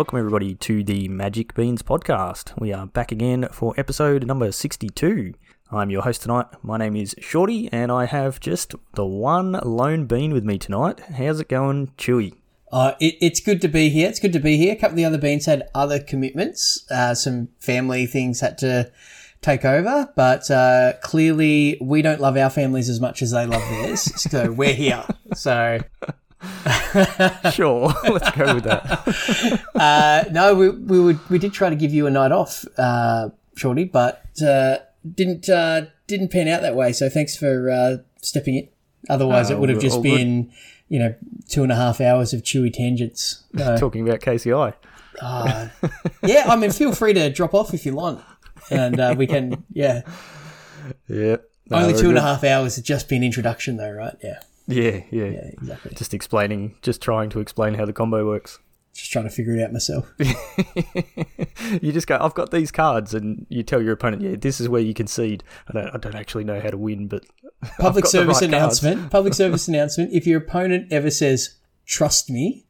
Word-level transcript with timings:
welcome 0.00 0.18
everybody 0.18 0.54
to 0.54 0.82
the 0.82 1.06
Magic 1.08 1.52
Beans 1.52 1.82
podcast. 1.82 2.58
We 2.58 2.72
are 2.72 2.86
back 2.86 3.12
again 3.12 3.46
for 3.52 3.74
episode 3.76 4.26
number 4.26 4.50
62. 4.50 5.34
I'm 5.70 5.90
your 5.90 6.00
host 6.00 6.22
tonight. 6.22 6.46
My 6.62 6.78
name 6.78 6.96
is 6.96 7.14
Shorty, 7.18 7.68
and 7.70 7.92
I 7.92 8.06
have 8.06 8.40
just 8.40 8.74
the 8.94 9.04
one 9.04 9.60
lone 9.62 10.06
bean 10.06 10.32
with 10.32 10.42
me 10.42 10.56
tonight. 10.56 11.00
How's 11.00 11.38
it 11.40 11.50
going, 11.50 11.88
Chewy? 11.98 12.32
Uh, 12.72 12.94
it, 12.98 13.16
it's 13.20 13.40
good 13.40 13.60
to 13.60 13.68
be 13.68 13.90
here. 13.90 14.08
It's 14.08 14.20
good 14.20 14.32
to 14.32 14.38
be 14.38 14.56
here. 14.56 14.72
A 14.72 14.76
couple 14.76 14.92
of 14.92 14.96
the 14.96 15.04
other 15.04 15.18
beans 15.18 15.44
had 15.44 15.68
other 15.74 16.00
commitments. 16.00 16.90
Uh, 16.90 17.14
some 17.14 17.48
family 17.58 18.06
things 18.06 18.40
had 18.40 18.56
to 18.56 18.90
take 19.42 19.66
over, 19.66 20.10
but 20.16 20.50
uh, 20.50 20.94
clearly 21.02 21.76
we 21.78 22.00
don't 22.00 22.22
love 22.22 22.38
our 22.38 22.48
families 22.48 22.88
as 22.88 23.00
much 23.02 23.20
as 23.20 23.32
they 23.32 23.44
love 23.44 23.68
theirs. 23.68 24.00
so 24.22 24.50
we're 24.50 24.72
here. 24.72 25.04
So 25.36 25.78
sure, 27.52 27.92
let's 28.04 28.30
go 28.30 28.54
with 28.54 28.64
that. 28.64 29.62
uh, 29.74 30.24
no, 30.30 30.54
we 30.54 30.70
we 30.70 31.00
would 31.00 31.30
we 31.30 31.38
did 31.38 31.52
try 31.52 31.70
to 31.70 31.76
give 31.76 31.92
you 31.92 32.06
a 32.06 32.10
night 32.10 32.32
off, 32.32 32.64
uh, 32.78 33.30
Shorty, 33.56 33.84
but 33.84 34.24
uh, 34.42 34.78
didn't 35.14 35.48
uh, 35.48 35.86
didn't 36.06 36.30
pan 36.30 36.48
out 36.48 36.62
that 36.62 36.74
way. 36.74 36.92
So 36.92 37.08
thanks 37.08 37.36
for 37.36 37.70
uh, 37.70 37.96
stepping 38.22 38.56
in. 38.56 38.68
Otherwise, 39.08 39.50
it 39.50 39.58
would 39.58 39.68
have 39.68 39.80
just 39.80 39.96
all 39.96 40.02
good. 40.02 40.16
been 40.16 40.52
you 40.88 40.98
know 40.98 41.14
two 41.48 41.62
and 41.62 41.72
a 41.72 41.76
half 41.76 42.00
hours 42.00 42.32
of 42.32 42.42
chewy 42.42 42.72
tangents. 42.72 43.44
So, 43.56 43.76
Talking 43.76 44.06
about 44.06 44.20
KCI. 44.20 44.74
uh, 45.20 45.68
yeah, 46.22 46.44
I 46.48 46.56
mean, 46.56 46.70
feel 46.70 46.94
free 46.94 47.12
to 47.14 47.30
drop 47.30 47.54
off 47.54 47.74
if 47.74 47.84
you 47.84 47.94
want, 47.94 48.22
and 48.70 48.98
uh, 48.98 49.14
we 49.16 49.26
can. 49.26 49.64
Yeah, 49.72 50.02
Yeah. 51.08 51.36
No, 51.68 51.76
only 51.78 51.98
two 51.98 52.08
and 52.08 52.18
a 52.18 52.20
half 52.20 52.42
hours 52.42 52.74
has 52.74 52.84
just 52.84 53.08
been 53.08 53.22
introduction, 53.22 53.76
though, 53.76 53.92
right? 53.92 54.16
Yeah, 54.24 54.40
Yeah, 54.70 55.02
yeah, 55.10 55.24
yeah, 55.24 55.50
exactly. 55.52 55.92
Just 55.94 56.14
explaining, 56.14 56.76
just 56.82 57.00
trying 57.02 57.30
to 57.30 57.40
explain 57.40 57.74
how 57.74 57.84
the 57.84 57.92
combo 57.92 58.26
works. 58.26 58.58
Just 58.92 59.12
trying 59.12 59.24
to 59.24 59.30
figure 59.30 59.54
it 59.56 59.62
out 59.62 59.72
myself. 59.72 60.12
you 61.82 61.92
just 61.92 62.06
go, 62.06 62.18
I've 62.20 62.34
got 62.34 62.50
these 62.50 62.70
cards, 62.70 63.14
and 63.14 63.46
you 63.48 63.62
tell 63.62 63.80
your 63.80 63.92
opponent, 63.92 64.22
yeah, 64.22 64.36
this 64.38 64.60
is 64.60 64.68
where 64.68 64.80
you 64.82 64.94
concede. 64.94 65.44
I 65.68 65.72
don't, 65.72 65.94
I 65.94 65.98
don't 65.98 66.14
actually 66.16 66.44
know 66.44 66.60
how 66.60 66.70
to 66.70 66.76
win, 66.76 67.06
but 67.06 67.24
Public 67.78 68.06
service 68.06 68.40
right 68.42 68.50
cards. 68.50 68.82
announcement. 68.82 69.10
Public 69.10 69.34
service 69.34 69.68
announcement. 69.68 70.12
If 70.12 70.26
your 70.26 70.40
opponent 70.40 70.92
ever 70.92 71.10
says 71.10 71.58
"trust 71.86 72.30
me," 72.30 72.66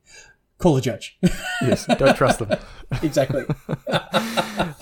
call 0.58 0.74
the 0.74 0.80
judge. 0.82 1.18
yes, 1.62 1.86
don't 1.86 2.16
trust 2.16 2.40
them. 2.40 2.58
exactly. 3.02 3.44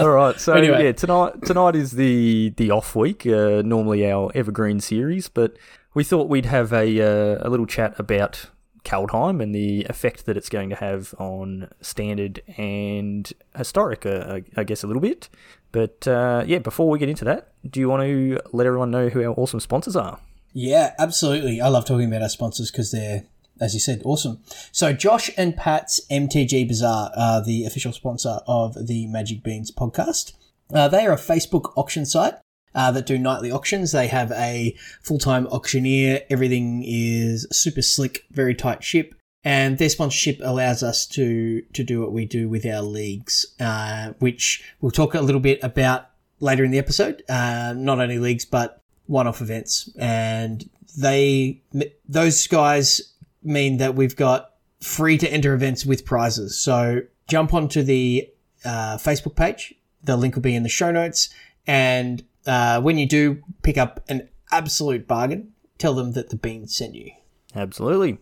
All 0.01 0.11
right, 0.11 0.39
so 0.41 0.55
Anyway. 0.55 0.85
yeah, 0.85 0.93
tonight 0.93 1.43
tonight 1.45 1.77
is 1.77 1.93
the 1.93 2.53
the 2.57 2.71
off 2.71 2.97
week. 2.97 3.27
Uh, 3.27 3.63
normally 3.65 4.11
our 4.11 4.31
evergreen 4.35 4.81
series, 4.81 5.29
but 5.29 5.57
we 5.99 6.05
thought 6.05 6.29
we'd 6.29 6.47
have 6.47 6.73
a 6.73 7.01
uh, 7.01 7.39
a 7.41 7.51
little 7.51 7.67
chat 7.67 7.99
about 7.99 8.51
Kaldheim 8.85 9.43
and 9.43 9.53
the 9.53 9.85
effect 9.87 10.27
that 10.27 10.37
it's 10.37 10.49
going 10.49 10.71
to 10.71 10.77
have 10.77 11.13
on 11.19 11.69
standard 11.81 12.41
and 12.57 13.33
historic. 13.57 14.07
Uh, 14.07 14.39
I, 14.57 14.63
guess 14.63 14.85
a 14.85 14.87
little 14.87 15.03
bit, 15.03 15.29
but 15.73 16.07
uh, 16.07 16.45
yeah. 16.47 16.61
Before 16.61 16.89
we 16.89 17.01
get 17.01 17.09
into 17.09 17.25
that, 17.25 17.53
do 17.69 17.81
you 17.81 17.89
want 17.89 18.05
to 18.05 18.39
let 18.53 18.65
everyone 18.69 18.93
know 18.93 19.09
who 19.09 19.25
our 19.25 19.35
awesome 19.35 19.59
sponsors 19.59 19.97
are? 19.97 20.21
Yeah, 20.53 20.95
absolutely. 21.01 21.61
I 21.61 21.67
love 21.67 21.85
talking 21.85 22.07
about 22.07 22.23
our 22.23 22.29
sponsors 22.29 22.71
because 22.71 22.93
they're, 22.93 23.25
as 23.61 23.75
you 23.75 23.81
said, 23.81 24.01
awesome. 24.05 24.39
So, 24.71 24.93
Josh 24.93 25.33
and 25.37 25.57
Pat's 25.57 26.01
MTG 26.13 26.69
Bazaar 26.69 27.11
are 27.17 27.45
the 27.45 27.65
official 27.65 27.93
sponsor 27.93 28.39
of 28.47 28.87
the 28.87 29.09
Magic 29.09 29.43
Beans 29.43 29.73
podcast. 29.73 30.35
Uh, 30.73 30.87
they 30.87 31.05
are 31.07 31.13
a 31.13 31.17
Facebook 31.17 31.73
auction 31.77 32.07
site 32.07 32.35
uh, 32.79 32.93
that 32.93 33.07
do 33.07 33.19
nightly 33.19 33.51
auctions. 33.51 33.91
They 33.91 34.07
have 34.07 34.31
a 34.31 34.77
full 35.03 35.19
time 35.19 35.49
auctioneer. 35.49 36.21
Everything 36.31 36.85
is 36.87 37.45
super 37.51 37.83
slick, 37.83 38.25
very 38.31 38.55
tight 38.55 38.85
ship. 38.85 39.17
And 39.43 39.79
their 39.79 39.89
sponsorship 39.89 40.41
allows 40.45 40.85
us 40.85 41.05
to, 41.09 41.63
to 41.73 41.83
do 41.83 42.01
what 42.01 42.13
we 42.13 42.25
do 42.25 42.49
with 42.49 42.65
our 42.65 42.83
leagues, 42.83 43.47
uh, 43.59 44.13
which 44.21 44.63
we'll 44.81 44.93
talk 44.93 45.15
a 45.15 45.21
little 45.21 45.41
bit 45.41 45.59
about 45.65 46.11
later 46.39 46.63
in 46.63 46.71
the 46.71 46.79
episode. 46.79 47.25
Uh, 47.29 47.75
not 47.77 47.99
only 47.99 48.19
leagues, 48.21 48.45
but 48.45 48.81
one-off 49.07 49.41
events, 49.41 49.91
and 49.99 50.69
they 50.97 51.63
those 52.09 52.47
guys 52.47 53.15
mean 53.43 53.79
that 53.79 53.95
we've 53.95 54.17
got 54.17 54.53
free 54.81 55.19
to 55.19 55.33
enter 55.33 55.55
events 55.55 55.85
with 55.85 56.05
prizes. 56.05 56.61
So 56.61 57.01
jump 57.27 57.55
onto 57.55 57.83
the 57.83 58.29
uh, 58.65 58.99
Facebook 58.99 59.35
page. 59.35 59.75
The 60.05 60.17
link 60.17 60.37
will 60.37 60.43
be 60.43 60.55
in 60.55 60.63
the 60.63 60.69
show 60.69 60.93
notes, 60.93 61.31
and 61.67 62.23
uh, 62.47 62.81
when 62.81 62.99
you 62.99 63.07
do 63.07 63.43
pick 63.63 63.77
up 63.77 64.03
an 64.09 64.29
absolute 64.51 65.07
bargain, 65.07 65.53
tell 65.77 65.95
them 65.95 66.13
that 66.13 66.31
the 66.31 66.37
beans 66.37 66.75
sent 66.75 66.95
you. 66.95 67.11
Absolutely. 67.55 68.19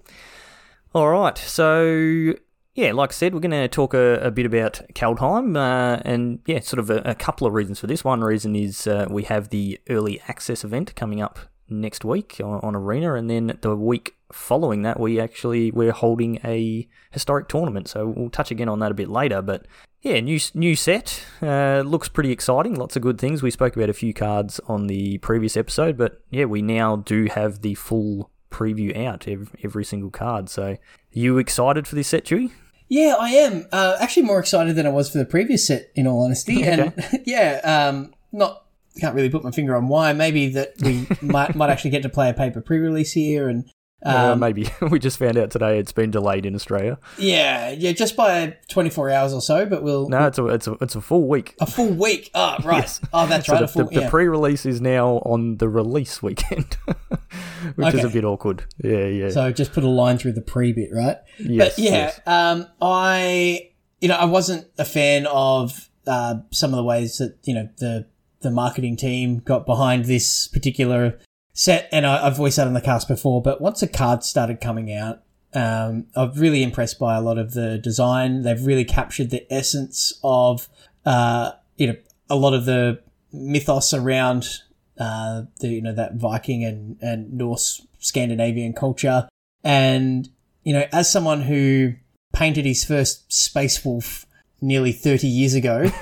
All 0.94 1.08
right. 1.08 1.36
So, 1.36 2.34
yeah, 2.74 2.92
like 2.92 3.10
I 3.10 3.12
said, 3.12 3.34
we're 3.34 3.40
going 3.40 3.50
to 3.50 3.68
talk 3.68 3.94
a, 3.94 4.14
a 4.20 4.30
bit 4.30 4.46
about 4.46 4.80
Kaldheim. 4.94 5.56
Uh, 5.56 6.00
and, 6.04 6.40
yeah, 6.46 6.60
sort 6.60 6.80
of 6.80 6.90
a, 6.90 7.02
a 7.04 7.14
couple 7.14 7.46
of 7.46 7.54
reasons 7.54 7.78
for 7.80 7.86
this. 7.86 8.02
One 8.02 8.22
reason 8.22 8.56
is 8.56 8.86
uh, 8.86 9.06
we 9.08 9.24
have 9.24 9.50
the 9.50 9.78
early 9.88 10.20
access 10.28 10.64
event 10.64 10.94
coming 10.96 11.20
up 11.20 11.38
next 11.68 12.04
week 12.04 12.40
on, 12.42 12.60
on 12.60 12.74
Arena. 12.74 13.14
And 13.14 13.30
then 13.30 13.58
the 13.60 13.76
week 13.76 14.15
following 14.32 14.82
that, 14.82 14.98
we 14.98 15.20
actually, 15.20 15.70
we're 15.70 15.92
holding 15.92 16.38
a 16.44 16.88
historic 17.10 17.48
tournament. 17.48 17.88
So 17.88 18.06
we'll 18.06 18.30
touch 18.30 18.50
again 18.50 18.68
on 18.68 18.78
that 18.80 18.90
a 18.90 18.94
bit 18.94 19.08
later. 19.08 19.42
But, 19.42 19.66
yeah, 20.02 20.20
new 20.20 20.38
new 20.54 20.76
set. 20.76 21.24
Uh, 21.42 21.82
looks 21.84 22.08
pretty 22.08 22.32
exciting. 22.32 22.74
Lots 22.74 22.96
of 22.96 23.02
good 23.02 23.18
things. 23.18 23.42
We 23.42 23.50
spoke 23.50 23.76
about 23.76 23.90
a 23.90 23.94
few 23.94 24.14
cards 24.14 24.60
on 24.68 24.86
the 24.86 25.18
previous 25.18 25.56
episode. 25.56 25.96
But, 25.96 26.20
yeah, 26.30 26.44
we 26.44 26.62
now 26.62 26.96
do 26.96 27.26
have 27.26 27.62
the 27.62 27.74
full 27.74 28.30
preview 28.50 28.96
out 29.06 29.28
every, 29.28 29.48
every 29.62 29.84
single 29.84 30.10
card. 30.10 30.48
So, 30.48 30.76
you 31.10 31.38
excited 31.38 31.86
for 31.86 31.94
this 31.94 32.08
set, 32.08 32.24
Chewy? 32.24 32.50
Yeah, 32.88 33.16
I 33.18 33.30
am 33.30 33.66
uh, 33.72 33.96
actually 34.00 34.22
more 34.22 34.38
excited 34.38 34.76
than 34.76 34.86
I 34.86 34.90
was 34.90 35.10
for 35.10 35.18
the 35.18 35.24
previous 35.24 35.66
set, 35.66 35.90
in 35.94 36.06
all 36.06 36.24
honesty. 36.24 36.62
And 36.66 36.92
yeah, 37.26 37.60
um, 37.64 38.14
not 38.32 38.64
can't 38.98 39.14
really 39.14 39.28
put 39.28 39.44
my 39.44 39.50
finger 39.50 39.76
on 39.76 39.88
why. 39.88 40.12
Maybe 40.12 40.48
that 40.50 40.74
we 40.80 41.06
might 41.20 41.54
might 41.54 41.70
actually 41.70 41.90
get 41.90 42.02
to 42.02 42.08
play 42.08 42.30
a 42.30 42.34
paper 42.34 42.60
pre-release 42.60 43.12
here, 43.12 43.48
and 43.48 43.70
Uh, 44.04 44.32
um, 44.32 44.40
maybe 44.40 44.68
we 44.90 44.98
just 44.98 45.18
found 45.18 45.38
out 45.38 45.50
today 45.50 45.78
it's 45.78 45.90
been 45.92 46.10
delayed 46.10 46.44
in 46.44 46.54
Australia. 46.54 46.98
yeah, 47.18 47.70
yeah, 47.70 47.92
just 47.92 48.14
by 48.14 48.56
twenty 48.68 48.90
four 48.90 49.10
hours 49.10 49.32
or 49.32 49.40
so. 49.40 49.64
But 49.66 49.82
we'll 49.82 50.08
No, 50.08 50.26
it's 50.26 50.38
a 50.38 50.46
it's 50.48 50.66
a 50.66 50.72
it's 50.82 50.94
a 50.96 51.00
full 51.00 51.26
week. 51.26 51.54
a 51.60 51.66
full 51.66 51.88
week. 51.92 52.30
Oh, 52.34 52.56
right. 52.64 52.82
Yes. 52.82 53.00
Oh, 53.12 53.26
that's 53.26 53.46
So 53.46 53.54
right. 53.54 53.58
the, 53.60 53.64
a 53.64 53.68
full, 53.68 53.84
the, 53.86 54.00
the 54.00 54.08
pre-release 54.08 54.66
is 54.66 54.80
now 54.80 55.16
on 55.24 55.56
the 55.56 55.68
release 55.68 56.22
weekend, 56.22 56.76
which 57.76 57.94
is 57.94 58.04
a 58.04 58.08
bit 58.10 58.24
awkward. 58.24 58.64
Yeah, 58.84 59.06
yeah. 59.06 59.30
So 59.30 59.50
just 59.50 59.72
put 59.72 59.82
a 59.82 59.88
line 59.88 60.18
through 60.18 60.32
the 60.32 60.42
pre 60.42 60.72
bit, 60.72 60.90
right? 60.92 61.16
yes, 61.38 61.74
but 61.76 61.78
yeah, 61.82 61.90
yes. 61.90 62.20
um, 62.26 62.66
I 62.82 63.70
you 64.00 64.08
know 64.08 64.16
I 64.16 64.26
wasn't 64.26 64.66
a 64.78 64.84
fan 64.84 65.26
of 65.26 65.88
uh, 66.06 66.36
some 66.52 66.72
of 66.72 66.76
the 66.76 66.84
ways 66.84 67.16
that 67.18 67.38
you 67.44 67.54
know 67.54 67.68
the 67.78 68.06
the 68.42 68.50
marketing 68.50 68.96
team 68.96 69.38
got 69.38 69.64
behind 69.66 70.04
this 70.04 70.46
particular 70.48 71.18
set, 71.56 71.88
and 71.90 72.06
I, 72.06 72.26
I've 72.26 72.36
voiced 72.36 72.58
that 72.58 72.68
on 72.68 72.74
the 72.74 72.80
cast 72.80 73.08
before. 73.08 73.42
But 73.42 73.60
once 73.60 73.80
the 73.80 73.88
cards 73.88 74.28
started 74.28 74.60
coming 74.60 74.92
out, 74.92 75.22
um, 75.54 76.06
I'm 76.14 76.32
really 76.32 76.62
impressed 76.62 77.00
by 77.00 77.16
a 77.16 77.20
lot 77.20 77.38
of 77.38 77.54
the 77.54 77.78
design. 77.78 78.42
They've 78.42 78.64
really 78.64 78.84
captured 78.84 79.30
the 79.30 79.52
essence 79.52 80.18
of 80.22 80.68
uh, 81.04 81.52
you 81.76 81.88
know 81.88 81.96
a 82.30 82.36
lot 82.36 82.54
of 82.54 82.66
the 82.66 83.00
mythos 83.32 83.92
around 83.92 84.60
uh, 85.00 85.42
the 85.60 85.68
you 85.68 85.82
know 85.82 85.94
that 85.94 86.14
Viking 86.14 86.64
and 86.64 86.98
and 87.00 87.32
Norse 87.32 87.84
Scandinavian 87.98 88.74
culture, 88.74 89.28
and 89.64 90.28
you 90.62 90.74
know 90.74 90.86
as 90.92 91.10
someone 91.10 91.42
who 91.42 91.94
painted 92.32 92.66
his 92.66 92.84
first 92.84 93.32
Space 93.32 93.84
Wolf 93.84 94.26
nearly 94.60 94.92
thirty 94.92 95.28
years 95.28 95.54
ago. 95.54 95.90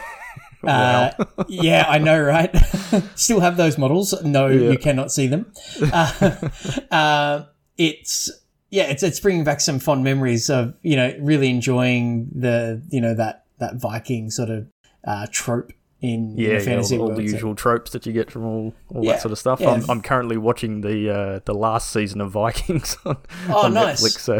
Uh, 0.69 1.13
yeah, 1.49 1.85
I 1.89 1.99
know, 1.99 2.21
right? 2.21 2.55
Still 3.15 3.41
have 3.41 3.57
those 3.57 3.79
models. 3.79 4.15
No, 4.23 4.47
Yeah. 4.49 4.71
you 4.71 4.79
cannot 4.79 5.11
see 5.13 5.27
them. 5.27 5.53
Uh, 5.93 6.31
uh, 6.91 7.45
it's 7.77 8.31
yeah, 8.71 8.85
it's 8.85 9.03
it's 9.03 9.21
bringing 9.21 9.45
back 9.45 9.61
some 9.61 9.79
fond 9.79 10.05
memories 10.05 10.49
of 10.51 10.75
you 10.83 10.97
know 10.97 11.15
really 11.21 11.49
enjoying 11.51 12.29
the 12.35 12.83
you 12.91 13.01
know 13.01 13.15
that 13.15 13.45
that 13.59 13.77
Viking 13.77 14.31
sort 14.31 14.51
of 14.51 14.67
uh, 15.07 15.27
trope 15.31 15.73
in, 16.01 16.33
in 16.33 16.37
yeah, 16.37 16.59
the 16.59 16.71
yeah, 16.71 16.77
all, 16.79 16.93
all 16.93 16.99
world. 17.09 17.13
the 17.21 17.29
So- 17.29 17.33
usual 17.35 17.55
tropes 17.55 17.91
that 17.93 18.05
you 18.05 18.13
get 18.13 18.31
from 18.31 18.45
all, 18.45 18.75
all 18.95 19.05
Yeah, 19.05 19.13
that 19.13 19.23
sort 19.23 19.33
of 19.33 19.39
stuff. 19.39 19.61
yeah. 19.61 19.71
I'm, 19.71 19.89
I'm 19.91 20.03
currently 20.03 20.37
watching 20.37 20.81
the 20.83 21.09
uh, 21.11 21.41
the 21.45 21.55
last 21.55 21.91
season 21.93 22.21
of 22.21 22.31
Vikings 22.33 22.97
on, 23.07 23.17
Oh, 23.49 23.67
on 23.67 23.75
nice. 23.75 24.03
Netflix. 24.03 24.19
So 24.21 24.35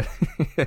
yeah, 0.57 0.65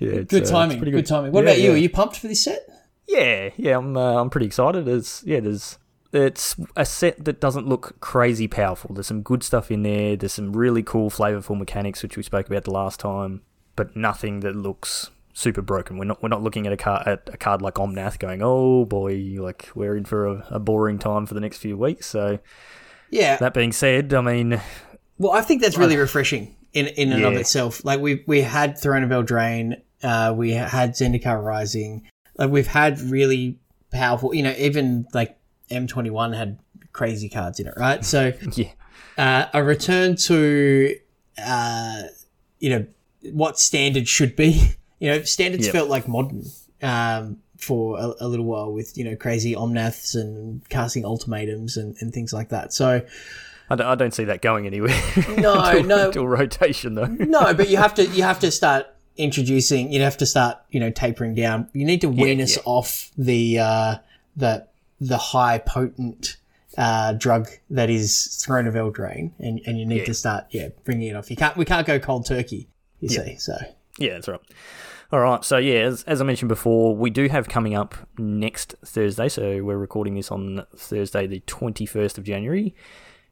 it's, 0.00 0.30
Good 0.30 0.42
it's 0.42 0.50
timing. 0.50 0.78
pretty 0.78 0.92
Good. 0.92 1.06
timing. 1.06 1.32
What 1.32 1.44
about 1.44 1.58
you? 1.60 1.72
Are 1.72 1.76
you 1.76 1.90
pumped 1.90 2.16
for 2.16 2.26
this 2.28 2.44
set? 2.44 2.60
Yeah, 3.08 3.50
yeah, 3.56 3.78
I'm 3.78 3.96
uh, 3.96 4.20
I'm 4.20 4.30
pretty 4.30 4.46
excited. 4.46 4.84
There's 4.84 5.22
yeah, 5.24 5.40
there's 5.40 5.78
it's 6.12 6.56
a 6.76 6.84
set 6.84 7.24
that 7.24 7.40
doesn't 7.40 7.66
look 7.68 8.00
crazy 8.00 8.48
powerful. 8.48 8.94
There's 8.94 9.06
some 9.06 9.22
good 9.22 9.42
stuff 9.42 9.70
in 9.70 9.82
there. 9.82 10.16
There's 10.16 10.34
some 10.34 10.54
really 10.54 10.82
cool 10.82 11.10
flavorful 11.10 11.58
mechanics 11.58 12.02
which 12.02 12.16
we 12.16 12.22
spoke 12.22 12.46
about 12.46 12.64
the 12.64 12.70
last 12.70 13.00
time, 13.00 13.42
but 13.76 13.96
nothing 13.96 14.40
that 14.40 14.54
looks 14.56 15.10
super 15.32 15.62
broken. 15.62 15.98
We're 15.98 16.04
not 16.04 16.22
we're 16.22 16.28
not 16.28 16.42
looking 16.42 16.66
at 16.66 16.72
a 16.72 16.76
card 16.76 17.06
at 17.06 17.30
a 17.32 17.36
card 17.36 17.62
like 17.62 17.74
Omnath 17.74 18.18
going, 18.18 18.40
"Oh 18.42 18.84
boy, 18.84 19.36
like 19.38 19.70
we're 19.74 19.96
in 19.96 20.04
for 20.04 20.26
a, 20.26 20.46
a 20.50 20.58
boring 20.58 20.98
time 20.98 21.26
for 21.26 21.34
the 21.34 21.40
next 21.40 21.58
few 21.58 21.76
weeks." 21.76 22.06
So, 22.06 22.38
Yeah. 23.10 23.36
that 23.36 23.54
being 23.54 23.72
said, 23.72 24.12
I 24.12 24.20
mean, 24.20 24.60
Well, 25.18 25.32
I 25.32 25.40
think 25.40 25.62
that's 25.62 25.78
really 25.78 25.96
refreshing 25.96 26.54
in 26.74 26.88
in 26.88 27.12
and 27.12 27.24
of 27.24 27.34
itself. 27.34 27.84
Like 27.84 28.00
we 28.00 28.24
we 28.26 28.42
had 28.42 28.78
Throne 28.78 29.02
of 29.02 29.10
Eldraine, 29.10 29.80
uh, 30.02 30.34
we 30.36 30.52
had 30.52 30.92
Zendikar 30.92 31.42
Rising. 31.42 32.08
Like 32.38 32.50
we've 32.50 32.66
had 32.66 33.00
really 33.00 33.58
powerful. 33.90 34.34
You 34.34 34.44
know, 34.44 34.54
even 34.58 35.06
like 35.12 35.36
M21 35.70 36.36
had 36.36 36.58
crazy 36.92 37.28
cards 37.28 37.60
in 37.60 37.66
it, 37.66 37.74
right? 37.76 38.04
So 38.04 38.32
Yeah. 38.56 38.70
uh, 39.18 39.46
a 39.52 39.62
return 39.62 40.16
to 40.16 40.96
uh, 41.44 42.02
you 42.58 42.70
know 42.70 42.86
what 43.32 43.58
standard 43.58 44.08
should 44.08 44.36
be. 44.36 44.72
You 45.00 45.10
know, 45.12 45.22
standards 45.22 45.64
Yep. 45.66 45.72
felt 45.74 45.88
like 45.88 46.08
modern 46.08 46.42
um, 46.82 47.36
for 47.56 48.00
a, 48.00 48.14
a 48.18 48.26
little 48.26 48.44
while 48.46 48.72
with 48.72 48.98
you 48.98 49.04
know 49.04 49.14
crazy 49.14 49.54
omnaths 49.54 50.16
and 50.16 50.68
casting 50.70 51.04
ultimatums 51.04 51.76
and, 51.76 51.94
and 52.00 52.12
things 52.12 52.32
like 52.32 52.48
that. 52.48 52.72
So 52.72 53.06
I 53.70 53.76
don't, 53.76 53.86
I 53.86 53.94
don't 53.94 54.12
see 54.12 54.24
that 54.24 54.42
going 54.42 54.66
anywhere. 54.66 55.00
No, 55.38 55.54
until, 55.62 55.82
no. 55.84 56.06
Until 56.06 56.26
rotation, 56.26 56.94
though. 56.96 57.06
no, 57.06 57.54
but 57.54 57.68
you 57.68 57.76
have 57.76 57.94
to 57.94 58.06
you 58.06 58.24
have 58.24 58.40
to 58.40 58.50
start 58.50 58.86
introducing. 59.18 59.92
you'd 59.92 60.02
have 60.02 60.16
to 60.18 60.26
start 60.26 60.58
you 60.70 60.80
know 60.80 60.90
tapering 60.90 61.34
down. 61.34 61.68
You 61.72 61.84
need 61.84 62.00
to 62.00 62.08
wean 62.08 62.40
us 62.40 62.56
yeah. 62.56 62.62
off 62.64 63.10
the 63.18 63.58
uh, 63.58 63.94
the 64.36 64.66
the 65.00 65.18
high 65.18 65.58
potent. 65.58 66.36
Uh, 66.76 67.12
drug 67.14 67.48
that 67.70 67.90
is 67.90 68.40
Throne 68.46 68.68
of 68.68 68.74
Eldraine, 68.74 69.32
and, 69.40 69.60
and 69.66 69.80
you 69.80 69.84
need 69.86 70.00
Yeah. 70.00 70.04
to 70.04 70.14
start, 70.14 70.44
yeah, 70.50 70.68
bringing 70.84 71.08
it 71.08 71.16
off. 71.16 71.28
You 71.28 71.34
can't, 71.36 71.56
we 71.56 71.64
can't 71.64 71.84
go 71.84 71.98
cold 71.98 72.24
turkey. 72.24 72.68
You 73.00 73.08
Yeah. 73.10 73.24
see, 73.24 73.36
so 73.36 73.56
Yeah, 73.98 74.12
that's 74.12 74.28
right. 74.28 74.38
All 75.10 75.18
right. 75.18 75.44
So 75.44 75.56
yeah, 75.56 75.80
as, 75.80 76.04
as 76.04 76.20
I 76.20 76.24
mentioned 76.24 76.50
before, 76.50 76.94
we 76.94 77.10
do 77.10 77.26
have 77.28 77.48
coming 77.48 77.74
up 77.74 77.96
next 78.16 78.76
Thursday. 78.84 79.28
So 79.28 79.64
we're 79.64 79.76
recording 79.78 80.14
this 80.14 80.30
on 80.30 80.66
Thursday, 80.76 81.26
the 81.26 81.40
twenty 81.46 81.84
first 81.84 82.16
of 82.16 82.22
January. 82.22 82.76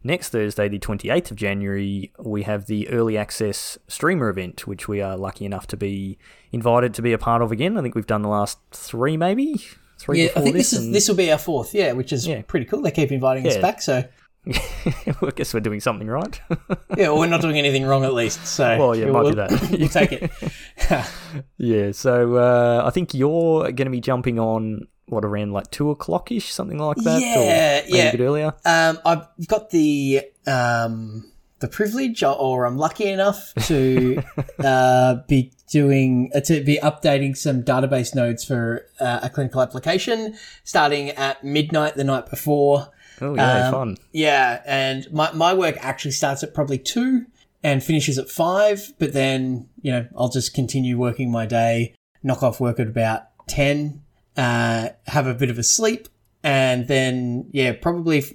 Next 0.05 0.29
Thursday, 0.29 0.69
the 0.69 0.79
twenty 0.79 1.11
eighth 1.11 1.31
of 1.33 1.37
January, 1.37 2.13
we 2.19 2.45
have 2.45 2.67
the 2.67 2.89
early 2.91 3.17
access 3.19 3.77
streamer 3.89 4.29
event, 4.29 4.67
which 4.67 4.87
we 4.87 5.01
are 5.01 5.17
lucky 5.17 5.45
enough 5.45 5.67
to 5.69 5.77
be 5.77 6.17
invited 6.53 6.95
to 6.95 7.03
be 7.03 7.13
a 7.13 7.19
part 7.19 7.43
of 7.43 7.51
again. 7.51 7.77
I 7.77 7.83
think 7.83 7.95
we've 7.97 8.07
done 8.07 8.23
the 8.23 8.29
last 8.29 8.59
three, 8.71 9.17
maybe 9.17 9.65
three 9.99 10.25
yeah, 10.25 10.31
I 10.37 10.43
think 10.43 10.55
this 10.55 10.73
is 10.73 10.85
and- 10.85 10.95
this 10.95 11.09
will 11.09 11.17
be 11.17 11.33
our 11.33 11.39
fourth, 11.39 11.75
yeah, 11.75 11.93
which 11.93 12.13
is 12.13 12.25
Yeah. 12.27 12.43
pretty 12.47 12.67
cool. 12.67 12.83
They 12.83 12.93
keep 12.93 13.11
inviting 13.11 13.47
us 13.49 13.57
back, 13.57 13.83
so 13.83 14.05
I 14.47 15.31
guess 15.35 15.53
we're 15.53 15.59
doing 15.59 15.81
something 15.81 16.07
right. 16.07 16.41
yeah, 16.97 17.09
well, 17.09 17.19
we're 17.19 17.27
not 17.27 17.41
doing 17.41 17.59
anything 17.59 17.85
wrong 17.85 18.05
at 18.05 18.15
least. 18.15 18.47
So 18.47 18.65
Well, 18.79 18.95
yeah, 18.95 19.07
it 19.07 19.13
might 19.13 19.23
be 19.23 19.27
we'll, 19.35 19.35
that. 19.35 19.71
we'll 19.77 19.89
take 19.89 20.13
it. 20.13 20.31
yeah. 21.59 21.91
So 21.91 22.37
uh, 22.37 22.83
I 22.87 22.91
think 22.91 23.13
you're 23.13 23.63
going 23.73 23.87
to 23.87 23.91
be 23.91 24.01
jumping 24.01 24.39
on 24.39 24.87
what 25.09 25.25
around 25.25 25.53
like 25.53 25.71
two 25.71 25.91
o'clock 25.91 26.33
ish, 26.33 26.53
something 26.53 26.79
like 26.79 26.97
that. 26.99 27.21
Yeah, 27.21 27.35
or 27.37 27.83
maybe 27.85 27.97
yeah. 27.99 28.09
a 28.09 28.13
bit 28.13 28.21
earlier. 28.23 28.55
Um, 28.65 28.99
I've 29.05 29.27
got 29.47 29.71
the 29.71 30.23
um, 30.47 31.31
the 31.61 31.69
privilege, 31.69 32.23
or- 32.23 32.37
or 32.37 32.67
I'm 32.67 32.77
lucky 32.77 33.09
enough 33.09 33.53
to 33.67 34.23
uh, 34.59 35.17
be 35.29 35.53
doing 35.71 36.31
uh, 36.35 36.41
to 36.41 36.63
be 36.63 36.79
updating 36.83 37.37
some 37.37 37.63
database 37.63 38.15
nodes 38.15 38.45
for 38.45 38.87
uh, 39.01 39.21
a 39.23 39.31
clinical 39.31 39.61
application, 39.63 40.37
starting 40.65 41.11
at 41.11 41.43
midnight 41.45 41.95
the 41.97 42.05
night 42.05 42.29
before. 42.29 42.89
Oh 43.21 43.35
yeah, 43.35 43.67
Um, 43.69 43.73
fun. 43.73 43.97
Yeah, 44.13 44.61
and 44.67 45.11
my 45.13 45.33
my 45.33 45.55
work 45.55 45.77
actually 45.81 46.11
starts 46.11 46.43
at 46.43 46.53
probably 46.53 46.79
two 46.79 47.27
and 47.63 47.83
finishes 47.83 48.19
at 48.19 48.29
five. 48.29 48.93
But 48.99 49.13
then 49.15 49.69
you 49.81 49.93
know 49.93 50.07
I'll 50.17 50.29
just 50.29 50.53
continue 50.53 50.99
working 50.99 51.31
my 51.31 51.47
day, 51.47 51.95
knock 52.23 52.43
off 52.43 52.61
work 52.61 52.79
at 52.79 52.89
about 52.89 53.23
ten, 53.49 54.03
uh, 54.37 54.89
have 55.07 55.27
a 55.27 55.35
bit 55.35 55.51
of 55.51 55.59
a 55.59 55.63
sleep, 55.63 56.09
and 56.43 56.87
then 56.89 57.49
yeah, 57.53 57.73
probably 57.73 58.19
f- 58.19 58.33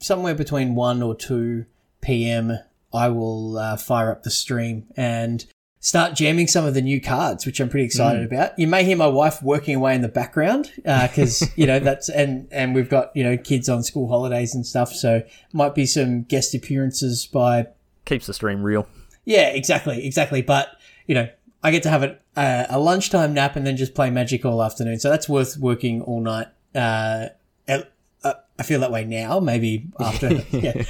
somewhere 0.00 0.34
between 0.34 0.74
one 0.74 1.02
or 1.02 1.14
two 1.14 1.66
p.m. 2.00 2.58
I 2.92 3.08
will 3.08 3.58
uh, 3.58 3.76
fire 3.76 4.10
up 4.10 4.22
the 4.24 4.30
stream 4.30 4.86
and 4.96 5.44
start 5.82 6.14
jamming 6.14 6.46
some 6.46 6.64
of 6.66 6.74
the 6.74 6.82
new 6.82 7.00
cards, 7.00 7.46
which 7.46 7.60
I'm 7.60 7.68
pretty 7.68 7.86
excited 7.86 8.24
about. 8.24 8.58
You 8.58 8.66
may 8.66 8.84
hear 8.84 8.96
my 8.96 9.06
wife 9.06 9.42
working 9.42 9.76
away 9.76 9.94
in 9.94 10.02
the 10.02 10.08
background 10.08 10.72
because 10.76 11.48
you 11.56 11.66
know 11.66 11.78
that's 11.78 12.08
and 12.08 12.48
and 12.50 12.74
we've 12.74 12.88
got 12.88 13.14
you 13.16 13.22
know 13.24 13.36
kids 13.36 13.68
on 13.68 13.82
school 13.82 14.08
holidays 14.08 14.54
and 14.54 14.66
stuff, 14.66 14.92
so 14.92 15.22
might 15.52 15.74
be 15.74 15.86
some 15.86 16.22
guest 16.22 16.54
appearances 16.54 17.26
by 17.26 17.66
Keeps 18.06 18.26
the 18.26 18.34
stream 18.34 18.62
real. 18.62 18.86
yeah, 19.24 19.48
exactly, 19.50 20.04
exactly. 20.04 20.42
But 20.42 20.68
you 21.06 21.14
know, 21.14 21.28
I 21.62 21.70
get 21.70 21.82
to 21.84 21.90
have 21.90 22.02
a, 22.02 22.18
a, 22.36 22.66
a 22.70 22.78
lunchtime 22.78 23.34
nap 23.34 23.56
and 23.56 23.66
then 23.66 23.76
just 23.76 23.94
play 23.94 24.10
Magic 24.10 24.44
all 24.44 24.62
afternoon. 24.62 24.98
So 24.98 25.10
that's 25.10 25.28
worth 25.28 25.56
working 25.58 26.02
all 26.02 26.20
night. 26.20 26.48
Uh, 26.74 27.28
and, 27.68 27.86
uh, 28.24 28.34
I 28.58 28.62
feel 28.62 28.80
that 28.80 28.90
way 28.90 29.04
now. 29.04 29.40
Maybe 29.40 29.86
after. 30.00 30.42
yeah. 30.50 30.82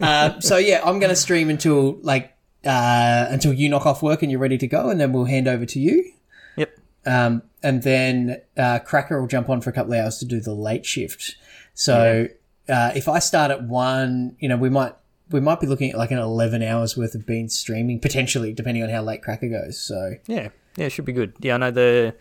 Uh, 0.00 0.40
so 0.40 0.56
yeah, 0.56 0.80
I'm 0.84 0.98
going 0.98 1.10
to 1.10 1.16
stream 1.16 1.50
until 1.50 1.98
like 2.02 2.34
uh, 2.64 3.26
until 3.30 3.52
you 3.52 3.68
knock 3.68 3.86
off 3.86 4.02
work 4.02 4.22
and 4.22 4.30
you're 4.30 4.40
ready 4.40 4.58
to 4.58 4.66
go, 4.66 4.90
and 4.90 5.00
then 5.00 5.12
we'll 5.12 5.24
hand 5.24 5.48
over 5.48 5.64
to 5.66 5.78
you. 5.80 6.12
Yep. 6.56 6.78
Um, 7.06 7.42
and 7.62 7.82
then 7.82 8.40
uh, 8.56 8.80
Cracker 8.80 9.20
will 9.20 9.28
jump 9.28 9.48
on 9.48 9.60
for 9.60 9.70
a 9.70 9.72
couple 9.72 9.94
of 9.94 10.00
hours 10.00 10.18
to 10.18 10.24
do 10.24 10.40
the 10.40 10.54
late 10.54 10.84
shift. 10.84 11.36
So 11.74 12.28
uh, 12.68 12.92
if 12.94 13.08
I 13.08 13.18
start 13.18 13.50
at 13.50 13.62
one, 13.64 14.36
you 14.38 14.48
know, 14.48 14.56
we 14.56 14.68
might 14.68 14.94
we 15.30 15.40
might 15.40 15.60
be 15.60 15.66
looking 15.66 15.90
at 15.90 15.98
like 15.98 16.10
an 16.10 16.18
eleven 16.18 16.62
hours 16.62 16.96
worth 16.96 17.14
of 17.14 17.26
being 17.26 17.48
streaming 17.48 18.00
potentially, 18.00 18.52
depending 18.52 18.82
on 18.82 18.90
how 18.90 19.02
late 19.02 19.22
Cracker 19.22 19.48
goes. 19.48 19.78
So 19.80 20.14
Yeah, 20.26 20.48
yeah, 20.76 20.86
it 20.86 20.90
should 20.90 21.04
be 21.04 21.12
good. 21.12 21.34
Yeah, 21.40 21.54
I 21.54 21.58
know 21.58 21.70
the 21.70 22.14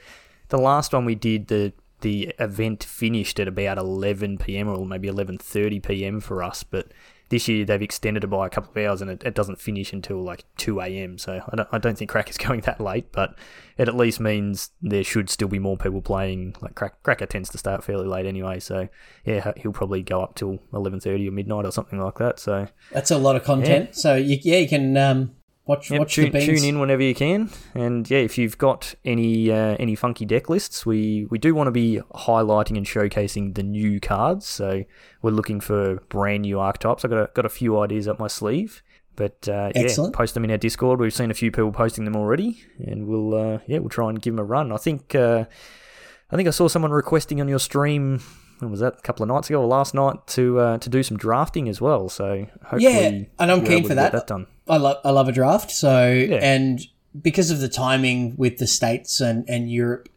the 0.50 0.58
last 0.58 0.94
one 0.94 1.06
we 1.06 1.16
did 1.16 1.48
the 1.48 1.74
the 2.02 2.34
event 2.40 2.84
finished 2.84 3.40
at 3.40 3.48
about 3.48 3.78
11 3.78 4.38
p.m. 4.38 4.70
or 4.70 4.86
maybe 4.86 5.10
11:30 5.10 5.84
p.m. 5.84 6.20
for 6.20 6.44
us, 6.44 6.64
but 6.64 6.92
this 7.30 7.48
year 7.48 7.66
they've 7.66 7.82
extended 7.82 8.24
it 8.24 8.28
by 8.28 8.48
a 8.48 8.50
couple 8.50 8.72
of 8.72 8.78
hours 8.78 9.02
and 9.02 9.10
it, 9.10 9.24
it 9.24 9.36
doesn't 9.36 9.60
finish 9.62 9.94
until 9.94 10.24
like 10.24 10.46
2 10.58 10.82
a.m. 10.82 11.18
So 11.18 11.42
I 11.48 11.56
don't 11.56 11.70
I 11.72 11.78
don't 11.78 11.98
think 11.98 12.12
Crack 12.12 12.30
is 12.30 12.38
going 12.40 12.62
that 12.62 12.82
late, 12.82 13.12
but 13.12 13.36
it 13.78 13.88
at 13.88 13.96
least 13.96 14.20
means 14.20 14.72
there 14.82 15.04
should 15.04 15.30
still 15.30 15.48
be 15.48 15.60
more 15.60 15.78
people 15.78 16.02
playing. 16.02 16.56
Like 16.62 16.76
Crack, 16.76 17.02
Cracker 17.04 17.26
tends 17.26 17.50
to 17.52 17.58
start 17.58 17.84
fairly 17.84 18.08
late 18.08 18.26
anyway, 18.26 18.60
so 18.60 18.90
yeah, 19.26 19.54
he'll 19.58 19.72
probably 19.72 20.02
go 20.02 20.22
up 20.22 20.36
till 20.36 20.60
11:30 20.74 21.28
or 21.28 21.32
midnight 21.32 21.66
or 21.66 21.72
something 21.72 22.00
like 22.00 22.18
that. 22.18 22.40
So 22.40 22.68
that's 22.92 23.12
a 23.12 23.18
lot 23.18 23.36
of 23.36 23.44
content. 23.44 23.96
So 23.96 24.16
you, 24.16 24.38
yeah, 24.42 24.58
you 24.58 24.68
can 24.68 24.98
um, 24.98 25.36
watch 25.70 25.90
Yep, 25.92 26.00
watch 26.00 26.16
tune, 26.16 26.26
the 26.26 26.32
beans. 26.32 26.46
tune 26.46 26.68
in 26.68 26.80
whenever 26.80 27.02
you 27.02 27.16
can, 27.16 27.50
and 27.74 28.10
yeah, 28.10 28.18
if 28.18 28.38
you've 28.38 28.58
got 28.58 28.94
any 29.06 29.52
uh, 29.52 29.76
any 29.80 29.96
funky 29.96 30.26
deck 30.26 30.50
lists, 30.50 30.86
we 30.86 31.28
we 31.30 31.38
do 31.38 31.56
want 31.56 31.68
to 31.68 31.72
be 31.72 32.02
highlighting 32.16 32.76
and 32.76 32.86
showcasing 32.86 33.56
the 33.56 33.64
new 33.64 34.00
cards. 34.00 34.46
So 34.46 34.84
we're 35.22 35.32
looking 35.32 35.62
for 35.62 35.98
brand 36.10 36.42
new 36.42 36.60
archetypes. 36.60 37.06
I've 37.06 37.12
got 37.12 37.30
a, 37.30 37.30
got 37.34 37.46
a 37.46 37.50
few 37.50 37.80
ideas 37.80 38.08
up 38.08 38.20
my 38.20 38.28
sleeve, 38.28 38.84
but 39.16 39.48
uh, 39.48 39.72
yeah, 39.76 39.88
post 40.12 40.34
them 40.34 40.44
in 40.44 40.52
our 40.52 40.58
Discord. 40.58 41.00
We've 41.00 41.14
seen 41.14 41.32
a 41.32 41.36
few 41.36 41.52
people 41.52 41.72
posting 41.72 42.06
them 42.06 42.16
already, 42.16 42.62
and 42.80 43.08
we'll 43.08 43.36
uh, 43.36 43.60
yeah 43.68 43.80
we'll 43.80 43.90
try 43.90 44.10
and 44.10 44.22
give 44.22 44.34
them 44.36 44.40
a 44.40 44.44
run. 44.46 44.72
I 44.72 44.78
think 44.78 45.16
uh, 45.16 45.46
I 46.32 46.36
think 46.36 46.48
I 46.48 46.52
saw 46.52 46.68
someone 46.68 46.92
requesting 46.92 47.40
on 47.40 47.48
your 47.48 47.60
stream. 47.60 48.22
When 48.60 48.72
was 48.72 48.80
that? 48.82 48.96
A 49.00 49.02
couple 49.02 49.24
of 49.24 49.30
nights 49.30 49.50
ago 49.50 49.62
or 49.62 49.68
last 49.68 49.94
night 49.94 50.16
to 50.28 50.60
uh, 50.60 50.78
to 50.80 50.90
do 50.90 51.02
some 51.04 51.18
drafting 51.18 51.68
as 51.70 51.80
well. 51.82 52.10
So 52.10 52.46
hopefully, 52.64 52.84
Yeah, 52.84 53.24
and 53.40 53.52
I'm 53.52 53.66
keen 53.66 53.88
for 53.88 53.96
that. 53.96 54.12
that 54.12 54.28
done. 54.28 54.48
I 54.68 54.78
love 54.78 54.98
I 55.04 55.12
love 55.12 55.28
a 55.28 55.32
draft. 55.32 55.72
So 55.72 56.12
yeah. 56.12 56.38
and 56.42 56.82
because 57.20 57.52
of 57.52 57.60
the 57.60 57.70
timing 57.70 58.36
with 58.38 58.58
the 58.58 58.68
states 58.68 59.22
and 59.22 59.48
and 59.50 59.72
Europe, 59.72 60.10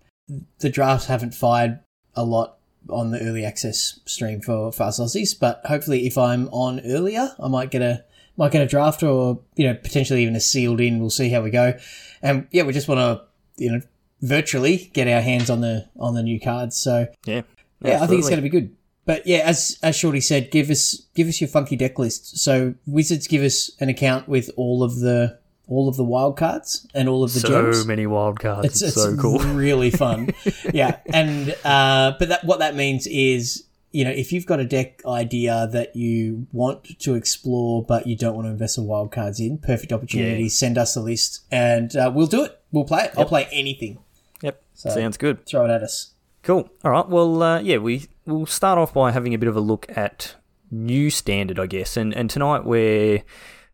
the 0.59 0.71
drafts 0.71 1.07
haven't 1.07 1.35
fired 1.35 1.81
a 2.15 2.25
lot 2.25 2.59
on 2.89 3.13
the 3.13 3.21
early 3.21 3.45
access 3.45 4.01
stream 4.07 4.41
for 4.41 4.73
Fast 4.73 4.99
Aussies. 5.01 5.39
But 5.39 5.63
hopefully, 5.67 6.07
if 6.07 6.19
I'm 6.19 6.49
on 6.49 6.81
earlier, 6.85 7.31
I 7.43 7.49
might 7.49 7.71
get 7.71 7.83
a 7.83 8.05
might 8.37 8.51
get 8.53 8.63
a 8.63 8.67
draft 8.67 9.03
or 9.03 9.41
you 9.57 9.67
know 9.67 9.75
potentially 9.75 10.23
even 10.23 10.35
a 10.37 10.41
sealed 10.41 10.81
in. 10.81 10.99
We'll 10.99 11.11
see 11.11 11.31
how 11.31 11.43
we 11.43 11.51
go. 11.51 11.79
And 12.23 12.47
yeah, 12.51 12.65
we 12.65 12.73
just 12.73 12.89
want 12.89 12.99
to 12.99 13.25
you 13.63 13.71
know 13.73 13.81
virtually 14.21 14.91
get 14.95 15.09
our 15.09 15.21
hands 15.21 15.51
on 15.51 15.61
the 15.61 15.89
on 15.99 16.15
the 16.15 16.23
new 16.23 16.41
cards. 16.41 16.77
So 16.77 17.07
Yeah, 17.27 17.43
yeah, 17.85 18.03
I 18.03 18.07
think 18.07 18.21
it's 18.21 18.29
going 18.29 18.39
to 18.43 18.43
be 18.43 18.49
good. 18.49 18.75
But 19.05 19.27
yeah, 19.27 19.39
as 19.39 19.79
as 19.83 19.97
Shorty 19.97 20.21
said, 20.21 20.51
give 20.51 20.71
us 20.71 21.07
give 21.15 21.27
us 21.29 21.41
your 21.41 21.49
funky 21.49 21.75
deck 21.77 21.99
list. 21.99 22.39
So 22.39 22.75
Wizards 22.87 23.27
give 23.27 23.43
us 23.43 23.71
an 23.81 23.89
account 23.89 24.29
with 24.29 24.51
all 24.57 24.83
of 24.85 25.01
the 25.01 25.39
all 25.67 25.89
of 25.89 25.97
the 25.97 26.05
wild 26.05 26.37
cards 26.37 26.87
and 26.95 27.09
all 27.09 27.25
of 27.25 27.33
the 27.35 27.41
jokes. 27.41 27.51
so 27.53 27.63
gems. 27.73 27.87
many 27.87 28.07
wild 28.07 28.39
cards. 28.39 28.67
It's, 28.67 28.83
It's, 28.83 28.95
so 28.95 29.17
cool. 29.17 29.39
really 29.55 29.91
fun. 29.91 30.31
yeah, 30.73 30.99
and 31.07 31.55
uh, 31.65 32.15
but 32.19 32.29
that 32.29 32.45
what 32.45 32.61
that 32.61 32.77
means 32.77 33.07
is 33.09 33.65
you 33.91 34.05
know 34.05 34.11
if 34.11 34.33
you've 34.33 34.47
got 34.47 34.61
a 34.61 34.65
deck 34.65 35.05
idea 35.05 35.69
that 35.73 35.97
you 35.97 36.47
want 36.53 36.99
to 37.01 37.15
explore 37.15 37.83
but 37.83 38.07
you 38.07 38.17
don't 38.17 38.35
want 38.37 38.47
to 38.47 38.51
invest 38.51 38.77
the 38.77 38.83
wild 38.83 39.11
cards 39.11 39.41
in, 39.41 39.59
perfect 39.59 39.93
opportunity. 39.93 40.45
Yeah. 40.45 40.49
Send 40.49 40.79
us 40.79 40.95
a 40.95 41.01
list 41.01 41.41
and 41.51 41.95
uh, 41.97 42.13
we'll 42.15 42.29
do 42.29 42.45
it. 42.45 42.61
We'll 42.71 42.85
play 42.85 43.05
it. 43.05 43.15
I'll 43.19 43.25
play 43.27 43.49
anything. 43.51 43.99
Yep, 44.43 44.63
So- 44.75 44.91
sounds 44.91 45.17
good. 45.17 45.45
Throw 45.45 45.65
it 45.65 45.71
at 45.71 45.83
us. 45.83 46.12
Cool. 46.43 46.69
All 46.85 46.91
right. 46.91 47.09
Well, 47.09 47.43
uh, 47.43 47.61
yeah, 47.61 47.79
we 47.79 48.07
we'll 48.27 48.47
start 48.47 48.79
off 48.79 48.93
by 48.95 49.13
having 49.13 49.33
a 49.33 49.39
bit 49.39 49.49
of 49.49 49.57
a 49.57 49.61
look 49.61 49.87
at 49.97 50.37
new 50.71 51.09
standard, 51.11 51.61
I 51.61 51.67
guess. 51.67 51.97
And 51.97 52.15
and 52.15 52.29
tonight 52.29 52.65
we're 52.65 53.19
we're 53.19 53.23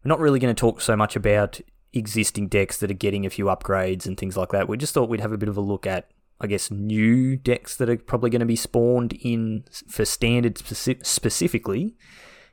not 0.04 0.20
really 0.20 0.38
going 0.38 0.54
to 0.54 0.60
talk 0.60 0.80
so 0.80 0.96
much 0.96 1.16
about 1.16 1.60
existing 1.92 2.48
decks 2.48 2.78
that 2.78 2.90
are 2.90 2.94
getting 2.94 3.25
a 3.25 3.30
few 3.30 3.46
upgrades 3.46 4.06
and 4.06 4.18
things 4.18 4.37
like 4.37 4.50
that. 4.50 4.68
We 4.68 4.76
just 4.76 4.92
thought 4.92 5.08
we'd 5.08 5.20
have 5.20 5.32
a 5.32 5.38
bit 5.38 5.48
of 5.48 5.56
a 5.56 5.62
look 5.62 5.87
at, 5.87 6.10
I 6.40 6.46
guess, 6.46 6.70
new 6.70 7.37
decks 7.37 7.75
that 7.76 7.88
are 7.88 7.96
probably 7.96 8.28
going 8.28 8.40
to 8.40 8.46
be 8.46 8.56
spawned 8.56 9.14
in 9.14 9.64
for 9.88 10.04
standard 10.04 10.56
speci- 10.56 11.04
specifically, 11.04 11.96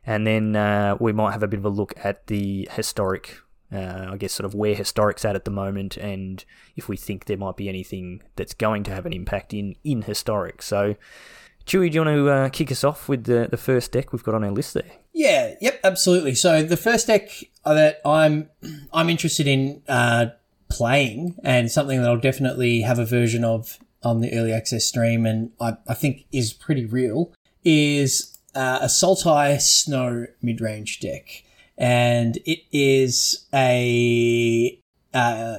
and 0.05 0.25
then 0.25 0.55
uh, 0.55 0.95
we 0.99 1.11
might 1.11 1.33
have 1.33 1.43
a 1.43 1.47
bit 1.47 1.59
of 1.59 1.65
a 1.65 1.69
look 1.69 1.93
at 2.03 2.27
the 2.27 2.69
historic 2.71 3.37
uh, 3.71 4.07
I 4.11 4.17
guess, 4.17 4.33
sort 4.33 4.45
of 4.45 4.53
where 4.53 4.75
historic's 4.75 5.25
at 5.25 5.35
at 5.35 5.45
the 5.45 5.51
moment, 5.51 5.97
and 5.97 6.43
if 6.75 6.87
we 6.87 6.97
think 6.97 7.25
there 7.25 7.37
might 7.37 7.57
be 7.57 7.67
anything 7.69 8.21
that's 8.35 8.53
going 8.53 8.83
to 8.83 8.91
have 8.91 9.05
an 9.05 9.13
impact 9.13 9.53
in 9.53 9.75
in 9.83 10.03
historic. 10.03 10.61
So, 10.61 10.95
Chewy, 11.65 11.89
do 11.89 11.95
you 11.95 12.05
want 12.05 12.15
to 12.15 12.29
uh, 12.29 12.49
kick 12.49 12.71
us 12.71 12.83
off 12.83 13.09
with 13.09 13.25
the 13.25 13.47
the 13.49 13.57
first 13.57 13.91
deck 13.91 14.13
we've 14.13 14.23
got 14.23 14.35
on 14.35 14.43
our 14.43 14.51
list 14.51 14.73
there? 14.73 14.91
Yeah, 15.13 15.55
yep, 15.61 15.79
absolutely. 15.83 16.35
So 16.35 16.61
the 16.61 16.77
first 16.77 17.07
deck 17.07 17.29
that 17.65 18.01
I'm 18.05 18.49
I'm 18.93 19.09
interested 19.09 19.47
in 19.47 19.81
uh, 19.87 20.27
playing, 20.69 21.35
and 21.43 21.71
something 21.71 22.01
that 22.01 22.09
I'll 22.09 22.17
definitely 22.17 22.81
have 22.81 22.99
a 22.99 23.05
version 23.05 23.43
of 23.43 23.79
on 24.03 24.21
the 24.21 24.31
early 24.37 24.53
access 24.53 24.85
stream, 24.85 25.25
and 25.25 25.51
I, 25.59 25.77
I 25.87 25.95
think 25.95 26.25
is 26.31 26.53
pretty 26.53 26.85
real, 26.85 27.33
is 27.63 28.37
uh, 28.53 28.79
a 28.81 28.85
Sultai 28.85 29.59
Snow 29.59 30.27
mid 30.41 30.61
range 30.61 30.99
deck 30.99 31.44
and 31.77 32.37
it 32.45 32.59
is 32.71 33.45
a 33.53 34.79
uh, 35.13 35.57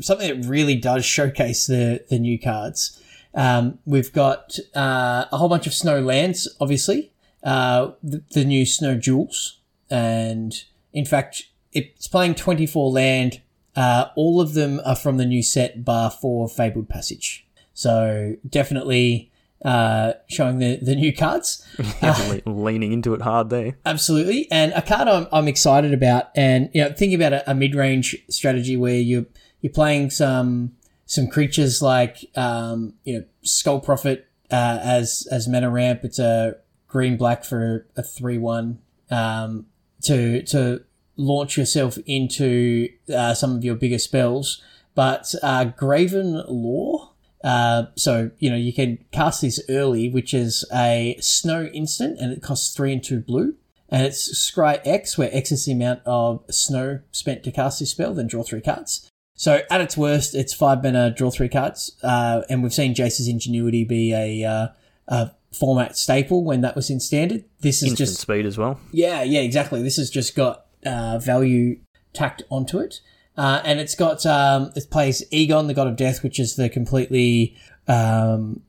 something 0.00 0.40
that 0.40 0.48
really 0.48 0.76
does 0.76 1.04
showcase 1.04 1.66
the 1.66 2.04
the 2.08 2.18
new 2.18 2.38
cards. 2.38 3.02
Um, 3.34 3.78
we've 3.84 4.12
got 4.12 4.58
uh, 4.74 5.26
a 5.30 5.36
whole 5.36 5.48
bunch 5.48 5.66
of 5.66 5.74
snow 5.74 6.00
lands, 6.00 6.48
obviously, 6.60 7.12
uh, 7.44 7.92
the, 8.02 8.24
the, 8.32 8.44
new 8.44 8.64
snow 8.64 8.96
jewels, 8.96 9.60
and 9.90 10.64
in 10.92 11.04
fact, 11.04 11.44
it's 11.72 12.08
playing 12.08 12.34
twenty 12.34 12.66
four 12.66 12.90
land. 12.90 13.40
Uh, 13.76 14.08
all 14.16 14.40
of 14.40 14.54
them 14.54 14.80
are 14.84 14.96
from 14.96 15.18
the 15.18 15.26
new 15.26 15.42
set, 15.42 15.84
bar 15.84 16.10
for 16.10 16.48
Fabled 16.48 16.88
Passage. 16.88 17.46
So 17.74 18.34
definitely 18.48 19.30
uh, 19.64 20.12
showing 20.28 20.58
the, 20.58 20.76
the 20.76 20.94
new 20.94 21.14
cards. 21.14 21.64
Uh, 22.00 22.38
leaning 22.46 22.92
into 22.92 23.12
it 23.12 23.22
hard 23.22 23.50
there. 23.50 23.76
Absolutely. 23.84 24.48
And 24.50 24.72
a 24.72 24.82
card 24.82 25.08
I'm, 25.08 25.26
I'm 25.32 25.48
excited 25.48 25.92
about, 25.92 26.28
and 26.36 26.70
you 26.72 26.82
know, 26.82 26.92
thinking 26.92 27.14
about 27.14 27.32
a, 27.32 27.50
a 27.50 27.54
mid 27.54 27.74
range 27.74 28.16
strategy 28.30 28.76
where 28.76 28.94
you're 28.94 29.26
you're 29.60 29.72
playing 29.72 30.10
some 30.10 30.76
some 31.06 31.26
creatures 31.26 31.82
like 31.82 32.30
um, 32.36 32.94
you 33.04 33.18
know 33.18 33.24
Skull 33.42 33.80
Prophet 33.80 34.28
uh, 34.50 34.78
as 34.82 35.26
as 35.30 35.48
mana 35.48 35.70
ramp. 35.70 36.04
It's 36.04 36.18
a 36.18 36.56
green 36.86 37.16
black 37.16 37.44
for 37.44 37.86
a 37.96 38.02
three 38.02 38.38
one 38.38 38.78
um, 39.10 39.66
to 40.02 40.42
to 40.44 40.84
launch 41.16 41.56
yourself 41.56 41.98
into 42.06 42.88
uh, 43.14 43.34
some 43.34 43.56
of 43.56 43.64
your 43.64 43.74
bigger 43.74 43.98
spells. 43.98 44.62
But 44.94 45.34
uh, 45.42 45.64
Graven 45.64 46.42
Lore 46.48 47.07
uh, 47.48 47.86
so, 47.96 48.30
you 48.38 48.50
know, 48.50 48.56
you 48.56 48.74
can 48.74 48.98
cast 49.10 49.40
this 49.40 49.58
early, 49.70 50.10
which 50.10 50.34
is 50.34 50.66
a 50.70 51.16
snow 51.18 51.64
instant, 51.72 52.18
and 52.20 52.30
it 52.30 52.42
costs 52.42 52.76
three 52.76 52.92
and 52.92 53.02
two 53.02 53.20
blue. 53.20 53.54
And 53.88 54.04
it's 54.04 54.28
Scry 54.38 54.82
X, 54.84 55.16
where 55.16 55.30
X 55.32 55.50
is 55.50 55.64
the 55.64 55.72
amount 55.72 56.02
of 56.04 56.44
snow 56.50 57.00
spent 57.10 57.42
to 57.44 57.50
cast 57.50 57.80
this 57.80 57.92
spell, 57.92 58.12
then 58.12 58.26
draw 58.26 58.42
three 58.42 58.60
cards. 58.60 59.10
So 59.34 59.62
at 59.70 59.80
its 59.80 59.96
worst, 59.96 60.34
it's 60.34 60.52
five 60.52 60.82
mana, 60.82 61.10
draw 61.10 61.30
three 61.30 61.48
cards. 61.48 61.96
Uh, 62.02 62.42
and 62.50 62.62
we've 62.62 62.74
seen 62.74 62.94
Jace's 62.94 63.28
Ingenuity 63.28 63.82
be 63.82 64.12
a, 64.12 64.44
uh, 64.44 64.68
a 65.06 65.30
format 65.58 65.96
staple 65.96 66.44
when 66.44 66.60
that 66.60 66.76
was 66.76 66.90
in 66.90 67.00
standard. 67.00 67.44
This 67.60 67.78
is 67.78 67.92
Instant 67.92 68.08
just 68.10 68.20
speed 68.20 68.44
as 68.44 68.58
well. 68.58 68.78
Yeah, 68.92 69.22
yeah, 69.22 69.40
exactly. 69.40 69.82
This 69.82 69.96
has 69.96 70.10
just 70.10 70.36
got 70.36 70.66
uh, 70.84 71.18
value 71.18 71.78
tacked 72.12 72.42
onto 72.50 72.78
it. 72.78 73.00
Uh, 73.38 73.62
and 73.64 73.78
it's 73.78 73.94
got 73.94 74.26
um, 74.26 74.72
it 74.74 74.90
plays 74.90 75.22
Egon, 75.30 75.68
the 75.68 75.74
god 75.74 75.86
of 75.86 75.94
death, 75.94 76.24
which 76.24 76.40
is 76.40 76.56
the 76.56 76.68
completely 76.68 77.56
um, 77.86 78.62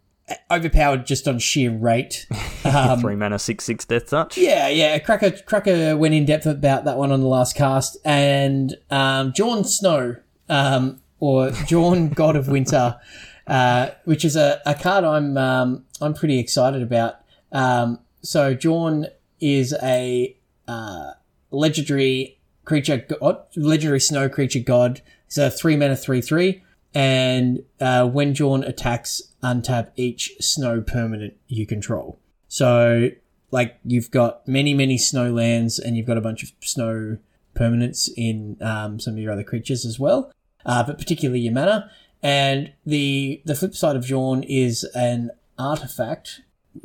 overpowered 0.52 1.08
just 1.08 1.28
on 1.28 1.40
sheer 1.40 1.72
rate. 1.72 2.28
Um, 2.66 3.00
Three 3.00 3.16
mana, 3.16 3.40
six 3.40 3.64
six 3.64 3.86
death 3.86 4.10
touch. 4.10 4.38
Yeah, 4.38 4.68
yeah. 4.68 5.00
Cracker 5.00 5.32
Cracker 5.32 5.96
went 5.96 6.14
in 6.14 6.26
depth 6.26 6.46
about 6.46 6.84
that 6.84 6.98
one 6.98 7.10
on 7.10 7.22
the 7.22 7.26
last 7.26 7.56
cast, 7.56 7.96
and 8.04 8.76
um, 8.92 9.32
Jon 9.32 9.64
Snow, 9.64 10.18
um, 10.50 11.02
or 11.22 11.48
Jorn 11.52 12.14
God 12.14 12.36
of 12.36 12.50
Winter, 12.50 13.00
uh, 13.48 13.92
which 14.04 14.26
is 14.26 14.36
a, 14.36 14.62
a 14.66 14.76
card 14.76 15.06
I'm 15.06 15.38
um, 15.38 15.86
I'm 16.02 16.14
pretty 16.14 16.38
excited 16.38 16.82
about. 16.82 17.22
Um, 17.54 18.00
so 18.22 18.54
Jorn 18.54 19.08
is 19.40 19.74
a 19.82 20.36
uh, 20.68 21.14
legendary 21.50 22.39
creature 22.70 22.98
god, 23.20 23.42
legendary 23.56 24.00
snow 24.00 24.30
creature 24.30 24.60
god. 24.60 25.02
It's 25.26 25.38
a 25.38 25.50
three 25.50 25.76
mana 25.76 25.96
three 25.96 26.22
three, 26.22 26.64
and 26.94 27.64
uh, 27.82 28.08
when 28.08 28.34
Jorn 28.34 28.66
attacks, 28.66 29.22
untap 29.44 29.90
each 29.96 30.34
snow 30.40 30.80
permanent 30.80 31.34
you 31.48 31.66
control. 31.66 32.20
So 32.48 33.10
like 33.52 33.80
you've 33.84 34.12
got 34.12 34.48
many 34.48 34.74
many 34.74 34.98
snow 34.98 35.32
lands, 35.32 35.80
and 35.80 35.98
you've 35.98 36.06
got 36.06 36.18
a 36.18 36.22
bunch 36.22 36.44
of 36.44 36.52
snow 36.62 37.18
permanents 37.56 38.08
in 38.16 38.58
um, 38.62 39.00
some 39.00 39.16
of 39.16 39.20
your 39.20 39.34
other 39.34 39.44
creatures 39.44 39.84
as 39.84 40.00
well, 40.00 40.32
uh, 40.66 40.84
but 40.84 40.98
particularly 40.98 41.42
your 41.42 41.54
mana. 41.54 41.90
And 42.22 42.72
the 42.86 43.42
the 43.46 43.56
flip 43.56 43.74
side 43.74 43.96
of 43.96 44.04
Jorn 44.04 44.46
is 44.48 44.84
an 44.94 45.32
artifact 45.58 46.42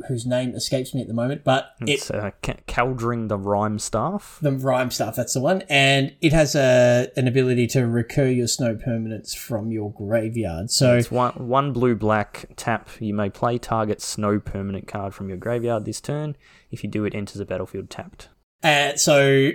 whose 0.07 0.25
name 0.25 0.55
escapes 0.55 0.93
me 0.93 1.01
at 1.01 1.07
the 1.07 1.13
moment, 1.13 1.43
but 1.43 1.71
it's 1.81 2.09
it, 2.09 2.15
uh, 2.15 2.31
Kaldring 2.67 3.27
the 3.27 3.37
Rimestaff. 3.37 4.39
The 4.39 4.51
Rimestaff, 4.51 5.15
that's 5.15 5.33
the 5.33 5.39
one, 5.39 5.63
and 5.69 6.13
it 6.21 6.33
has 6.33 6.55
a 6.55 7.09
an 7.15 7.27
ability 7.27 7.67
to 7.67 7.85
recur 7.85 8.27
your 8.27 8.47
snow 8.47 8.75
permanents 8.75 9.35
from 9.35 9.71
your 9.71 9.91
graveyard. 9.91 10.71
So 10.71 10.95
it's 10.95 11.11
one 11.11 11.33
one 11.47 11.71
blue 11.71 11.95
black 11.95 12.45
tap. 12.55 12.89
You 12.99 13.13
may 13.13 13.29
play 13.29 13.57
target 13.57 14.01
snow 14.01 14.39
permanent 14.39 14.87
card 14.87 15.13
from 15.13 15.29
your 15.29 15.37
graveyard 15.37 15.85
this 15.85 16.01
turn. 16.01 16.35
If 16.71 16.83
you 16.83 16.89
do, 16.89 17.05
it 17.05 17.15
enters 17.15 17.37
the 17.37 17.45
battlefield 17.45 17.89
tapped. 17.89 18.29
Uh, 18.63 18.95
so 18.95 19.51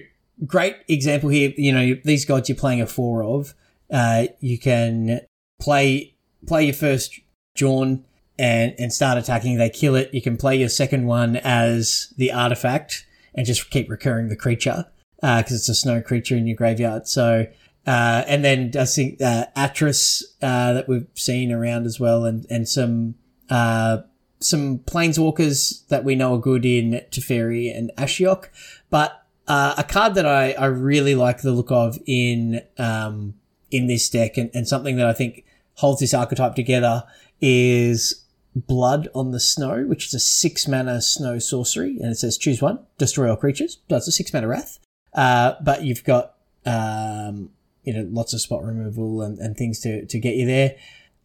great 0.46 0.76
example 0.88 1.28
here. 1.28 1.52
You 1.56 1.72
know 1.72 1.96
these 2.04 2.24
gods 2.24 2.48
you're 2.48 2.56
playing 2.56 2.80
a 2.80 2.86
four 2.86 3.22
of. 3.24 3.54
Uh, 3.92 4.26
you 4.38 4.58
can 4.58 5.20
play 5.60 6.14
play 6.46 6.64
your 6.64 6.74
first 6.74 7.20
Jorn 7.58 8.04
and, 8.40 8.74
and 8.78 8.90
start 8.90 9.18
attacking, 9.18 9.58
they 9.58 9.68
kill 9.68 9.94
it. 9.94 10.14
You 10.14 10.22
can 10.22 10.38
play 10.38 10.56
your 10.56 10.70
second 10.70 11.04
one 11.04 11.36
as 11.36 12.12
the 12.16 12.32
artifact 12.32 13.06
and 13.34 13.46
just 13.46 13.68
keep 13.68 13.90
recurring 13.90 14.28
the 14.28 14.36
creature 14.36 14.86
because 15.16 15.52
uh, 15.52 15.56
it's 15.56 15.68
a 15.68 15.74
snow 15.74 16.00
creature 16.00 16.36
in 16.36 16.46
your 16.46 16.56
graveyard. 16.56 17.06
So, 17.06 17.46
uh, 17.86 18.24
and 18.26 18.42
then 18.42 18.72
I 18.78 18.86
think 18.86 19.20
uh, 19.20 19.44
Atris 19.54 20.22
uh, 20.40 20.72
that 20.72 20.88
we've 20.88 21.06
seen 21.12 21.52
around 21.52 21.84
as 21.84 22.00
well, 22.00 22.24
and 22.24 22.46
and 22.48 22.66
some 22.66 23.16
uh, 23.50 23.98
some 24.40 24.78
planeswalkers 24.78 25.86
that 25.88 26.02
we 26.04 26.14
know 26.14 26.34
are 26.34 26.40
good 26.40 26.64
in 26.64 27.02
Teferi 27.10 27.76
and 27.76 27.90
Ashiok. 27.98 28.46
But 28.88 29.22
uh, 29.48 29.74
a 29.76 29.84
card 29.84 30.14
that 30.14 30.24
I, 30.24 30.52
I 30.52 30.66
really 30.66 31.14
like 31.14 31.42
the 31.42 31.52
look 31.52 31.70
of 31.70 31.98
in 32.06 32.62
um, 32.78 33.34
in 33.70 33.86
this 33.86 34.08
deck, 34.08 34.38
and, 34.38 34.50
and 34.54 34.66
something 34.66 34.96
that 34.96 35.06
I 35.06 35.12
think 35.12 35.44
holds 35.74 36.00
this 36.00 36.14
archetype 36.14 36.54
together 36.54 37.04
is 37.42 38.24
Blood 38.54 39.08
on 39.14 39.30
the 39.30 39.40
Snow, 39.40 39.84
which 39.86 40.06
is 40.06 40.14
a 40.14 40.20
six 40.20 40.66
mana 40.66 41.00
snow 41.00 41.38
sorcery, 41.38 41.98
and 42.00 42.10
it 42.10 42.16
says 42.16 42.36
choose 42.36 42.60
one, 42.60 42.80
destroy 42.98 43.30
all 43.30 43.36
creatures. 43.36 43.78
That's 43.88 44.08
a 44.08 44.12
six 44.12 44.32
mana 44.32 44.48
wrath. 44.48 44.80
Uh, 45.14 45.54
but 45.62 45.84
you've 45.84 46.04
got 46.04 46.34
um, 46.66 47.50
you 47.84 47.92
know 47.94 48.08
lots 48.10 48.32
of 48.32 48.40
spot 48.40 48.64
removal 48.64 49.22
and, 49.22 49.38
and 49.38 49.56
things 49.56 49.78
to, 49.80 50.04
to 50.04 50.18
get 50.18 50.34
you 50.34 50.46
there. 50.46 50.76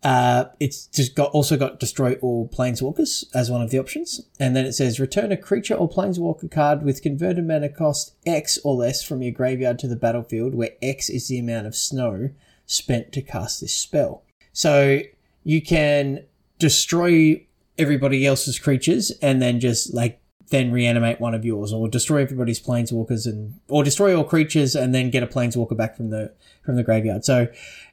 Uh, 0.03 0.45
it's 0.59 0.85
just 0.85 1.15
got 1.15 1.31
also 1.31 1.57
got 1.57 1.79
destroy 1.79 2.13
all 2.21 2.47
planeswalkers 2.47 3.25
as 3.33 3.49
one 3.49 3.63
of 3.63 3.71
the 3.71 3.79
options, 3.79 4.21
and 4.39 4.55
then 4.55 4.65
it 4.65 4.73
says 4.73 4.99
return 4.99 5.31
a 5.31 5.37
creature 5.37 5.73
or 5.73 5.89
planeswalker 5.89 6.49
card 6.49 6.83
with 6.83 7.01
converted 7.01 7.47
mana 7.47 7.69
cost 7.69 8.13
X 8.23 8.59
or 8.63 8.75
less 8.75 9.03
from 9.03 9.23
your 9.23 9.31
graveyard 9.31 9.79
to 9.79 9.87
the 9.87 9.95
battlefield, 9.95 10.53
where 10.53 10.71
X 10.79 11.09
is 11.09 11.27
the 11.27 11.39
amount 11.39 11.65
of 11.65 11.75
snow 11.75 12.29
spent 12.67 13.11
to 13.13 13.21
cast 13.23 13.61
this 13.61 13.75
spell. 13.75 14.21
So 14.53 15.01
you 15.43 15.61
can 15.61 16.25
destroy 16.59 17.45
everybody 17.77 18.25
else's 18.25 18.57
creatures 18.57 19.11
and 19.21 19.41
then 19.41 19.59
just 19.59 19.93
like 19.93 20.21
then 20.49 20.71
reanimate 20.71 21.19
one 21.19 21.33
of 21.33 21.43
yours 21.43 21.73
or 21.73 21.87
destroy 21.87 22.21
everybody's 22.21 22.61
planeswalkers 22.61 23.25
and 23.25 23.59
or 23.67 23.83
destroy 23.83 24.15
all 24.15 24.23
creatures 24.23 24.75
and 24.75 24.93
then 24.93 25.09
get 25.09 25.23
a 25.23 25.27
planeswalker 25.27 25.75
back 25.75 25.95
from 25.95 26.09
the 26.09 26.33
from 26.63 26.75
the 26.75 26.83
graveyard. 26.83 27.25
So 27.25 27.47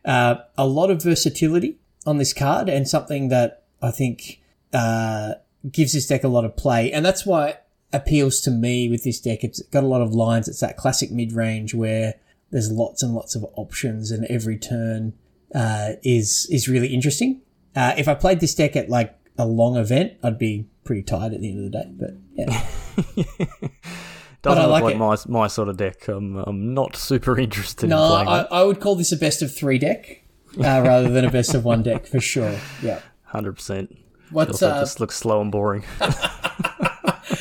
uh, 0.05 0.37
a 0.59 0.67
lot 0.67 0.91
of 0.91 1.03
versatility 1.03 1.79
on 2.07 2.19
this 2.19 2.33
card 2.33 2.69
and 2.69 2.87
something 2.87 3.29
that 3.29 3.65
I 3.81 3.91
think 3.91 4.41
uh, 4.73 5.35
gives 5.71 5.93
this 5.93 6.07
deck 6.07 6.25
a 6.25 6.29
lot 6.29 6.45
of 6.45 6.57
play. 6.57 6.93
And 6.93 7.05
that's 7.05 7.25
why 7.25 7.49
it 7.49 7.65
appeals 7.93 8.41
to 8.43 8.51
me 8.51 8.89
with 8.89 9.05
this 9.05 9.21
deck. 9.21 9.45
It's 9.45 9.63
got 9.63 9.85
a 9.85 9.89
lot 9.89 10.03
of 10.03 10.13
lines. 10.13 10.49
It's 10.49 10.61
that 10.61 10.77
classic 10.77 11.11
mid 11.11 11.33
range 11.33 11.75
where 11.75 12.15
there's 12.51 12.71
lots 12.71 13.03
and 13.03 13.15
lots 13.15 13.35
of 13.35 13.47
options 13.57 14.11
and 14.11 14.27
every 14.27 14.59
turn 14.59 15.15
uh, 15.55 15.93
is 16.03 16.47
is 16.51 16.69
really 16.69 16.89
interesting. 16.89 17.41
Uh, 17.75 17.95
if 17.97 18.09
I 18.09 18.15
played 18.15 18.41
this 18.41 18.55
deck 18.55 18.77
at 18.77 18.89
like 18.89 19.19
a 19.39 19.47
long 19.47 19.77
event, 19.77 20.15
I'd 20.23 20.39
be 20.39 20.67
pretty 20.85 21.03
tired 21.03 21.33
at 21.33 21.41
the 21.41 21.51
end 21.51 21.65
of 21.65 21.73
the 21.73 21.79
day. 21.79 21.91
But 21.93 22.11
yeah. 22.35 23.69
Doesn't 24.43 24.63
look 24.63 24.71
like, 24.71 24.83
like 24.83 24.97
my 24.97 25.17
my 25.29 25.47
sort 25.47 25.69
of 25.69 25.77
deck. 25.77 26.09
I'm 26.09 26.37
I'm 26.37 26.75
not 26.75 26.97
super 26.97 27.39
interested 27.39 27.89
no, 27.89 28.03
in 28.03 28.27
playing 28.27 28.29
I, 28.29 28.57
I 28.57 28.65
would 28.65 28.81
call 28.81 28.97
this 28.97 29.13
a 29.13 29.17
best 29.17 29.41
of 29.41 29.55
three 29.55 29.79
deck 29.79 30.25
uh, 30.59 30.61
rather 30.85 31.09
than 31.09 31.25
a 31.25 31.31
best 31.31 31.55
of 31.55 31.65
one 31.65 31.83
deck 31.83 32.07
for 32.07 32.21
sure. 32.21 32.59
Yeah, 32.83 33.01
hundred 33.25 33.53
percent. 33.53 33.97
What's 34.31 34.61
uh, 34.63 34.81
just 34.81 34.99
looks 34.99 35.17
slow 35.17 35.41
and 35.41 35.53
boring. 35.53 35.85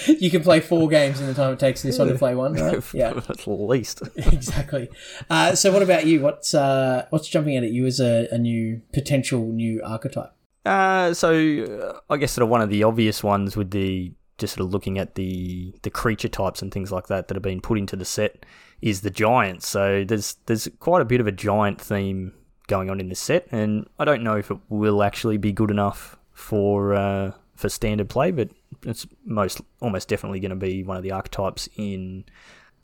You 0.07 0.29
can 0.29 0.41
play 0.43 0.60
four 0.60 0.88
games 0.88 1.19
in 1.19 1.27
the 1.27 1.33
time 1.33 1.53
it 1.53 1.60
takes 1.60 1.81
this 1.81 2.00
one 2.00 2.07
to 2.07 2.15
play 2.15 2.36
one, 2.36 2.53
right? 2.53 2.81
Yeah, 2.93 3.10
At 3.29 3.48
least. 3.48 4.01
exactly. 4.15 4.89
Uh, 5.29 5.55
so, 5.55 5.71
what 5.71 5.81
about 5.81 6.05
you? 6.05 6.21
What's 6.21 6.53
uh, 6.53 7.05
what's 7.10 7.27
jumping 7.27 7.57
out 7.57 7.63
at 7.63 7.71
you 7.71 7.86
as 7.86 8.00
a, 8.00 8.27
a 8.31 8.38
new 8.38 8.81
potential 8.93 9.45
new 9.48 9.81
archetype? 9.83 10.33
Uh, 10.65 11.13
so 11.13 11.33
uh, 11.33 12.00
I 12.13 12.17
guess 12.17 12.33
sort 12.33 12.43
of 12.43 12.50
one 12.50 12.62
of 12.62 12.69
the 12.69 12.83
obvious 12.83 13.24
ones 13.24 13.57
with 13.57 13.71
the 13.71 14.13
just 14.38 14.55
sort 14.55 14.65
of 14.65 14.74
looking 14.74 14.98
at 14.98 15.15
the 15.15 15.74
the 15.83 15.89
creature 15.89 16.27
types 16.27 16.62
and 16.62 16.71
things 16.71 16.91
like 16.91 17.07
that 17.07 17.27
that 17.27 17.36
have 17.36 17.43
been 17.43 17.62
put 17.62 17.77
into 17.77 17.95
the 17.95 18.05
set 18.05 18.45
is 18.81 19.01
the 19.01 19.10
giants. 19.10 19.67
So 19.67 20.03
there's 20.03 20.36
there's 20.45 20.67
quite 20.79 21.01
a 21.01 21.05
bit 21.05 21.19
of 21.19 21.27
a 21.27 21.31
giant 21.31 21.79
theme 21.79 22.33
going 22.67 22.89
on 22.89 23.00
in 23.00 23.10
this 23.10 23.19
set, 23.19 23.48
and 23.51 23.88
I 24.00 24.05
don't 24.05 24.24
know 24.24 24.38
if 24.38 24.51
it 24.51 24.57
will 24.69 25.03
actually 25.03 25.38
be 25.38 25.51
good 25.51 25.71
enough 25.71 26.17
for 26.31 26.93
uh, 26.93 27.31
for 27.55 27.69
standard 27.69 28.10
play, 28.10 28.31
but 28.31 28.50
it's 28.85 29.07
most 29.25 29.61
almost 29.79 30.07
definitely 30.07 30.39
going 30.39 30.51
to 30.51 30.55
be 30.55 30.83
one 30.83 30.97
of 30.97 31.03
the 31.03 31.11
archetypes 31.11 31.69
in 31.75 32.25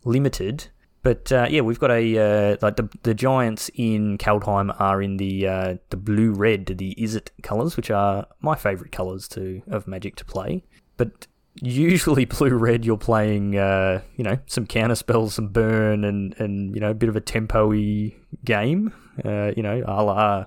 limited. 0.03 0.67
But 1.03 1.32
uh, 1.32 1.48
yeah, 1.50 1.62
we've 1.62 1.79
got 1.79 1.91
a 1.91 2.17
uh, 2.17 2.58
like 2.62 2.75
the 2.75 2.89
the 3.03 3.13
giants 3.13 3.70
in 3.75 4.17
Kaldheim 4.17 4.75
are 4.79 5.01
in 5.01 5.17
the 5.17 5.48
uh, 5.48 5.75
the 5.89 5.98
blue 5.98 6.32
red, 6.32 6.65
the 6.65 6.96
Izzet 6.96 7.29
colors, 7.44 7.77
which 7.77 7.91
are 7.91 8.27
my 8.41 8.56
favourite 8.56 8.91
colors 8.91 9.27
to 9.29 9.62
of 9.67 9.88
Magic 9.88 10.15
to 10.17 10.25
play. 10.25 10.63
But 10.98 11.27
usually 11.62 12.25
blue 12.38 12.56
red, 12.56 12.84
you're 12.84 12.98
playing 12.98 13.58
uh, 13.58 14.01
you 14.15 14.24
know 14.24 14.38
some 14.48 14.67
counter 14.67 14.96
spells, 14.96 15.36
some 15.36 15.48
burn, 15.48 16.03
and 16.03 16.36
and 16.39 16.75
you 16.75 16.82
know 16.82 16.91
a 16.91 16.96
bit 16.96 17.10
of 17.10 17.15
a 17.15 17.22
tempo-y 17.22 18.13
game. 18.44 18.94
Uh, 19.24 19.51
you 19.56 19.63
know, 19.63 19.84
a 19.88 20.03
la 20.03 20.46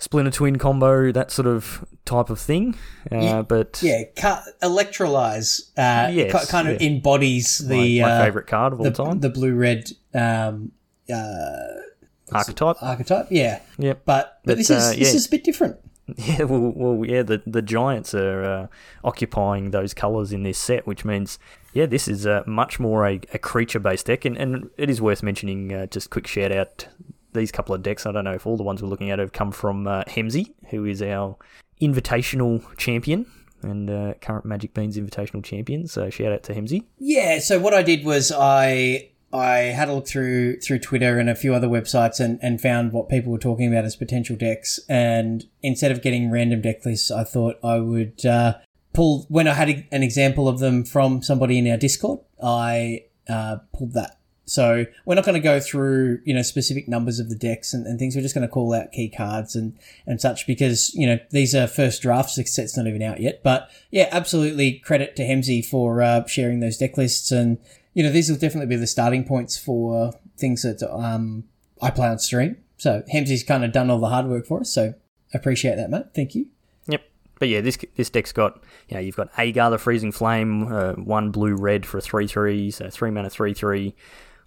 Splinter 0.00 0.30
Twin 0.30 0.56
combo, 0.56 1.12
that 1.12 1.30
sort 1.30 1.46
of 1.46 1.84
type 2.06 2.30
of 2.30 2.40
thing. 2.40 2.74
Uh, 3.12 3.18
Yeah, 3.20 3.42
but 3.42 3.80
Yeah, 3.82 4.04
ca- 4.16 4.42
electrolyze 4.62 5.68
uh, 5.76 6.10
Yes, 6.10 6.32
ki- 6.46 6.50
kind 6.50 6.68
of 6.68 6.80
yeah. 6.80 6.88
embodies 6.88 7.58
the 7.58 8.00
my 8.00 8.08
uh, 8.10 8.24
favourite 8.24 8.46
card 8.46 8.72
of 8.72 8.80
all 8.80 8.84
the, 8.84 8.90
time, 8.92 9.20
the 9.20 9.28
blue 9.28 9.54
red 9.54 9.90
um, 10.14 10.72
uh, 11.12 11.42
archetype. 12.32 12.82
archetype. 12.82 13.26
Yeah, 13.30 13.60
Yep. 13.78 14.02
but, 14.06 14.40
but 14.44 14.52
But, 14.52 14.56
this 14.56 14.70
is 14.70 14.82
uh, 14.82 14.90
this 14.90 15.10
yeah. 15.10 15.16
is 15.16 15.26
a 15.26 15.30
bit 15.30 15.44
different. 15.44 15.76
Yeah, 16.16 16.42
well, 16.44 16.72
well 16.74 17.06
yeah, 17.08 17.22
the 17.22 17.40
the 17.46 17.62
Giants 17.62 18.14
are 18.14 18.42
uh, 18.44 18.66
occupying 19.04 19.70
those 19.70 19.94
colours 19.94 20.32
in 20.32 20.42
this 20.42 20.58
set, 20.58 20.84
which 20.84 21.04
means, 21.04 21.38
yeah, 21.72 21.86
this 21.86 22.08
is 22.08 22.26
uh, 22.26 22.42
much 22.46 22.80
more 22.80 23.06
a, 23.06 23.20
a 23.32 23.38
creature 23.38 23.78
based 23.78 24.06
deck, 24.06 24.24
and, 24.24 24.36
and 24.36 24.70
it 24.76 24.90
is 24.90 25.00
worth 25.00 25.22
mentioning. 25.22 25.72
Uh, 25.72 25.86
just 25.86 26.10
quick 26.10 26.26
shout 26.26 26.50
out 26.50 26.88
these 27.32 27.52
couple 27.52 27.74
of 27.74 27.82
decks. 27.82 28.06
I 28.06 28.12
don't 28.12 28.24
know 28.24 28.32
if 28.32 28.46
all 28.46 28.56
the 28.56 28.62
ones 28.62 28.82
we're 28.82 28.88
looking 28.88 29.10
at 29.10 29.18
have 29.18 29.32
come 29.32 29.52
from 29.52 29.86
uh, 29.86 30.04
Hemsey, 30.04 30.52
who 30.70 30.84
is 30.84 31.02
our 31.02 31.36
invitational 31.80 32.76
champion 32.76 33.26
and 33.62 33.90
uh, 33.90 34.14
current 34.20 34.44
Magic 34.44 34.74
Beans 34.74 34.96
invitational 34.96 35.44
champion. 35.44 35.86
So 35.86 36.10
shout 36.10 36.32
out 36.32 36.42
to 36.44 36.54
Hemsey. 36.54 36.84
Yeah. 36.98 37.38
So 37.40 37.58
what 37.58 37.74
I 37.74 37.82
did 37.82 38.04
was 38.04 38.32
I 38.32 39.10
I 39.32 39.58
had 39.58 39.88
a 39.88 39.94
look 39.94 40.06
through 40.08 40.60
through 40.60 40.80
Twitter 40.80 41.18
and 41.18 41.28
a 41.28 41.34
few 41.34 41.54
other 41.54 41.68
websites 41.68 42.20
and, 42.20 42.38
and 42.42 42.60
found 42.60 42.92
what 42.92 43.08
people 43.08 43.32
were 43.32 43.38
talking 43.38 43.70
about 43.72 43.84
as 43.84 43.96
potential 43.96 44.36
decks. 44.36 44.80
And 44.88 45.44
instead 45.62 45.92
of 45.92 46.02
getting 46.02 46.30
random 46.30 46.62
deck 46.62 46.84
lists, 46.84 47.10
I 47.10 47.24
thought 47.24 47.58
I 47.62 47.78
would 47.78 48.24
uh, 48.26 48.54
pull 48.92 49.26
when 49.28 49.46
I 49.46 49.54
had 49.54 49.68
a- 49.70 49.86
an 49.92 50.02
example 50.02 50.48
of 50.48 50.58
them 50.58 50.84
from 50.84 51.22
somebody 51.22 51.58
in 51.58 51.68
our 51.68 51.76
Discord. 51.76 52.20
I 52.42 53.04
uh, 53.28 53.58
pulled 53.72 53.92
that. 53.92 54.16
So 54.50 54.86
we're 55.04 55.14
not 55.14 55.24
going 55.24 55.34
to 55.34 55.40
go 55.40 55.60
through 55.60 56.20
you 56.24 56.34
know 56.34 56.42
specific 56.42 56.88
numbers 56.88 57.18
of 57.18 57.28
the 57.28 57.36
decks 57.36 57.72
and, 57.72 57.86
and 57.86 57.98
things. 57.98 58.16
We're 58.16 58.22
just 58.22 58.34
going 58.34 58.46
to 58.46 58.52
call 58.52 58.72
out 58.74 58.92
key 58.92 59.08
cards 59.08 59.54
and 59.54 59.78
and 60.06 60.20
such 60.20 60.46
because 60.46 60.94
you 60.94 61.06
know 61.06 61.18
these 61.30 61.54
are 61.54 61.66
first 61.66 62.02
drafts. 62.02 62.36
The 62.36 62.44
set's 62.44 62.76
not 62.76 62.86
even 62.86 63.02
out 63.02 63.20
yet. 63.20 63.42
But 63.42 63.70
yeah, 63.90 64.08
absolutely 64.12 64.78
credit 64.78 65.16
to 65.16 65.22
Hemsey 65.22 65.64
for 65.64 66.02
uh, 66.02 66.26
sharing 66.26 66.60
those 66.60 66.78
deck 66.78 66.96
lists 66.96 67.30
and 67.30 67.58
you 67.94 68.02
know, 68.02 68.10
these 68.10 68.30
will 68.30 68.38
definitely 68.38 68.66
be 68.66 68.76
the 68.76 68.86
starting 68.86 69.24
points 69.24 69.58
for 69.58 70.12
things 70.36 70.62
that 70.62 70.82
um, 70.90 71.44
I 71.82 71.90
play 71.90 72.08
on 72.08 72.18
stream. 72.18 72.56
So 72.76 73.02
Hemsey's 73.12 73.42
kind 73.42 73.64
of 73.64 73.72
done 73.72 73.90
all 73.90 73.98
the 73.98 74.08
hard 74.08 74.26
work 74.26 74.46
for 74.46 74.60
us. 74.60 74.72
So 74.72 74.94
appreciate 75.34 75.76
that, 75.76 75.90
mate. 75.90 76.06
Thank 76.14 76.34
you. 76.34 76.46
Yep. 76.86 77.02
But 77.38 77.48
yeah, 77.48 77.60
this 77.60 77.78
this 77.96 78.10
deck's 78.10 78.32
got 78.32 78.62
you 78.88 78.94
know 78.94 79.00
you've 79.00 79.16
got 79.16 79.32
Aegar 79.34 79.70
the 79.70 79.78
Freezing 79.78 80.12
Flame, 80.12 80.72
uh, 80.72 80.92
one 80.94 81.30
blue 81.30 81.54
red 81.54 81.84
for 81.84 81.98
a 81.98 82.00
three 82.00 82.26
three, 82.26 82.70
so 82.70 82.88
three 82.90 83.10
mana 83.10 83.30
three 83.30 83.54
three. 83.54 83.94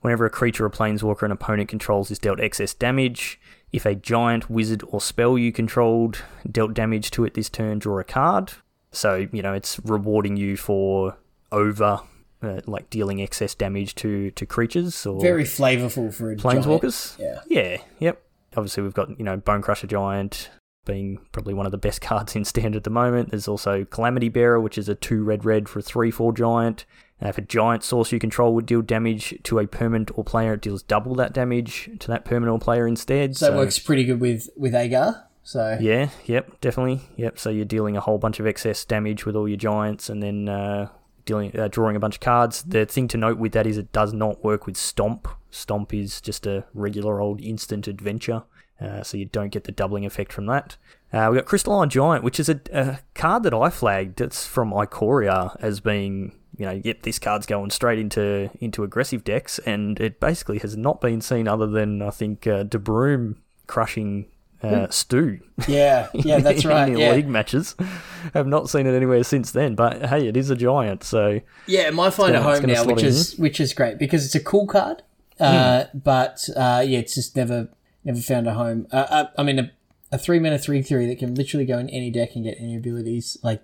Whenever 0.03 0.25
a 0.25 0.29
creature 0.29 0.65
or 0.65 0.69
planeswalker 0.69 1.23
an 1.23 1.31
opponent 1.31 1.69
controls 1.69 2.11
is 2.11 2.19
dealt 2.19 2.41
excess 2.41 2.73
damage, 2.73 3.39
if 3.71 3.85
a 3.85 3.95
giant, 3.95 4.49
wizard, 4.49 4.83
or 4.89 4.99
spell 4.99 5.37
you 5.37 5.53
controlled 5.53 6.21
dealt 6.51 6.73
damage 6.73 7.09
to 7.11 7.23
it 7.23 7.35
this 7.35 7.49
turn, 7.49 7.79
draw 7.79 7.99
a 7.99 8.03
card. 8.03 8.51
So 8.91 9.27
you 9.31 9.41
know 9.41 9.53
it's 9.53 9.79
rewarding 9.79 10.35
you 10.35 10.57
for 10.57 11.17
over 11.53 12.01
uh, 12.41 12.59
like 12.65 12.89
dealing 12.89 13.21
excess 13.21 13.55
damage 13.55 13.95
to 13.95 14.31
to 14.31 14.45
creatures 14.45 15.05
or 15.05 15.21
Very 15.21 15.45
flavorful 15.45 16.13
for 16.13 16.35
planeswalkers. 16.35 17.17
Yeah. 17.17 17.39
Yeah, 17.47 17.77
yep. 17.99 18.21
Obviously, 18.57 18.83
we've 18.83 18.93
got 18.93 19.17
you 19.17 19.23
know 19.23 19.37
Bonecrusher 19.37 19.87
Giant 19.87 20.49
being 20.85 21.19
probably 21.31 21.53
one 21.53 21.65
of 21.65 21.71
the 21.71 21.77
best 21.77 22.01
cards 22.09 22.35
in 22.35 22.43
standard 22.43 22.75
at 22.79 22.83
the 22.83 22.89
moment. 22.89 23.29
There's 23.29 23.47
also 23.47 23.85
Calamity 23.85 24.27
Bearer, 24.27 24.59
which 24.59 24.77
is 24.77 24.89
a 24.89 24.95
two 24.95 25.23
red 25.23 25.45
red 25.45 25.69
for 25.69 25.79
a 25.79 25.81
three 25.81 26.11
four 26.11 26.33
giant. 26.33 26.85
If 27.21 27.37
a 27.37 27.41
giant 27.41 27.83
source 27.83 28.11
you 28.11 28.19
control 28.19 28.53
would 28.55 28.65
deal 28.65 28.81
damage 28.81 29.39
to 29.43 29.59
a 29.59 29.67
permanent 29.67 30.11
or 30.15 30.23
player, 30.23 30.53
it 30.53 30.61
deals 30.61 30.83
double 30.83 31.15
that 31.15 31.33
damage 31.33 31.89
to 31.99 32.07
that 32.07 32.25
permanent 32.25 32.53
or 32.53 32.59
player 32.59 32.85
instead. 32.85 33.37
So 33.37 33.53
it 33.53 33.55
works 33.55 33.79
pretty 33.79 34.03
good 34.03 34.19
with, 34.19 34.49
with 34.57 34.73
Aegar. 34.73 35.23
So 35.43 35.77
Yeah, 35.79 36.09
yep, 36.25 36.59
definitely. 36.61 37.01
Yep. 37.17 37.37
So 37.37 37.49
you're 37.49 37.65
dealing 37.65 37.95
a 37.97 38.01
whole 38.01 38.17
bunch 38.17 38.39
of 38.39 38.47
excess 38.47 38.83
damage 38.83 39.25
with 39.25 39.35
all 39.35 39.47
your 39.47 39.57
giants, 39.57 40.09
and 40.09 40.23
then 40.23 40.49
uh, 40.49 40.89
dealing 41.25 41.57
uh, 41.57 41.67
drawing 41.67 41.95
a 41.95 41.99
bunch 41.99 42.15
of 42.15 42.21
cards. 42.21 42.63
The 42.63 42.85
thing 42.85 43.07
to 43.09 43.17
note 43.17 43.37
with 43.37 43.51
that 43.53 43.67
is 43.67 43.77
it 43.77 43.91
does 43.91 44.13
not 44.13 44.43
work 44.43 44.65
with 44.65 44.77
Stomp. 44.77 45.27
Stomp 45.51 45.93
is 45.93 46.21
just 46.21 46.47
a 46.47 46.65
regular 46.73 47.19
old 47.19 47.41
instant 47.41 47.87
adventure, 47.87 48.43
uh, 48.81 49.03
so 49.03 49.17
you 49.17 49.25
don't 49.25 49.51
get 49.51 49.65
the 49.65 49.71
doubling 49.71 50.05
effect 50.05 50.31
from 50.33 50.45
that. 50.47 50.77
Uh, 51.11 51.27
we 51.29 51.37
got 51.37 51.45
Crystalline 51.45 51.89
Giant, 51.89 52.23
which 52.23 52.39
is 52.39 52.49
a, 52.49 52.59
a 52.71 52.99
card 53.13 53.43
that 53.43 53.53
I 53.53 53.69
flagged. 53.69 54.17
That's 54.17 54.47
from 54.47 54.71
Ikoria 54.71 55.55
as 55.59 55.79
being. 55.79 56.33
You 56.57 56.65
know, 56.67 56.81
yep, 56.83 57.01
this 57.01 57.17
card's 57.19 57.45
going 57.45 57.71
straight 57.71 57.99
into 57.99 58.49
into 58.59 58.83
aggressive 58.83 59.23
decks, 59.23 59.57
and 59.59 59.99
it 59.99 60.19
basically 60.19 60.59
has 60.59 60.77
not 60.77 61.01
been 61.01 61.19
seen 61.21 61.47
other 61.47 61.65
than 61.67 62.01
I 62.01 62.11
think 62.11 62.45
uh, 62.45 62.63
De 62.63 62.77
Broom 62.77 63.37
crushing 63.65 64.27
uh, 64.61 64.87
Stu 64.89 65.39
yeah, 65.67 66.07
yeah, 66.13 66.39
that's 66.45 66.63
in 66.63 66.69
right. 66.69 66.93
the 66.93 66.99
Yeah. 66.99 67.11
league 67.13 67.27
matches. 67.27 67.75
Have 68.33 68.47
not 68.47 68.69
seen 68.69 68.85
it 68.87 68.93
anywhere 68.95 69.23
since 69.23 69.51
then, 69.51 69.75
but 69.75 70.05
hey, 70.05 70.27
it 70.27 70.37
is 70.37 70.49
a 70.49 70.55
giant, 70.55 71.03
so 71.03 71.41
Yeah, 71.65 71.87
it 71.87 71.93
might 71.93 72.13
find 72.13 72.35
a 72.35 72.39
gonna- 72.39 72.51
it's 72.51 72.59
home 72.61 72.69
now, 72.69 72.85
which 72.85 73.01
in. 73.01 73.07
is 73.09 73.37
which 73.37 73.59
is 73.59 73.73
great 73.73 73.97
because 73.97 74.23
it's 74.25 74.35
a 74.35 74.39
cool 74.39 74.67
card. 74.67 75.01
Uh, 75.39 75.85
But 75.93 76.47
uh, 76.55 76.83
yeah, 76.85 76.99
it's 76.99 77.15
just 77.15 77.35
never 77.35 77.69
never 78.05 78.19
found 78.21 78.47
a 78.47 78.53
home. 78.53 78.85
Uh, 78.91 78.95
uh, 79.09 79.25
I 79.37 79.43
mean, 79.43 79.59
a, 79.59 79.71
a 80.11 80.17
three 80.17 80.39
mana 80.39 80.57
three 80.59 80.81
three 80.83 81.07
that 81.07 81.17
can 81.19 81.33
literally 81.35 81.65
go 81.65 81.77
in 81.79 81.89
any 81.89 82.11
deck 82.11 82.35
and 82.35 82.43
get 82.45 82.57
any 82.59 82.75
abilities 82.77 83.37
like 83.43 83.61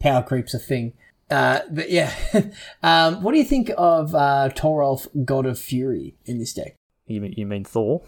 power 0.00 0.22
creeps 0.22 0.52
a 0.54 0.58
thing. 0.58 0.92
Uh, 1.30 1.60
but 1.70 1.90
yeah, 1.90 2.12
um, 2.82 3.22
what 3.22 3.32
do 3.32 3.38
you 3.38 3.44
think 3.44 3.70
of 3.76 4.14
uh, 4.14 4.50
Toralf, 4.54 5.06
God 5.24 5.46
of 5.46 5.58
Fury, 5.58 6.14
in 6.24 6.38
this 6.38 6.52
deck? 6.54 6.76
you 7.06 7.20
mean, 7.20 7.34
you 7.36 7.46
mean 7.46 7.64
Thor? 7.64 8.02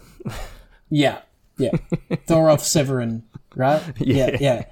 Yeah, 0.89 1.19
yeah, 1.57 1.71
Thorolf 2.27 2.61
Severin, 2.61 3.23
right? 3.55 3.81
yeah, 3.97 4.37
yeah. 4.39 4.65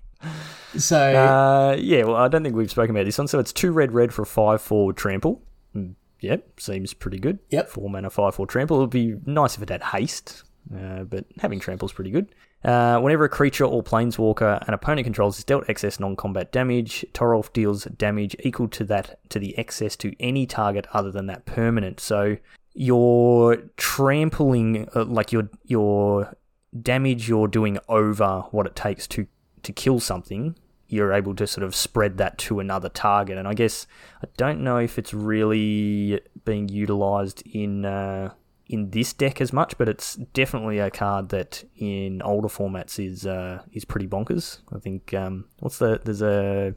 So 0.77 0.97
Uh, 0.97 1.75
yeah, 1.79 2.03
well, 2.03 2.15
I 2.15 2.27
don't 2.27 2.43
think 2.43 2.55
we've 2.55 2.71
spoken 2.71 2.95
about 2.95 3.05
this 3.05 3.17
one. 3.17 3.27
So 3.27 3.39
it's 3.39 3.53
two 3.53 3.71
red, 3.71 3.93
red 3.93 4.13
for 4.13 4.25
five 4.25 4.61
four 4.61 4.93
trample. 4.93 5.41
Mm, 5.75 5.95
Yep, 6.21 6.59
seems 6.59 6.93
pretty 6.93 7.19
good. 7.19 7.39
Yep. 7.51 7.69
four 7.69 7.89
mana, 7.89 8.09
five 8.09 8.33
four 8.35 8.47
trample. 8.47 8.77
It 8.77 8.81
would 8.81 8.89
be 8.89 9.15
nice 9.25 9.55
if 9.55 9.61
it 9.63 9.69
had 9.69 9.83
haste, 9.83 10.43
uh, 10.75 11.03
but 11.03 11.25
having 11.39 11.59
trample's 11.59 11.93
pretty 11.93 12.09
good. 12.11 12.33
Uh, 12.63 12.99
whenever 12.99 13.25
a 13.25 13.29
creature 13.29 13.65
or 13.65 13.83
planeswalker 13.83 14.67
an 14.67 14.73
opponent 14.73 15.05
controls 15.05 15.37
is 15.37 15.43
dealt 15.43 15.69
excess 15.69 15.99
non-combat 15.99 16.51
damage, 16.51 17.05
Toralf 17.13 17.53
deals 17.53 17.85
damage 17.85 18.35
equal 18.39 18.67
to 18.69 18.83
that 18.85 19.19
to 19.29 19.39
the 19.39 19.57
excess 19.57 19.95
to 19.97 20.13
any 20.19 20.45
target 20.45 20.87
other 20.91 21.11
than 21.11 21.27
that 21.27 21.45
permanent. 21.45 21.99
So 21.99 22.37
you're 22.73 23.57
trampling, 23.77 24.89
uh, 24.95 25.05
like 25.05 25.31
your 25.31 25.49
your 25.65 26.35
damage 26.81 27.29
you're 27.29 27.47
doing 27.47 27.77
over 27.87 28.43
what 28.51 28.65
it 28.65 28.75
takes 28.75 29.07
to 29.07 29.27
to 29.63 29.71
kill 29.71 29.99
something. 29.99 30.55
You're 30.89 31.13
able 31.13 31.35
to 31.35 31.45
sort 31.45 31.65
of 31.65 31.75
spread 31.75 32.17
that 32.17 32.37
to 32.39 32.59
another 32.59 32.89
target, 32.89 33.37
and 33.37 33.47
I 33.47 33.53
guess 33.53 33.87
I 34.23 34.27
don't 34.37 34.61
know 34.61 34.77
if 34.77 34.97
it's 34.97 35.13
really 35.13 36.21
being 36.45 36.69
utilized 36.69 37.43
in 37.45 37.85
uh, 37.85 38.33
in 38.69 38.91
this 38.91 39.13
deck 39.13 39.39
as 39.39 39.53
much, 39.53 39.77
but 39.77 39.87
it's 39.87 40.15
definitely 40.15 40.79
a 40.79 40.89
card 40.89 41.29
that 41.29 41.63
in 41.77 42.21
older 42.21 42.47
formats 42.47 43.03
is 43.03 43.25
uh, 43.25 43.61
is 43.71 43.85
pretty 43.85 44.07
bonkers. 44.07 44.59
I 44.73 44.79
think 44.79 45.13
um, 45.13 45.45
what's 45.59 45.77
the 45.77 46.01
there's 46.03 46.21
a 46.21 46.73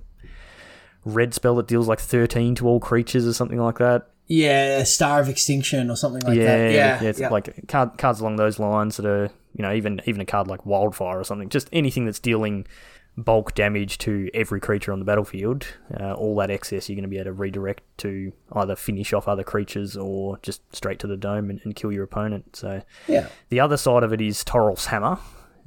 red 1.04 1.34
spell 1.34 1.56
that 1.56 1.66
deals 1.66 1.88
like 1.88 2.00
13 2.00 2.54
to 2.56 2.68
all 2.68 2.78
creatures 2.80 3.26
or 3.26 3.32
something 3.32 3.58
like 3.58 3.78
that. 3.78 4.10
yeah, 4.26 4.84
Star 4.84 5.20
of 5.20 5.28
Extinction 5.28 5.90
or 5.90 5.96
something 5.96 6.22
like 6.22 6.36
yeah, 6.36 6.44
that. 6.44 6.72
Yeah, 6.72 7.02
it's 7.02 7.20
yeah. 7.20 7.30
like 7.30 7.66
card, 7.66 7.98
cards 7.98 8.20
along 8.20 8.36
those 8.36 8.58
lines 8.58 8.96
that 8.96 9.06
are 9.06 9.30
you 9.54 9.62
know 9.62 9.72
even 9.72 10.00
even 10.06 10.20
a 10.20 10.26
card 10.26 10.46
like 10.46 10.64
Wildfire 10.64 11.18
or 11.18 11.24
something, 11.24 11.48
just 11.48 11.68
anything 11.72 12.04
that's 12.04 12.20
dealing 12.20 12.66
bulk 13.16 13.54
damage 13.54 13.98
to 13.98 14.30
every 14.32 14.60
creature 14.60 14.92
on 14.92 14.98
the 14.98 15.04
battlefield, 15.04 15.66
uh, 15.98 16.14
all 16.14 16.34
that 16.36 16.50
excess 16.50 16.88
you're 16.88 16.94
going 16.96 17.02
to 17.02 17.08
be 17.08 17.16
able 17.16 17.26
to 17.26 17.32
redirect 17.32 17.82
to 17.98 18.32
either 18.52 18.74
finish 18.76 19.12
off 19.12 19.28
other 19.28 19.42
creatures 19.44 19.96
or 19.96 20.38
just 20.42 20.62
straight 20.74 20.98
to 21.00 21.06
the 21.06 21.16
dome 21.16 21.50
and, 21.50 21.60
and 21.64 21.76
kill 21.76 21.92
your 21.92 22.04
opponent. 22.04 22.56
So 22.56 22.82
Yeah. 23.08 23.28
the 23.50 23.60
other 23.60 23.76
side 23.76 24.02
of 24.02 24.12
it 24.12 24.20
is 24.20 24.42
Toralf's 24.44 24.86
Hammer, 24.86 25.18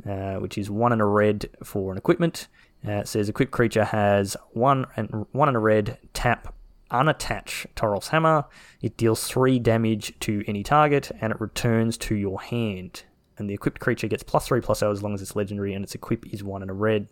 uh, 0.10 0.36
which 0.36 0.58
is 0.58 0.70
one 0.72 0.92
and 0.92 1.02
a 1.02 1.06
red 1.06 1.48
for 1.64 1.92
an 1.92 1.98
equipment. 1.98 2.48
Uh, 2.86 2.92
it 3.02 3.08
says 3.08 3.30
equipped 3.30 3.52
creature 3.52 3.86
has 3.86 4.36
one 4.52 4.86
and 4.98 5.26
one 5.32 5.48
and 5.48 5.56
a 5.56 5.60
red 5.60 6.00
tap 6.14 6.54
unattach 6.92 7.66
Toralf's 7.76 8.10
Hammer. 8.10 8.46
It 8.82 8.98
deals 8.98 9.28
three 9.28 9.60
damage 9.60 10.18
to 10.22 10.44
any 10.48 10.64
target 10.64 11.12
and 11.22 11.32
it 11.32 11.40
returns 11.42 11.98
to 12.00 12.16
your 12.16 12.42
hand. 12.42 13.04
And 13.38 13.50
the 13.50 13.54
equipped 13.54 13.80
creature 13.80 14.08
gets 14.08 14.22
plus 14.24 14.48
three 14.48 14.62
plus 14.62 14.80
zero 14.80 14.92
as 14.92 15.02
long 15.02 15.14
as 15.14 15.22
it's 15.22 15.36
legendary 15.36 15.74
and 15.74 15.84
its 15.84 15.96
equip 15.96 16.26
is 16.34 16.44
one 16.44 16.62
and 16.62 16.70
a 16.70 16.74
red. 16.74 17.08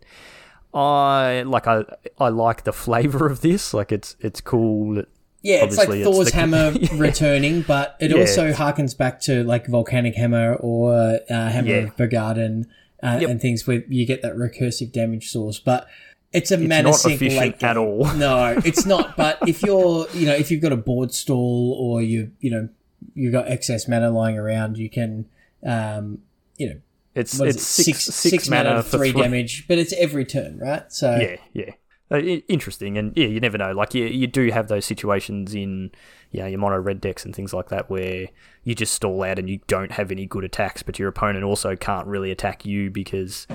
I 0.74 1.42
like 1.46 1.66
I 1.66 1.84
I 2.18 2.28
like 2.28 2.64
the 2.64 2.72
flavor 2.72 3.26
of 3.26 3.40
this. 3.40 3.74
Like 3.74 3.92
it's 3.92 4.16
it's 4.20 4.40
cool. 4.40 4.94
that- 4.94 5.08
Yeah, 5.42 5.64
it's 5.64 5.76
like 5.76 5.88
Obviously, 5.88 6.08
it's 6.10 6.16
Thor's 6.16 6.30
the- 6.30 6.36
hammer 6.36 6.70
Yeah. 6.80 6.88
returning, 6.98 7.62
but 7.62 7.96
it 8.00 8.10
Yeah. 8.10 8.18
also 8.18 8.52
harkens 8.52 8.96
back 8.96 9.20
to 9.22 9.42
like 9.44 9.66
volcanic 9.66 10.14
hammer 10.14 10.54
or 10.54 10.94
uh, 11.28 11.48
hammer 11.50 11.68
Yeah. 11.68 11.76
of 11.78 11.96
Bogardan 11.96 12.66
uh, 13.02 13.18
Yep. 13.20 13.30
and 13.30 13.40
things 13.40 13.66
where 13.66 13.82
you 13.88 14.06
get 14.06 14.22
that 14.22 14.34
recursive 14.36 14.92
damage 14.92 15.28
source. 15.28 15.58
But 15.58 15.86
it's 16.32 16.50
a 16.50 16.56
not 16.56 16.68
menacing 16.68 17.12
efficient 17.14 17.40
late 17.40 17.62
at 17.62 17.76
all. 17.76 18.06
No, 18.14 18.58
it's 18.64 18.86
not. 18.86 19.16
But 19.16 19.38
if 19.46 19.62
you're, 19.62 20.06
you 20.14 20.24
know, 20.26 20.34
if 20.34 20.50
you've 20.50 20.62
got 20.62 20.72
a 20.72 20.76
board 20.76 21.12
stall 21.12 21.76
or 21.78 22.00
you, 22.00 22.30
you 22.40 22.50
know, 22.50 22.68
you've 23.14 23.32
got 23.32 23.48
excess 23.48 23.86
mana 23.88 24.10
lying 24.10 24.38
around, 24.38 24.78
you 24.78 24.88
can, 24.88 25.26
um, 25.64 26.18
you 26.56 26.68
know, 26.68 26.80
It's 27.14 27.40
it's 27.40 27.56
it? 27.56 27.60
six, 27.60 28.04
six 28.04 28.48
mana, 28.48 28.82
for 28.82 28.98
three, 28.98 29.12
damage, 29.12 29.66
but 29.68 29.78
it's 29.78 29.92
every 29.94 30.24
turn, 30.24 30.58
right? 30.58 30.90
So 30.92 31.16
Yeah, 31.16 31.36
yeah. 31.52 31.74
Uh, 32.10 32.18
interesting, 32.18 32.98
and 32.98 33.16
yeah, 33.16 33.26
you 33.26 33.40
never 33.40 33.56
know. 33.56 33.72
Like 33.72 33.94
you, 33.94 34.04
you 34.04 34.26
do 34.26 34.50
have 34.50 34.68
those 34.68 34.84
situations 34.84 35.54
in, 35.54 35.90
yeah, 36.30 36.46
your 36.46 36.58
mono 36.58 36.76
red 36.76 37.00
decks 37.00 37.24
and 37.24 37.34
things 37.34 37.54
like 37.54 37.70
that 37.70 37.88
where 37.88 38.28
you 38.64 38.74
just 38.74 38.92
stall 38.92 39.22
out 39.22 39.38
and 39.38 39.48
you 39.48 39.60
don't 39.66 39.92
have 39.92 40.10
any 40.10 40.26
good 40.26 40.44
attacks, 40.44 40.82
but 40.82 40.98
your 40.98 41.08
opponent 41.08 41.42
also 41.42 41.74
can't 41.74 42.06
really 42.06 42.30
attack 42.30 42.66
you 42.66 42.90
because 42.90 43.46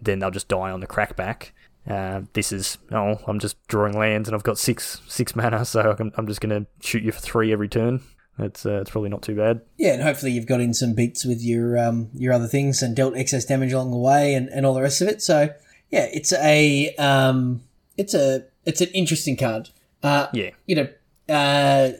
then 0.00 0.20
they'll 0.20 0.30
just 0.30 0.46
die 0.46 0.70
on 0.70 0.78
the 0.78 0.86
crackback. 0.86 1.50
Uh, 1.88 2.22
this 2.34 2.52
is 2.52 2.78
oh, 2.92 3.18
I'm 3.26 3.40
just 3.40 3.56
drawing 3.66 3.98
lands 3.98 4.28
and 4.28 4.34
I've 4.36 4.44
got 4.44 4.58
six 4.58 5.02
six 5.08 5.34
mana, 5.34 5.64
so 5.64 5.96
I'm, 5.98 6.12
I'm 6.16 6.28
just 6.28 6.40
gonna 6.40 6.66
shoot 6.80 7.02
you 7.02 7.10
for 7.10 7.20
three 7.20 7.52
every 7.52 7.68
turn. 7.68 8.00
That's 8.38 8.66
uh, 8.66 8.80
it's 8.80 8.90
probably 8.90 9.10
not 9.10 9.22
too 9.22 9.36
bad. 9.36 9.60
Yeah, 9.78 9.92
and 9.94 10.02
hopefully 10.02 10.32
you've 10.32 10.46
got 10.46 10.60
in 10.60 10.74
some 10.74 10.92
beats 10.94 11.24
with 11.24 11.40
your 11.40 11.78
um, 11.78 12.10
your 12.14 12.32
other 12.32 12.48
things 12.48 12.82
and 12.82 12.96
dealt 12.96 13.16
excess 13.16 13.44
damage 13.44 13.72
along 13.72 13.90
the 13.92 13.96
way 13.96 14.34
and, 14.34 14.48
and 14.48 14.66
all 14.66 14.74
the 14.74 14.82
rest 14.82 15.00
of 15.00 15.08
it. 15.08 15.22
So 15.22 15.54
yeah, 15.90 16.08
it's 16.12 16.32
a 16.32 16.94
um, 16.96 17.62
it's 17.96 18.12
a 18.14 18.44
it's 18.64 18.80
an 18.80 18.88
interesting 18.88 19.36
card. 19.36 19.70
Uh, 20.02 20.26
Yeah, 20.32 20.50
you 20.66 20.74
know, 20.76 20.88
uh, 21.28 21.92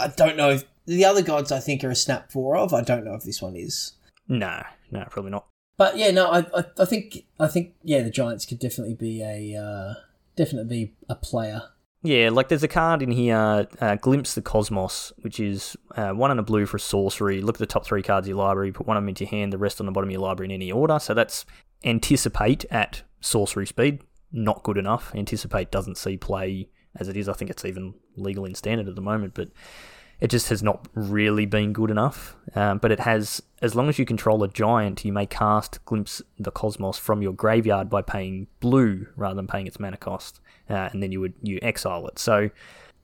I 0.00 0.08
don't 0.16 0.36
know 0.36 0.50
if 0.50 0.64
the 0.86 1.04
other 1.04 1.22
gods 1.22 1.52
I 1.52 1.60
think 1.60 1.84
are 1.84 1.90
a 1.90 1.96
snap 1.96 2.32
four 2.32 2.56
of. 2.56 2.74
I 2.74 2.82
don't 2.82 3.04
know 3.04 3.14
if 3.14 3.22
this 3.22 3.40
one 3.40 3.54
is. 3.54 3.92
no, 4.26 4.62
no, 4.90 5.04
probably 5.10 5.30
not. 5.30 5.46
But 5.76 5.96
yeah, 5.96 6.10
no, 6.10 6.28
I, 6.28 6.38
I, 6.40 6.64
I 6.80 6.84
think 6.86 7.24
I 7.38 7.46
think 7.46 7.74
yeah, 7.84 8.02
the 8.02 8.10
Giants 8.10 8.44
could 8.44 8.58
definitely 8.58 8.94
be 8.94 9.22
a 9.22 9.56
uh, 9.56 9.94
definitely 10.34 10.86
be 10.86 10.92
a 11.08 11.14
player. 11.14 11.62
Yeah, 12.02 12.30
like 12.30 12.48
there's 12.48 12.62
a 12.62 12.68
card 12.68 13.02
in 13.02 13.10
here, 13.10 13.66
uh, 13.80 13.96
Glimpse 13.96 14.34
the 14.34 14.42
Cosmos, 14.42 15.12
which 15.22 15.40
is 15.40 15.76
uh, 15.96 16.10
one 16.10 16.30
and 16.30 16.38
a 16.38 16.44
blue 16.44 16.64
for 16.64 16.78
sorcery. 16.78 17.40
Look 17.40 17.56
at 17.56 17.60
the 17.60 17.66
top 17.66 17.84
three 17.84 18.02
cards 18.02 18.26
of 18.26 18.30
your 18.30 18.38
library, 18.38 18.70
put 18.70 18.86
one 18.86 18.96
of 18.96 19.02
them 19.02 19.08
into 19.08 19.24
your 19.24 19.30
hand, 19.30 19.52
the 19.52 19.58
rest 19.58 19.80
on 19.80 19.86
the 19.86 19.92
bottom 19.92 20.08
of 20.08 20.12
your 20.12 20.20
library 20.20 20.46
in 20.46 20.52
any 20.52 20.70
order. 20.70 21.00
So 21.00 21.12
that's 21.12 21.44
Anticipate 21.84 22.64
at 22.70 23.02
sorcery 23.20 23.66
speed. 23.66 24.00
Not 24.32 24.62
good 24.62 24.76
enough. 24.76 25.12
Anticipate 25.14 25.70
doesn't 25.70 25.96
see 25.96 26.16
play 26.16 26.68
as 26.96 27.08
it 27.08 27.16
is. 27.16 27.28
I 27.28 27.34
think 27.34 27.50
it's 27.50 27.64
even 27.64 27.94
legal 28.16 28.44
in 28.44 28.54
standard 28.54 28.88
at 28.88 28.96
the 28.96 29.00
moment, 29.00 29.34
but 29.34 29.48
it 30.20 30.28
just 30.28 30.48
has 30.48 30.62
not 30.62 30.88
really 30.94 31.46
been 31.46 31.72
good 31.72 31.90
enough. 31.90 32.34
Um, 32.56 32.78
but 32.78 32.90
it 32.90 33.00
has, 33.00 33.40
as 33.62 33.76
long 33.76 33.88
as 33.88 33.98
you 33.98 34.04
control 34.04 34.42
a 34.42 34.48
giant, 34.48 35.04
you 35.04 35.12
may 35.12 35.26
cast 35.26 35.84
Glimpse 35.84 36.20
the 36.36 36.50
Cosmos 36.50 36.98
from 36.98 37.22
your 37.22 37.32
graveyard 37.32 37.88
by 37.88 38.02
paying 38.02 38.48
blue 38.58 39.06
rather 39.14 39.36
than 39.36 39.46
paying 39.46 39.68
its 39.68 39.78
mana 39.78 39.96
cost, 39.96 40.40
uh, 40.70 40.88
and 40.92 41.02
then 41.02 41.12
you 41.12 41.20
would 41.20 41.34
you 41.42 41.58
exile 41.62 42.06
it. 42.08 42.18
So 42.18 42.50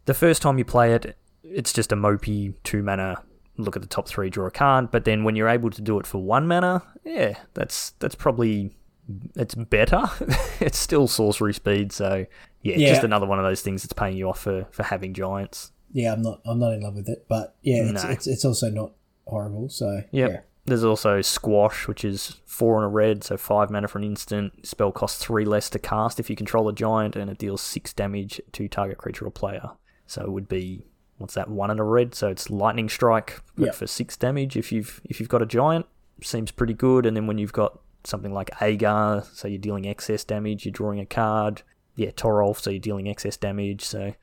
the 0.07 0.15
first 0.15 0.43
time 0.43 0.59
you 0.59 0.65
play 0.65 0.93
it, 0.95 1.17
it's 1.43 1.73
just 1.73 1.93
a 1.93 1.97
mopey 1.97 2.55
two 2.65 2.83
mana. 2.83 3.23
Look 3.57 3.77
at 3.77 3.83
the 3.83 3.89
top 3.89 4.09
three, 4.09 4.31
draw 4.31 4.47
a 4.47 4.51
card. 4.51 4.91
But 4.91 5.05
then 5.05 5.23
when 5.23 5.37
you're 5.37 5.49
able 5.49 5.71
to 5.71 5.81
do 5.81 5.99
it 6.01 6.07
for 6.07 6.19
one 6.19 6.47
mana, 6.49 6.83
yeah, 7.05 7.39
that's 7.55 7.91
that's 8.01 8.15
probably 8.17 8.75
it's 9.37 9.55
better. 9.55 10.03
it's 10.61 10.79
still 10.79 11.07
sorcery 11.07 11.55
speed, 11.55 11.93
so 11.93 12.27
yeah, 12.63 12.77
Yeah. 12.77 12.89
just 12.89 13.05
another 13.05 13.27
one 13.27 13.39
of 13.39 13.45
those 13.45 13.61
things 13.61 13.83
that's 13.83 13.93
paying 13.93 14.17
you 14.17 14.29
off 14.29 14.41
for, 14.41 14.67
for 14.71 14.83
having 14.83 15.13
giants. 15.15 15.71
Yeah, 15.93 16.13
I'm 16.15 16.23
not 16.23 16.41
I'm 16.45 16.59
not 16.59 16.73
in 16.73 16.81
love 16.81 16.95
with 16.97 17.09
it, 17.09 17.27
but 17.29 17.55
yeah, 17.63 17.85
it's 17.85 18.03
No. 18.05 18.11
it's, 18.11 18.27
it's 18.27 18.45
also 18.45 18.71
not 18.71 18.93
horrible. 19.27 19.69
So 19.69 20.03
Yep. 20.11 20.31
yeah. 20.31 20.41
There's 20.67 20.85
also 20.85 21.21
Squash, 21.21 21.87
which 21.87 22.05
is 22.05 22.41
four 22.47 22.77
and 22.77 22.87
a 22.87 22.89
red, 22.89 23.23
so 23.23 23.37
five 23.37 23.71
mana 23.71 23.87
for 23.89 23.99
an 23.99 24.05
instant. 24.05 24.67
Spell 24.67 24.93
costs 24.93 25.23
three 25.23 25.45
less 25.45 25.69
to 25.71 25.79
cast 25.79 26.19
if 26.19 26.31
you 26.31 26.37
control 26.37 26.69
a 26.69 26.73
giant, 26.73 27.17
and 27.17 27.31
it 27.31 27.37
deals 27.39 27.61
six 27.61 27.93
damage 27.93 28.41
to 28.53 28.67
target 28.69 28.97
creature 28.99 29.27
or 29.27 29.31
player. 29.31 29.71
So 30.07 30.23
it 30.23 30.31
would 30.33 30.49
be 30.49 30.87
what's 31.19 31.35
that? 31.35 31.49
One 31.51 31.71
and 31.71 31.81
a 31.81 31.85
red, 31.85 32.15
so 32.15 32.29
it's 32.29 32.49
lightning 32.51 32.89
strike 32.89 33.41
Yep. 33.59 33.75
for 33.75 33.87
six 33.87 34.17
damage 34.17 34.57
if 34.57 34.73
you've 34.73 35.01
if 35.05 35.21
you've 35.21 35.29
got 35.29 35.43
a 35.43 35.47
giant. 35.47 35.87
Seems 36.23 36.51
pretty 36.51 36.75
good. 36.75 37.05
And 37.07 37.17
then 37.17 37.27
when 37.27 37.37
you've 37.39 37.53
got 37.53 37.79
something 38.05 38.33
like 38.33 38.51
Aegar, 38.53 39.25
so 39.35 39.49
you're 39.49 39.59
dealing 39.59 39.87
excess 39.87 40.25
damage, 40.25 40.65
you're 40.65 40.73
drawing 40.73 41.01
a 41.01 41.07
card. 41.07 41.63
Yeah, 41.97 42.11
Toralf, 42.11 42.61
so 42.61 42.71
you're 42.71 42.81
dealing 42.81 43.09
excess 43.09 43.37
damage. 43.37 43.83
So 43.85 44.15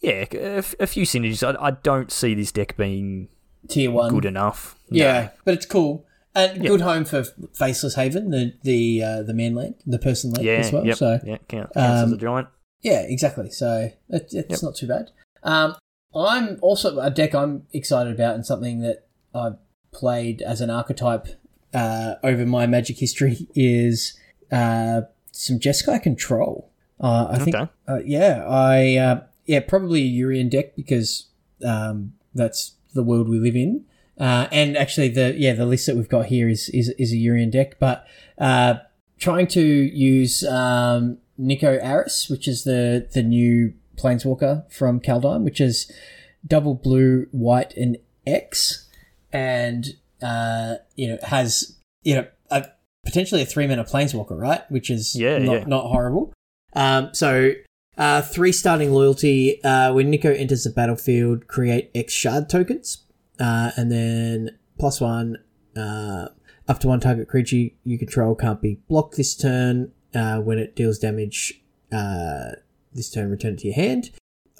yeah, 0.00 0.24
a, 0.32 0.56
f- 0.58 0.74
a 0.80 0.86
few 0.86 1.04
synergies. 1.04 1.42
I, 1.46 1.66
I 1.66 1.70
don't 1.72 2.10
see 2.10 2.34
this 2.34 2.50
deck 2.52 2.76
being 2.76 3.28
Tier 3.68 3.90
one. 3.90 4.10
good 4.12 4.24
enough. 4.24 4.78
No. 4.90 4.96
Yeah, 5.04 5.30
but 5.44 5.54
it's 5.54 5.66
cool. 5.66 6.04
And 6.34 6.62
Yeah. 6.62 6.68
good 6.68 6.80
home 6.82 7.04
for 7.06 7.24
Faceless 7.54 7.94
Haven, 7.94 8.30
the 8.30 8.52
the 8.62 9.02
uh, 9.02 9.22
the 9.22 9.32
manland, 9.32 9.74
the 9.86 9.98
person 9.98 10.32
land 10.32 10.44
Yeah, 10.46 10.52
as 10.58 10.72
well. 10.72 10.86
yep, 10.86 10.96
So 10.96 11.18
yeah, 11.24 11.38
count, 11.48 11.72
counts 11.74 11.76
as 11.76 12.02
um, 12.04 12.12
a 12.12 12.16
giant. 12.18 12.48
yeah, 12.82 13.00
exactly. 13.00 13.50
So 13.50 13.90
it, 14.10 14.28
it's 14.32 14.50
Yep. 14.50 14.62
not 14.62 14.76
too 14.76 14.86
bad. 14.86 15.10
Um, 15.42 15.74
I'm 16.14 16.58
also 16.62 16.98
a 17.00 17.10
deck 17.10 17.34
I'm 17.34 17.66
excited 17.72 18.12
about 18.12 18.34
and 18.34 18.44
something 18.44 18.80
that 18.80 19.06
I've 19.34 19.56
played 19.92 20.42
as 20.42 20.60
an 20.60 20.68
archetype 20.70 21.26
uh, 21.74 22.14
over 22.22 22.44
my 22.46 22.66
Magic 22.66 22.98
history 22.98 23.48
is 23.54 24.18
uh, 24.52 25.02
some 25.32 25.58
Jeskai 25.58 26.02
Control. 26.02 26.70
Uh, 27.00 27.28
I 27.30 27.38
think, 27.38 27.56
Okay. 27.56 27.70
uh, 27.88 28.00
yeah, 28.04 28.44
I 28.46 28.96
uh, 28.96 29.20
yeah 29.46 29.60
probably 29.60 30.02
a 30.02 30.10
Yorion 30.22 30.50
deck 30.50 30.74
because 30.76 31.26
um, 31.64 32.12
that's 32.34 32.72
the 32.96 33.02
world 33.02 33.28
we 33.28 33.38
live 33.38 33.56
in. 33.56 33.84
Uh, 34.18 34.48
and 34.50 34.76
actually, 34.76 35.08
the 35.08 35.34
yeah 35.36 35.52
the 35.52 35.66
list 35.66 35.86
that 35.86 35.94
we've 35.96 36.08
got 36.08 36.26
here 36.26 36.48
is 36.48 36.68
is, 36.70 36.88
is 36.98 37.12
a 37.12 37.16
Yorion 37.16 37.50
deck, 37.50 37.78
but 37.78 38.06
uh, 38.38 38.74
trying 39.18 39.46
to 39.48 39.62
use 39.62 40.42
um, 40.44 41.18
Niko 41.38 41.82
Aris, 41.84 42.28
which 42.30 42.48
is 42.48 42.64
the 42.64 43.06
the 43.12 43.22
new 43.22 43.74
Planeswalker 43.96 44.70
from 44.72 45.00
Kaldheim, 45.00 45.42
which 45.42 45.60
is 45.60 45.90
double 46.46 46.74
blue, 46.74 47.26
white, 47.30 47.74
and 47.76 47.98
X, 48.26 48.88
and 49.32 49.86
uh, 50.22 50.76
you 50.94 51.08
know 51.08 51.18
has 51.22 51.76
you 52.02 52.14
know 52.14 52.26
a, 52.50 52.66
potentially 53.04 53.42
a 53.42 53.46
three 53.46 53.66
mana 53.66 53.84
Planeswalker, 53.84 54.38
right? 54.38 54.62
Which 54.70 54.88
is 54.90 55.14
Yeah, 55.14 55.38
not, 55.38 55.52
yeah. 55.52 55.64
not 55.66 55.86
horrible. 55.88 56.32
Um, 56.74 57.10
so 57.12 57.52
uh, 57.96 58.22
three 58.22 58.52
starting 58.52 58.92
loyalty. 58.92 59.62
Uh, 59.62 59.92
when 59.92 60.12
Niko 60.12 60.38
enters 60.38 60.64
the 60.64 60.70
battlefield, 60.70 61.46
create 61.46 61.90
X 61.94 62.12
shard 62.12 62.48
tokens, 62.48 63.04
uh, 63.40 63.72
and 63.76 63.90
then 63.90 64.58
plus 64.78 65.00
one. 65.00 65.38
Uh, 65.76 66.28
up 66.68 66.80
to 66.80 66.88
one 66.88 67.00
target 67.00 67.28
creature 67.28 67.68
you 67.84 67.98
control 67.98 68.34
can't 68.34 68.60
be 68.60 68.78
blocked 68.88 69.16
this 69.16 69.36
turn. 69.36 69.92
Uh, 70.14 70.38
when 70.40 70.58
it 70.58 70.74
deals 70.74 70.98
damage, 70.98 71.60
uh, 71.92 72.52
this 72.92 73.10
turn 73.10 73.30
return 73.30 73.52
it 73.52 73.58
to 73.58 73.66
your 73.66 73.76
hand. 73.76 74.10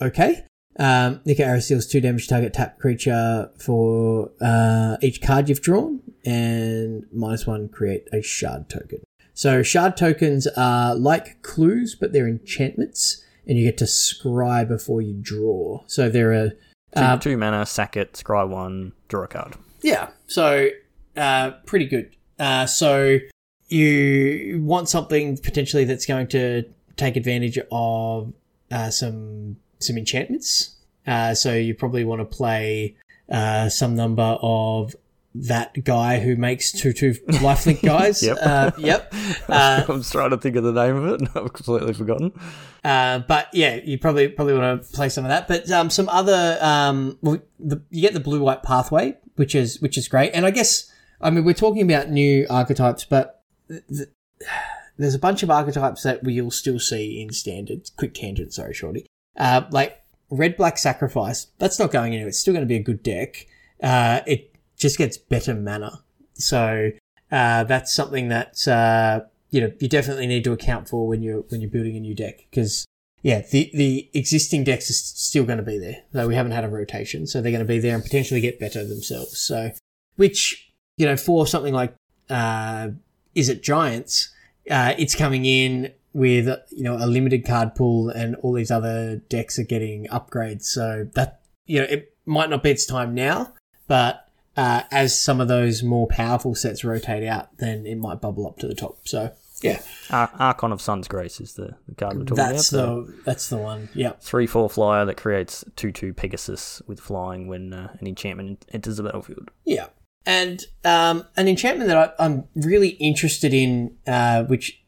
Okay. 0.00 0.44
Um, 0.78 1.20
Niko 1.26 1.48
Aris 1.48 1.68
deals 1.68 1.86
two 1.86 2.02
damage 2.02 2.28
target 2.28 2.52
tap 2.52 2.78
creature 2.78 3.50
for 3.58 4.30
uh, 4.40 4.98
each 5.00 5.22
card 5.22 5.48
you've 5.48 5.62
drawn, 5.62 6.00
and 6.24 7.06
minus 7.12 7.46
one 7.46 7.68
create 7.68 8.06
a 8.12 8.20
shard 8.20 8.68
token. 8.68 9.00
So 9.32 9.62
shard 9.62 9.96
tokens 9.96 10.46
are 10.56 10.94
like 10.94 11.42
clues, 11.42 11.96
but 11.98 12.12
they're 12.12 12.28
enchantments, 12.28 13.24
and 13.46 13.58
you 13.58 13.64
get 13.64 13.78
to 13.78 13.84
scry 13.84 14.66
before 14.66 15.00
you 15.02 15.14
draw. 15.20 15.82
So 15.86 16.08
there 16.08 16.30
are 16.30 16.44
a 16.46 16.50
Two, 16.94 17.02
uh, 17.02 17.16
two 17.18 17.36
mana, 17.36 17.66
sack 17.66 17.96
it, 17.96 18.14
scry 18.14 18.48
one, 18.48 18.92
draw 19.08 19.24
a 19.24 19.28
card. 19.28 19.54
yeah, 19.82 20.08
so 20.26 20.68
uh, 21.16 21.50
pretty 21.66 21.84
good. 21.86 22.10
Uh, 22.38 22.64
so 22.66 23.18
you 23.68 24.60
want 24.62 24.88
something 24.88 25.36
potentially 25.36 25.84
that's 25.84 26.06
going 26.06 26.28
to 26.28 26.62
take 26.96 27.16
advantage 27.16 27.58
of 27.70 28.32
uh, 28.70 28.90
some 28.90 29.56
some 29.78 29.98
enchantments. 29.98 30.76
Uh, 31.06 31.34
so 31.34 31.52
you 31.54 31.74
probably 31.74 32.04
want 32.04 32.20
to 32.20 32.24
play 32.24 32.96
uh, 33.30 33.68
some 33.68 33.94
number 33.94 34.38
of 34.40 34.94
that 35.42 35.84
guy 35.84 36.18
who 36.20 36.36
makes 36.36 36.72
two 36.72 36.92
two 36.92 37.12
lifelink 37.28 37.82
guys. 37.84 38.22
Yep. 38.22 38.36
Uh, 38.40 38.70
yep. 38.78 39.12
Uh, 39.48 39.84
I'm 39.88 40.02
trying 40.02 40.30
to 40.30 40.38
think 40.38 40.56
of 40.56 40.64
the 40.64 40.72
name 40.72 40.96
of 40.96 41.06
it. 41.06 41.20
and 41.20 41.28
I've 41.34 41.52
completely 41.52 41.92
forgotten. 41.92 42.32
uh, 42.84 43.20
but 43.20 43.48
yeah, 43.52 43.76
you 43.76 43.96
probably 43.98 44.28
probably 44.28 44.54
want 44.54 44.82
to 44.82 44.92
play 44.92 45.08
some 45.08 45.24
of 45.24 45.28
that. 45.28 45.46
But 45.46 45.70
um, 45.70 45.88
some 45.88 46.08
other 46.08 46.58
um, 46.60 47.16
well, 47.22 47.38
the, 47.60 47.80
you 47.90 48.00
get 48.02 48.12
the 48.12 48.20
blue 48.20 48.40
white 48.40 48.62
pathway, 48.64 49.16
which 49.36 49.54
is 49.54 49.80
which 49.80 49.96
is 49.96 50.08
great. 50.08 50.32
And 50.32 50.44
I 50.46 50.50
guess 50.50 50.90
I 51.20 51.30
mean 51.30 51.44
we're 51.44 51.54
talking 51.54 51.82
about 51.82 52.10
new 52.10 52.46
archetypes, 52.50 53.04
but 53.04 53.42
th- 53.68 53.82
th- 53.88 54.08
there's 54.98 55.14
a 55.14 55.18
bunch 55.18 55.42
of 55.42 55.50
archetypes 55.50 56.02
that 56.02 56.22
we'll 56.24 56.50
still 56.50 56.80
see 56.80 57.20
in 57.20 57.32
standard. 57.32 57.90
Quick 57.96 58.14
tangent, 58.14 58.52
sorry, 58.52 58.74
shorty. 58.74 59.06
Uh, 59.36 59.62
like 59.70 60.02
red 60.30 60.56
black 60.56 60.76
sacrifice. 60.78 61.46
That's 61.58 61.78
not 61.78 61.92
going 61.92 62.12
anywhere. 62.14 62.28
It's 62.30 62.40
still 62.40 62.54
going 62.54 62.64
to 62.64 62.68
be 62.68 62.76
a 62.76 62.82
good 62.82 63.02
deck. 63.02 63.46
Uh, 63.82 64.20
it 64.26 64.52
just 64.76 64.98
gets 64.98 65.16
better 65.16 65.54
mana. 65.54 66.02
So 66.34 66.90
uh, 67.30 67.64
that's 67.64 67.92
something 67.92 68.28
that 68.28 68.66
uh, 68.68 69.20
you 69.50 69.60
know 69.60 69.72
you 69.78 69.88
definitely 69.88 70.26
need 70.26 70.44
to 70.44 70.52
account 70.52 70.88
for 70.88 71.06
when 71.08 71.22
you're 71.22 71.42
when 71.48 71.60
you're 71.60 71.70
building 71.70 71.96
a 71.96 72.00
new 72.00 72.14
deck 72.14 72.46
because 72.50 72.86
yeah 73.22 73.42
the 73.50 73.70
the 73.74 74.08
existing 74.14 74.64
decks 74.64 74.90
are 74.90 74.94
still 74.94 75.44
going 75.44 75.58
to 75.58 75.64
be 75.64 75.78
there 75.78 76.02
though 76.12 76.28
we 76.28 76.34
haven't 76.34 76.52
had 76.52 76.64
a 76.64 76.68
rotation. 76.68 77.26
So 77.26 77.40
they're 77.40 77.52
going 77.52 77.64
to 77.64 77.68
be 77.68 77.78
there 77.78 77.94
and 77.94 78.02
potentially 78.02 78.40
get 78.40 78.60
better 78.60 78.84
themselves. 78.84 79.38
So 79.38 79.70
which 80.16 80.72
you 80.96 81.06
know 81.06 81.16
for 81.16 81.46
something 81.46 81.74
like 81.74 81.94
uh, 82.30 82.88
is 83.34 83.48
it 83.48 83.62
giants 83.62 84.32
uh, 84.70 84.94
it's 84.98 85.14
coming 85.14 85.44
in 85.44 85.92
with 86.12 86.46
you 86.70 86.82
know 86.82 86.96
a 86.96 87.06
limited 87.06 87.46
card 87.46 87.74
pool 87.74 88.08
and 88.08 88.36
all 88.36 88.52
these 88.52 88.70
other 88.70 89.16
decks 89.28 89.58
are 89.58 89.64
getting 89.64 90.06
upgrades. 90.08 90.64
So 90.64 91.08
that 91.14 91.40
you 91.66 91.80
know 91.80 91.86
it 91.86 92.14
might 92.26 92.50
not 92.50 92.62
be 92.62 92.70
its 92.70 92.84
time 92.84 93.14
now 93.14 93.52
but 93.88 94.25
uh, 94.56 94.82
as 94.90 95.20
some 95.20 95.40
of 95.40 95.48
those 95.48 95.82
more 95.82 96.06
powerful 96.06 96.54
sets 96.54 96.84
rotate 96.84 97.26
out, 97.26 97.56
then 97.58 97.86
it 97.86 97.96
might 97.96 98.20
bubble 98.20 98.46
up 98.46 98.58
to 98.58 98.66
the 98.68 98.74
top. 98.74 98.98
So 99.04 99.32
yeah, 99.62 99.80
Ar- 100.10 100.30
Archon 100.38 100.72
of 100.72 100.80
Sun's 100.80 101.08
Grace 101.08 101.40
is 101.40 101.54
the, 101.54 101.76
the 101.88 101.94
card 101.94 102.16
we're 102.18 102.24
talking 102.24 102.36
that's 102.36 102.72
about. 102.72 103.06
the 103.06 103.14
that's 103.24 103.48
the 103.48 103.56
one. 103.58 103.88
Yeah, 103.94 104.12
three 104.20 104.46
four 104.46 104.68
flyer 104.68 105.04
that 105.04 105.16
creates 105.16 105.64
two 105.76 105.92
two 105.92 106.12
Pegasus 106.12 106.82
with 106.86 107.00
flying 107.00 107.48
when 107.48 107.72
uh, 107.72 107.96
an 107.98 108.06
enchantment 108.06 108.64
enters 108.72 108.96
the 108.96 109.02
battlefield. 109.02 109.50
yeah. 109.64 109.86
And 110.28 110.64
um, 110.84 111.24
an 111.36 111.46
enchantment 111.46 111.86
that 111.86 112.16
I, 112.18 112.24
I'm 112.24 112.48
really 112.56 112.88
interested 112.88 113.54
in, 113.54 113.96
uh, 114.08 114.42
which 114.42 114.82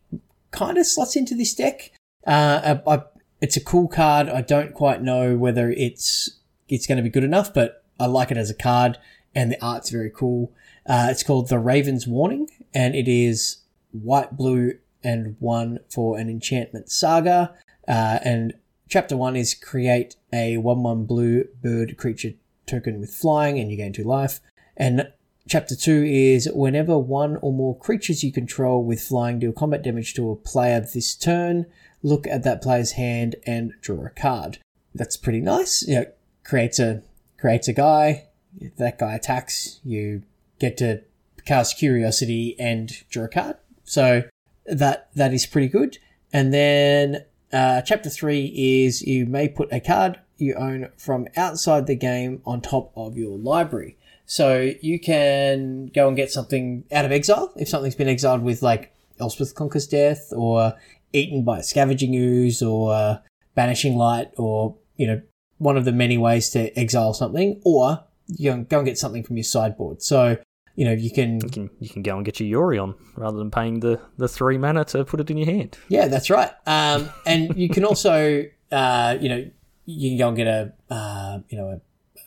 kind 0.51 0.77
of 0.77 0.85
slots 0.85 1.15
into 1.15 1.37
this 1.37 1.55
deck. 1.55 1.93
Uh, 2.27 2.81
I, 2.85 2.95
I, 2.95 3.03
it's 3.41 3.57
a 3.57 3.61
cool 3.61 3.87
card. 3.87 4.29
I 4.29 4.41
don't 4.41 4.75
quite 4.75 5.01
know 5.01 5.37
whether 5.37 5.71
it's 5.71 6.41
it's 6.69 6.89
going 6.89 6.97
to 6.97 7.05
be 7.05 7.09
good 7.09 7.23
enough, 7.23 7.55
but 7.55 7.85
I 8.01 8.07
like 8.07 8.33
it 8.33 8.37
as 8.37 8.51
a 8.51 8.55
card, 8.55 8.99
and 9.39 9.53
the 9.53 9.65
art's 9.65 9.91
very 9.91 10.11
cool. 10.11 10.53
Uh, 10.85 11.07
it's 11.11 11.23
called 11.23 11.49
the 11.49 11.61
Raven's 11.61 12.09
Warning, 12.09 12.51
and 12.75 12.97
it 12.97 13.07
is 13.07 13.59
white, 13.93 14.37
blue, 14.37 14.73
and 15.05 15.37
one 15.39 15.79
for 15.89 16.19
an 16.19 16.29
enchantment 16.29 16.91
saga. 16.91 17.55
Uh, 17.87 18.19
and 18.25 18.55
chapter 18.89 19.17
one 19.17 19.37
is 19.37 19.55
create 19.55 20.17
a 20.33 20.57
one-one 20.57 21.05
blue 21.05 21.45
bird 21.63 21.97
creature 21.97 22.33
token 22.67 22.99
with 22.99 23.15
flying, 23.15 23.61
and 23.61 23.71
you 23.71 23.77
gain 23.77 23.93
two 23.93 24.03
life. 24.03 24.41
And 24.77 25.13
chapter 25.47 25.77
two 25.77 26.03
is 26.05 26.51
whenever 26.53 26.99
one 26.99 27.37
or 27.37 27.53
more 27.53 27.79
creatures 27.79 28.25
you 28.25 28.33
control 28.33 28.83
with 28.83 29.01
flying 29.01 29.39
deal 29.39 29.53
combat 29.53 29.85
damage 29.85 30.15
to 30.15 30.33
a 30.33 30.37
player 30.37 30.81
this 30.81 31.15
turn, 31.15 31.67
look 32.03 32.27
at 32.27 32.43
that 32.43 32.61
player's 32.61 32.93
hand 32.93 33.37
and 33.47 33.73
draw 33.83 34.05
a 34.05 34.11
card. 34.11 34.59
That's 34.97 35.17
pretty 35.17 35.41
nice. 35.41 35.87
You 35.87 35.95
know, 35.95 36.07
creates 36.43 36.81
a 36.81 37.05
creates 37.39 37.69
a 37.69 37.73
guy. 37.73 38.28
If 38.61 38.77
that 38.77 38.99
guy 38.99 39.15
attacks, 39.15 39.81
you 39.85 40.23
get 40.59 40.77
to 40.79 41.03
cast 41.45 41.79
curiosity 41.79 42.57
and 42.59 42.93
draw 43.09 43.25
a 43.25 43.29
card. 43.29 43.57
So 43.85 44.25
that 44.67 45.09
that 45.15 45.33
is 45.33 45.47
pretty 45.47 45.69
good. 45.69 45.99
And 46.33 46.53
then 46.53 47.25
uh, 47.53 47.83
chapter 47.83 48.11
three 48.11 48.53
is 48.85 49.03
you 49.03 49.27
may 49.27 49.49
put 49.49 49.73
a 49.73 49.81
card 49.81 50.21
you 50.39 50.55
own 50.55 50.89
from 50.97 51.27
outside 51.37 51.87
the 51.87 51.97
game 51.97 52.41
on 52.47 52.61
top 52.61 52.93
of 52.97 53.17
your 53.17 53.37
library. 53.37 53.97
So 54.25 54.73
you 54.81 55.01
can 55.01 55.87
go 55.87 56.07
and 56.07 56.17
get 56.17 56.31
something 56.31 56.85
out 56.93 57.05
of 57.05 57.13
exile 57.13 57.53
if 57.57 57.69
something's 57.69 57.95
been 57.95 58.09
exiled 58.09 58.43
with 58.43 58.63
like 58.63 58.95
Elspeth 59.19 59.55
Conquers 59.55 59.87
Death 59.87 60.33
or 60.37 60.75
eaten 61.13 61.43
by 61.45 61.61
scavenging 61.61 62.15
ooze 62.15 62.63
or 62.63 62.93
uh, 62.95 63.19
banishing 63.55 63.97
light 63.97 64.31
or 64.37 64.77
you 64.97 65.07
know 65.07 65.23
one 65.57 65.77
of 65.77 65.85
the 65.85 65.93
many 65.93 66.17
ways 66.17 66.51
to 66.51 66.79
exile 66.79 67.15
something 67.15 67.61
or 67.65 68.05
you 68.29 68.51
can 68.51 68.65
go 68.65 68.79
and 68.79 68.87
get 68.87 68.99
something 68.99 69.23
from 69.23 69.37
your 69.37 69.45
sideboard. 69.45 70.03
So 70.03 70.37
you 70.77 70.85
know 70.85 70.93
you 70.93 71.11
can 71.11 71.41
You 71.41 71.49
can 71.51 71.71
you 71.81 71.89
can 71.89 72.03
go 72.03 72.17
and 72.17 72.25
get 72.25 72.39
your 72.41 72.71
Yorion 72.73 72.95
rather 73.17 73.39
than 73.39 73.51
paying 73.51 73.81
the, 73.81 74.01
the 74.17 74.29
three 74.29 74.59
mana 74.59 74.85
to 74.87 75.05
put 75.05 75.21
it 75.21 75.31
in 75.31 75.37
your 75.37 75.47
hand. 75.47 75.77
Yeah, 75.89 76.07
that's 76.09 76.31
right. 76.31 76.51
Um, 76.67 77.09
and 77.27 77.57
you 77.57 77.69
can 77.69 77.85
also, 77.85 78.45
uh, 78.73 79.17
you 79.21 79.29
know, 79.29 79.51
you 79.87 80.11
can 80.11 80.19
go 80.19 80.29
and 80.29 80.37
get 80.37 80.47
a, 80.47 80.73
uh, 80.91 81.41
you 81.49 81.59
know, 81.59 81.81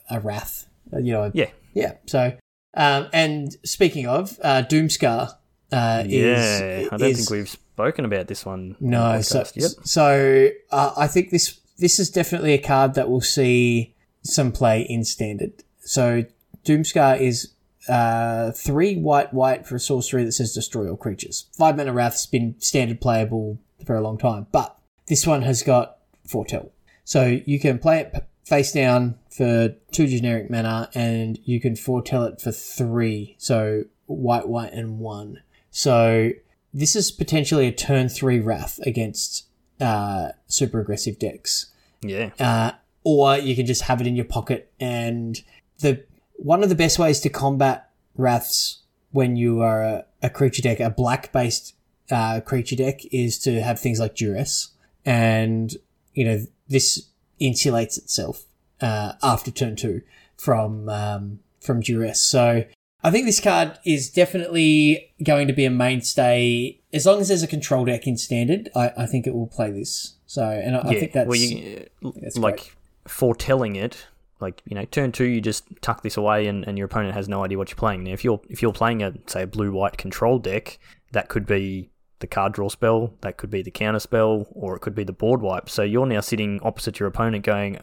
a, 0.09 0.15
a 0.17 0.19
wrath. 0.19 0.65
uh, 0.93 0.97
You 0.99 1.13
know, 1.13 1.23
a- 1.25 1.31
Yeah. 1.33 1.49
yeah. 1.73 1.93
So, 2.07 2.33
um, 2.75 3.07
and 3.13 3.55
speaking 3.63 4.07
of, 4.07 4.37
uh, 4.43 4.63
Doomskar, 4.69 5.35
uh, 5.71 6.03
Yeah, 6.07 6.79
is, 6.79 6.87
I 6.91 6.97
don't 6.97 7.09
is- 7.09 7.17
think 7.19 7.29
we've 7.29 7.49
spoken 7.49 8.03
about 8.05 8.27
this 8.27 8.45
one. 8.45 8.75
no. 8.81 9.21
So, 9.21 9.43
yet. 9.55 9.71
so 9.85 10.49
uh, 10.71 10.91
I 10.97 11.07
think 11.07 11.29
this 11.29 11.59
this 11.77 11.99
is 11.99 12.09
definitely 12.09 12.53
a 12.53 12.57
card 12.59 12.93
that 12.95 13.09
will 13.09 13.21
see 13.21 13.95
some 14.23 14.51
play 14.51 14.81
in 14.81 15.03
standard. 15.05 15.63
So 15.91 16.23
Doomskar 16.63 17.19
is 17.19 17.51
uh, 17.89 18.51
three 18.51 18.95
white 18.95 19.33
white 19.33 19.67
for 19.67 19.75
a 19.75 19.79
sorcery 19.79 20.23
that 20.23 20.31
says 20.31 20.53
destroy 20.53 20.89
all 20.89 20.95
creatures. 20.95 21.47
Five 21.57 21.75
mana 21.75 21.91
wrath's 21.91 22.25
been 22.25 22.55
standard 22.59 23.01
playable 23.01 23.59
for 23.85 23.97
a 23.97 24.01
long 24.01 24.17
time, 24.17 24.47
but 24.53 24.77
this 25.07 25.27
one 25.27 25.41
has 25.41 25.63
got 25.63 25.97
foretell. 26.25 26.71
So 27.03 27.41
you 27.45 27.59
can 27.59 27.77
play 27.77 27.99
it 27.99 28.25
face 28.45 28.71
down 28.71 29.15
for 29.29 29.75
two 29.91 30.07
generic 30.07 30.49
mana, 30.49 30.89
and 30.93 31.37
you 31.43 31.59
can 31.59 31.75
foretell 31.75 32.23
it 32.23 32.39
for 32.39 32.53
three. 32.53 33.35
So 33.37 33.83
white 34.05 34.47
white 34.47 34.71
and 34.71 34.99
one. 34.99 35.41
So 35.71 36.29
this 36.73 36.95
is 36.95 37.11
potentially 37.11 37.67
a 37.67 37.71
turn 37.73 38.07
three 38.07 38.39
wrath 38.39 38.79
against 38.85 39.45
uh, 39.81 40.29
super 40.47 40.79
aggressive 40.79 41.19
decks 41.19 41.71
Yeah. 42.01 42.29
uh, 42.39 42.71
or 43.03 43.37
you 43.37 43.55
can 43.57 43.65
just 43.65 43.81
have 43.83 43.99
it 43.99 44.07
in 44.07 44.15
your 44.15 44.25
pocket. 44.25 44.71
And 44.79 45.41
the 45.81 46.03
one 46.35 46.63
of 46.63 46.69
the 46.69 46.75
best 46.75 46.97
ways 46.97 47.19
to 47.21 47.29
combat 47.29 47.89
wraths 48.15 48.79
when 49.11 49.35
you 49.35 49.61
are 49.61 49.83
a, 49.83 50.05
a 50.23 50.29
creature 50.29 50.61
deck, 50.61 50.79
a 50.79 50.89
black 50.89 51.31
based 51.31 51.75
uh, 52.09 52.41
creature 52.41 52.75
deck, 52.75 53.01
is 53.11 53.37
to 53.39 53.61
have 53.61 53.79
things 53.79 53.99
like 53.99 54.15
duress, 54.15 54.69
and 55.05 55.75
you 56.13 56.25
know 56.25 56.45
this 56.67 57.07
insulates 57.39 57.97
itself 57.97 58.45
uh, 58.81 59.13
after 59.21 59.51
turn 59.51 59.75
two 59.75 60.01
from 60.37 60.89
um, 60.89 61.39
from 61.59 61.81
duress. 61.81 62.21
So. 62.21 62.65
I 63.03 63.09
think 63.09 63.25
this 63.25 63.39
card 63.39 63.79
is 63.83 64.11
definitely 64.11 65.11
going 65.23 65.47
to 65.47 65.53
be 65.53 65.65
a 65.65 65.71
mainstay. 65.71 66.79
As 66.93 67.07
long 67.07 67.19
as 67.19 67.29
there's 67.29 67.41
a 67.41 67.47
control 67.47 67.83
deck 67.83 68.05
in 68.05 68.15
standard, 68.15 68.69
I, 68.75 68.91
I 68.95 69.05
think 69.07 69.25
it 69.25 69.33
will 69.33 69.47
play 69.47 69.71
this. 69.71 70.17
So, 70.27 70.43
and 70.43 70.77
I, 70.77 70.81
I 70.81 70.99
think 70.99 71.11
that's 71.11 71.27
well, 71.27 71.35
you, 71.35 71.87
that's 72.21 72.37
like 72.37 72.75
foretelling 73.07 73.75
it. 73.75 74.05
Like 74.41 74.61
you 74.65 74.75
know, 74.75 74.85
turn 74.85 75.11
two, 75.11 75.25
you 75.25 75.39
just 75.39 75.67
tuck 75.81 76.01
this 76.01 76.17
away, 76.17 76.47
and, 76.47 76.67
and 76.67 76.77
your 76.77 76.85
opponent 76.85 77.13
has 77.13 77.29
no 77.29 77.43
idea 77.43 77.57
what 77.57 77.69
you're 77.69 77.77
playing. 77.77 78.03
Now, 78.03 78.11
if 78.11 78.23
you're 78.23 78.41
if 78.49 78.61
you're 78.61 78.73
playing 78.73 79.03
a 79.03 79.13
say 79.27 79.43
a 79.43 79.47
blue 79.47 79.71
white 79.71 79.97
control 79.97 80.39
deck, 80.39 80.79
that 81.11 81.29
could 81.29 81.45
be 81.45 81.91
the 82.19 82.27
card 82.27 82.53
draw 82.53 82.69
spell, 82.69 83.13
that 83.21 83.37
could 83.37 83.49
be 83.49 83.61
the 83.61 83.71
counter 83.71 83.99
spell, 83.99 84.47
or 84.51 84.75
it 84.75 84.79
could 84.79 84.95
be 84.95 85.03
the 85.03 85.11
board 85.11 85.41
wipe. 85.41 85.69
So 85.69 85.83
you're 85.83 86.05
now 86.05 86.21
sitting 86.21 86.59
opposite 86.61 86.99
your 86.99 87.09
opponent, 87.09 87.43
going, 87.43 87.79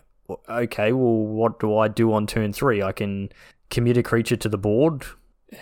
okay, 0.48 0.92
well, 0.92 1.26
what 1.26 1.60
do 1.60 1.76
I 1.76 1.88
do 1.88 2.12
on 2.12 2.26
turn 2.26 2.52
three? 2.52 2.82
I 2.82 2.92
can 2.92 3.30
commit 3.70 3.96
a 3.96 4.02
creature 4.02 4.36
to 4.36 4.48
the 4.48 4.58
board, 4.58 5.04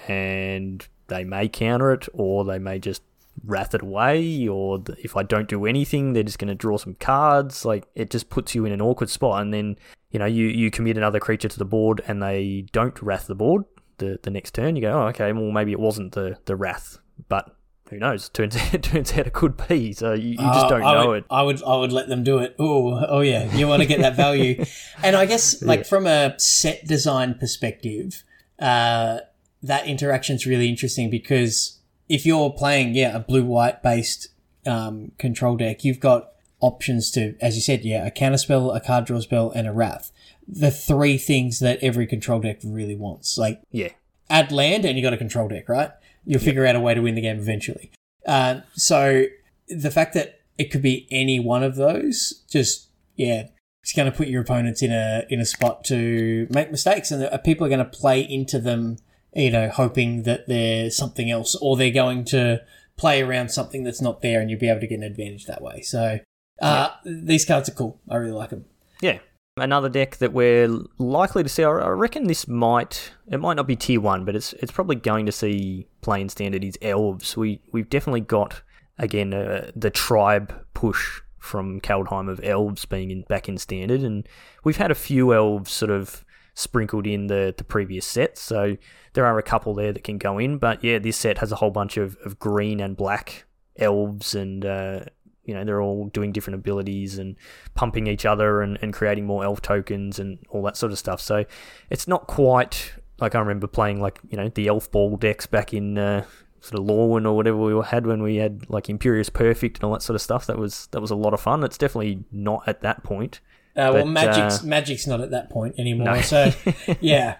and 0.07 0.87
they 1.09 1.25
may 1.25 1.49
counter 1.49 1.93
it, 1.93 2.07
or 2.13 2.45
they 2.45 2.59
may 2.59 2.79
just 2.79 3.03
wrath 3.45 3.75
it 3.75 3.83
away, 3.83 4.47
or 4.49 4.79
th- 4.79 4.99
if 5.03 5.17
I 5.17 5.23
don't 5.23 5.49
do 5.49 5.67
anything, 5.67 6.13
they're 6.13 6.23
just 6.23 6.39
going 6.39 6.49
to 6.49 6.55
draw 6.55 6.77
some 6.79 6.95
cards. 6.95 7.65
Like 7.65 7.85
it 7.95 8.11
just 8.11 8.31
puts 8.31 8.55
you 8.55 8.65
in 8.65 8.73
an 8.73 8.81
awkward 8.81 9.11
spot, 9.11 9.43
and 9.43 9.53
then 9.53 9.77
you 10.11 10.19
know 10.19 10.27
you 10.27 10.47
you 10.47 10.71
commit 10.71 10.97
another 10.97 11.21
creature 11.21 11.49
to 11.49 11.59
the 11.59 11.65
board, 11.65 12.01
and 12.07 12.23
they 12.23 12.67
don't 12.73 13.01
wrath 13.03 13.27
the 13.27 13.35
board 13.35 13.65
the 13.99 14.19
the 14.23 14.31
next 14.31 14.55
turn. 14.55 14.77
You 14.77 14.83
go, 14.83 14.93
oh 14.93 15.07
okay, 15.09 15.33
well 15.33 15.51
maybe 15.51 15.73
it 15.73 15.81
wasn't 15.81 16.13
the 16.13 16.39
the 16.45 16.57
wrath, 16.57 16.99
but 17.29 17.53
who 17.91 17.99
knows? 17.99 18.29
Turns 18.31 18.57
out, 18.57 18.83
turns 18.83 19.13
out 19.13 19.29
it 19.29 19.33
could 19.33 19.57
be. 19.69 19.93
So 19.93 20.13
you, 20.13 20.31
you 20.31 20.37
just 20.39 20.67
Uh, 20.67 20.69
don't 20.71 20.83
I 20.85 20.95
know 20.95 21.09
would, 21.11 21.19
it. 21.19 21.25
I 21.31 21.43
would, 21.43 21.63
I 21.63 21.77
would 21.77 21.93
let 21.93 22.09
them 22.09 22.25
do 22.25 22.39
it. 22.39 22.57
Oh, 22.59 23.01
oh 23.09 23.21
yeah, 23.21 23.55
you 23.55 23.69
want 23.69 23.81
to 23.81 23.87
get 23.87 24.01
that 24.01 24.17
value, 24.17 24.65
and 25.05 25.15
I 25.15 25.25
guess 25.27 25.63
like 25.63 25.87
from 25.87 26.07
a 26.07 26.35
set 26.39 26.85
design 26.87 27.35
perspective, 27.35 28.25
uh, 28.59 29.19
that 29.63 29.87
interaction's 29.87 30.47
really 30.47 30.69
interesting 30.69 31.11
because 31.11 31.76
if 32.09 32.27
you're 32.27 32.51
playing, 32.51 32.95
yeah, 32.95 33.17
a 33.17 33.21
blue 33.21 33.45
white 33.45 33.83
based 33.83 34.29
um, 34.67 35.13
control 35.19 35.57
deck, 35.57 35.85
you've 35.85 36.01
got 36.01 36.31
options 36.61 37.11
to, 37.13 37.37
as 37.41 37.55
you 37.55 37.63
said, 37.63 37.85
yeah, 37.85 38.07
a 38.07 38.11
counter 38.11 38.39
spell, 38.39 38.71
a 38.73 38.81
card 38.81 39.05
draw 39.05 39.21
spell, 39.21 39.51
and 39.51 39.67
a 39.67 39.73
wrath. 39.73 40.13
The 40.49 40.71
three 40.71 41.19
things 41.19 41.59
that 41.61 41.79
every 41.83 42.07
control 42.07 42.41
deck 42.41 42.61
really 42.65 42.97
wants, 42.97 43.37
like 43.37 43.63
Yeah, 43.71 43.91
add 44.31 44.53
land 44.53 44.85
and 44.85 44.97
you 44.97 45.03
got 45.03 45.13
a 45.13 45.19
control 45.19 45.49
deck, 45.49 45.69
right? 45.69 45.91
You'll 46.25 46.41
figure 46.41 46.67
out 46.67 46.77
a 46.77 46.81
way 46.81 46.95
to 46.95 47.01
win 47.01 47.15
the 47.15 47.21
game 47.21 47.39
eventually. 47.39 47.91
Uh, 48.27 48.61
so 48.75 49.25
the 49.69 49.91
fact 49.91 50.15
that 50.15 50.41
it 50.59 50.71
could 50.71 50.83
be 50.83 51.07
any 51.11 51.39
one 51.39 51.63
of 51.63 51.77
those, 51.77 52.43
just 52.51 52.89
yeah, 53.17 53.49
it's 53.83 53.93
going 53.93 54.11
to 54.11 54.17
put 54.17 54.29
your 54.29 54.43
opponents 54.43 54.83
in 54.83 54.93
a 54.93 55.25
in 55.31 55.41
a 55.41 55.45
spot 55.45 55.85
to 55.85 56.47
make 56.51 56.71
mistakes, 56.71 57.11
and 57.11 57.23
the, 57.23 57.41
people 57.45 57.67
are 57.67 57.71
going 57.71 57.79
to 57.79 57.85
play 57.85 58.21
into 58.21 58.59
them, 58.59 58.99
you 59.37 59.51
know, 59.51 59.69
hoping 59.69 60.23
that 60.23 60.49
they're 60.49 60.91
something 60.91 61.31
else, 61.31 61.55
or 61.61 61.77
they're 61.77 61.91
going 61.91 62.25
to 62.25 62.63
play 62.97 63.23
around 63.23 63.51
something 63.51 63.85
that's 63.85 64.01
not 64.01 64.23
there, 64.23 64.41
and 64.41 64.51
you'll 64.51 64.59
be 64.59 64.69
able 64.69 64.81
to 64.81 64.87
get 64.87 64.97
an 64.97 65.05
advantage 65.05 65.47
that 65.47 65.63
way. 65.63 65.83
So 65.83 66.21
uh, 66.61 66.91
yeah. 67.05 67.13
these 67.23 67.45
cards 67.45 67.69
are 67.69 67.73
cool. 67.73 68.01
I 68.09 68.17
really 68.17 68.33
like 68.33 68.51
them. 68.51 68.65
Yeah, 69.03 69.19
another 69.59 69.91
deck 69.91 70.17
that 70.17 70.33
we're 70.33 70.69
likely 70.99 71.43
to 71.43 71.49
see. 71.49 71.63
I 71.63 71.71
reckon 71.71 72.27
this 72.27 72.49
might 72.49 73.13
it 73.29 73.39
might 73.39 73.55
not 73.55 73.67
be 73.67 73.77
tier 73.77 74.01
one, 74.01 74.25
but 74.25 74.35
it's 74.35 74.55
it's 74.55 74.73
probably 74.73 74.97
going 74.97 75.27
to 75.27 75.33
see 75.33 75.87
playing 76.01 76.31
standard 76.31 76.65
is 76.65 76.79
elves. 76.81 77.37
We 77.37 77.61
we've 77.73 77.91
definitely 77.91 78.23
got 78.23 78.63
again 78.99 79.35
uh, 79.35 79.71
the 79.77 79.91
tribe 79.91 80.65
push 80.73 81.21
from 81.39 81.81
Kaldheim 81.81 82.29
of 82.29 82.41
elves 82.43 82.87
being 82.87 83.11
in, 83.11 83.23
back 83.29 83.49
in 83.49 83.59
standard, 83.59 84.01
and 84.01 84.27
we've 84.65 84.79
had 84.79 84.91
a 84.91 84.97
few 84.97 85.35
elves 85.35 85.71
sort 85.71 85.91
of 85.91 86.25
sprinkled 86.57 87.07
in 87.07 87.29
the, 87.29 87.55
the 87.57 87.63
previous 87.63 88.05
sets, 88.05 88.41
so 88.41 88.77
there 89.13 89.25
are 89.25 89.39
a 89.39 89.43
couple 89.43 89.75
there 89.75 89.93
that 89.93 90.03
can 90.03 90.19
go 90.19 90.39
in. 90.39 90.59
But 90.59 90.83
yeah, 90.83 90.99
this 90.99 91.17
set 91.17 91.39
has 91.39 91.53
a 91.53 91.57
whole 91.57 91.71
bunch 91.71 91.97
of, 91.97 92.17
of 92.25 92.41
green 92.41 92.81
and 92.81 92.97
black 92.97 93.45
elves, 93.79 94.35
and 94.35 94.65
uh, 94.67 95.01
you 95.45 95.55
know 95.55 95.65
they're 95.65 95.81
all 95.81 96.09
doing 96.09 96.33
different 96.33 96.57
abilities 96.57 97.19
and 97.19 97.37
pumping 97.75 98.09
each 98.09 98.27
other 98.27 98.61
and, 98.63 98.79
and 98.83 98.93
creating 98.93 99.25
more 99.25 99.45
elf 99.45 99.63
tokens 99.63 100.19
and 100.19 100.39
all 100.49 100.63
that 100.63 100.77
sort 100.77 100.91
of 100.91 100.99
stuff. 100.99 101.21
So 101.21 101.45
it's 101.91 102.09
not 102.09 102.27
quite 102.27 102.95
like 103.21 103.35
I 103.35 103.39
remember 103.39 103.67
playing 103.67 104.01
like 104.01 104.19
you 104.29 104.37
know 104.37 104.49
the 104.49 104.67
elf 104.67 104.91
ball 104.91 105.17
decks 105.17 105.47
back 105.47 105.73
in 105.73 105.97
uh, 105.97 106.25
sort 106.61 106.81
of 106.81 106.87
Lorwyn 106.87 107.27
or 107.27 107.35
whatever 107.35 107.57
we 107.57 107.81
had 107.85 108.07
when 108.07 108.23
we 108.23 108.37
had 108.37 108.69
like 108.69 108.91
Imperious 108.91 109.31
Perfect 109.31 109.79
and 109.79 109.85
all 109.85 109.93
that 109.93 110.03
sort 110.03 110.15
of 110.15 110.23
stuff. 110.23 110.47
That 110.47 110.59
was 110.59 110.89
that 110.89 111.01
was 111.01 111.11
a 111.11 111.17
lot 111.17 111.33
of 111.33 111.41
fun. 111.41 111.63
It's 111.65 111.79
definitely 111.79 112.25
not 112.33 112.67
at 112.67 112.83
that 112.83 113.05
point. 113.05 113.41
Uh, 113.77 113.91
well, 113.93 114.07
Magic's 114.07 114.63
uh, 114.63 114.67
Magic's 114.67 115.07
not 115.07 115.21
at 115.21 115.31
that 115.33 115.51
point 115.51 115.75
anymore. 115.79 116.15
No. 116.15 116.21
So 116.23 116.51
yeah, 117.01 117.37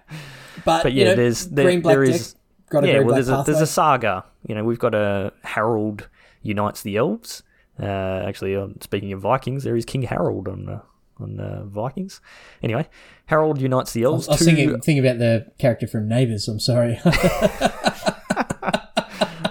but, 0.65 0.83
but 0.83 0.93
yeah, 0.93 0.99
you 0.99 1.05
know, 1.11 1.15
there's 1.17 1.47
there, 1.47 1.65
green 1.65 1.81
black 1.81 1.95
there 1.95 2.03
is, 2.03 2.33
deck, 2.33 2.43
got 2.71 2.85
a 2.85 2.89
yeah, 2.89 3.01
well, 3.01 3.15
there's 3.15 3.29
a, 3.29 3.43
there's 3.47 3.61
a 3.61 3.67
saga. 3.67 4.25
You 4.47 4.55
know, 4.55 4.65
we've 4.65 4.79
got 4.79 4.95
a 4.95 5.33
Harald 5.43 6.09
unites 6.43 6.83
the 6.83 6.97
elves. 6.97 7.43
Uh, 7.81 8.23
actually, 8.27 8.55
um, 8.57 8.77
speaking 8.81 9.13
of 9.13 9.21
Vikings, 9.21 9.65
there 9.65 9.77
is 9.77 9.85
King 9.85 10.03
Harald 10.03 10.49
on 10.49 10.69
uh, 10.69 10.81
on 11.21 11.41
uh, 11.41 11.65
Vikings. 11.65 12.21
Anyway, 12.63 12.89
Harald 13.27 13.61
unites 13.61 13.93
the 13.93 14.03
elves. 14.05 14.29
I 14.29 14.33
was, 14.33 14.41
I 14.41 14.45
was 14.45 14.47
thinking, 14.47 14.81
thinking 14.81 15.07
about 15.07 15.19
the 15.19 15.51
character 15.59 15.87
from 15.87 16.09
Neighbours. 16.09 16.49
I'm 16.49 16.61
sorry. 16.61 16.99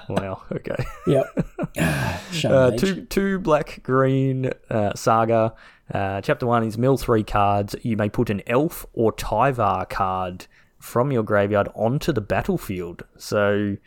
wow. 0.10 0.44
Okay. 0.52 0.86
Yep. 1.08 1.48
uh, 2.46 2.72
two 2.72 3.06
two 3.06 3.40
black 3.40 3.82
green 3.84 4.52
uh, 4.70 4.94
saga. 4.96 5.54
Uh, 5.94 6.20
chapter 6.22 6.46
one 6.48 6.64
is 6.64 6.78
mill 6.78 6.98
three 6.98 7.24
cards. 7.24 7.76
You 7.84 7.98
may 7.98 8.10
put 8.10 8.30
an 8.30 8.42
elf 8.48 8.86
or 8.94 9.14
Tyvar 9.14 9.90
card 9.90 10.48
from 10.80 11.12
your 11.12 11.24
graveyard 11.24 11.70
onto 11.76 12.12
the 12.12 12.22
battlefield. 12.22 13.04
So 13.18 13.78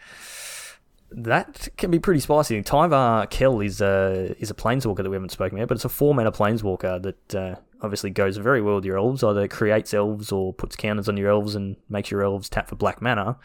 that 1.10 1.68
can 1.76 1.90
be 1.90 1.98
pretty 1.98 2.20
spicy. 2.20 2.62
Tyvar 2.62 3.28
Kell 3.30 3.60
is 3.60 3.80
a 3.80 4.34
is 4.38 4.50
a 4.50 4.54
planeswalker 4.54 4.98
that 4.98 5.10
we 5.10 5.16
haven't 5.16 5.30
spoken 5.30 5.58
about, 5.58 5.68
but 5.68 5.76
it's 5.76 5.84
a 5.84 5.88
four 5.88 6.14
mana 6.14 6.32
planeswalker 6.32 7.02
that 7.02 7.34
uh, 7.34 7.54
obviously 7.80 8.10
goes 8.10 8.36
very 8.36 8.60
well 8.60 8.76
with 8.76 8.84
your 8.84 8.98
elves. 8.98 9.22
Either 9.22 9.48
creates 9.48 9.94
elves 9.94 10.30
or 10.30 10.52
puts 10.52 10.76
counters 10.76 11.08
on 11.08 11.16
your 11.16 11.30
elves 11.30 11.54
and 11.54 11.76
makes 11.88 12.10
your 12.10 12.22
elves 12.22 12.48
tap 12.48 12.68
for 12.68 12.76
black 12.76 13.00
mana. 13.00 13.38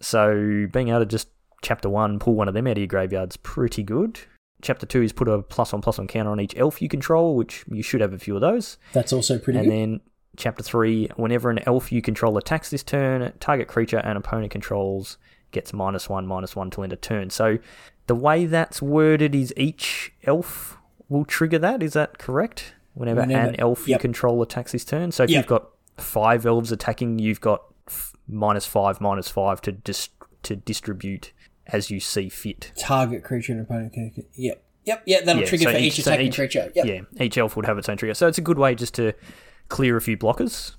So 0.00 0.66
being 0.72 0.88
able 0.88 1.00
to 1.00 1.06
just 1.06 1.28
chapter 1.62 1.90
one, 1.90 2.18
pull 2.18 2.34
one 2.34 2.48
of 2.48 2.54
them 2.54 2.66
out 2.66 2.72
of 2.72 2.78
your 2.78 2.86
graveyard's 2.86 3.36
pretty 3.36 3.82
good. 3.82 4.20
Chapter 4.62 4.86
two 4.86 5.02
is 5.02 5.12
put 5.12 5.28
a 5.28 5.42
plus 5.42 5.72
on 5.72 5.80
plus 5.80 5.96
one 5.96 5.96
plus 5.96 5.98
one 5.98 6.06
counter 6.08 6.30
on 6.30 6.40
each 6.40 6.56
elf 6.56 6.80
you 6.82 6.88
control, 6.88 7.36
which 7.36 7.64
you 7.70 7.82
should 7.82 8.00
have 8.00 8.12
a 8.12 8.18
few 8.18 8.34
of 8.34 8.40
those. 8.40 8.78
That's 8.92 9.12
also 9.12 9.38
pretty 9.38 9.58
and 9.58 9.68
good. 9.68 9.74
And 9.74 9.92
then 9.92 10.00
chapter 10.36 10.62
three, 10.62 11.08
whenever 11.16 11.50
an 11.50 11.60
elf 11.66 11.92
you 11.92 12.02
control 12.02 12.36
attacks 12.36 12.70
this 12.70 12.82
turn, 12.82 13.32
target 13.40 13.68
creature 13.68 13.98
and 13.98 14.16
opponent 14.16 14.50
controls 14.50 15.18
gets 15.50 15.72
minus 15.72 16.08
one, 16.08 16.26
minus 16.26 16.54
one 16.54 16.70
till 16.70 16.84
end 16.84 16.92
of 16.92 17.00
turn. 17.00 17.30
So 17.30 17.58
the 18.06 18.14
way 18.14 18.46
that's 18.46 18.80
worded 18.80 19.34
is 19.34 19.52
each 19.56 20.12
elf 20.24 20.78
will 21.08 21.24
trigger 21.24 21.58
that. 21.58 21.82
Is 21.82 21.94
that 21.94 22.18
correct? 22.18 22.74
Whenever, 22.94 23.20
Whenever 23.22 23.48
an 23.50 23.60
elf 23.60 23.88
yep. 23.88 23.98
you 23.98 24.00
control 24.00 24.42
attacks 24.42 24.72
this 24.72 24.84
turn. 24.84 25.12
So 25.12 25.24
if 25.24 25.30
yep. 25.30 25.38
you've 25.38 25.48
got 25.48 25.68
five 25.96 26.44
elves 26.46 26.72
attacking, 26.72 27.18
you've 27.18 27.40
got 27.40 27.62
f- 27.88 28.14
minus 28.28 28.66
five, 28.66 29.00
minus 29.00 29.28
five 29.28 29.60
to 29.62 29.72
dis- 29.72 30.10
to 30.42 30.56
distribute 30.56 31.32
as 31.72 31.90
you 31.90 32.00
see 32.00 32.28
fit. 32.28 32.72
Target 32.76 33.24
creature 33.24 33.52
and 33.52 33.60
opponent 33.62 33.94
character. 33.94 34.22
Yep. 34.34 34.64
Yep, 34.84 35.02
yeah, 35.04 35.20
that'll 35.20 35.42
yeah, 35.42 35.48
trigger 35.48 35.64
so 35.64 35.72
for 35.72 35.78
each, 35.78 35.98
each 35.98 35.98
attacking 36.00 36.26
each, 36.28 36.34
creature. 36.34 36.72
Yep. 36.74 36.86
Yeah, 36.86 37.00
each 37.20 37.36
elf 37.36 37.54
would 37.54 37.66
have 37.66 37.76
its 37.76 37.88
own 37.88 37.98
trigger. 37.98 38.14
So 38.14 38.26
it's 38.26 38.38
a 38.38 38.42
good 38.42 38.58
way 38.58 38.74
just 38.74 38.94
to 38.94 39.12
clear 39.68 39.96
a 39.96 40.00
few 40.00 40.16
blockers. 40.16 40.74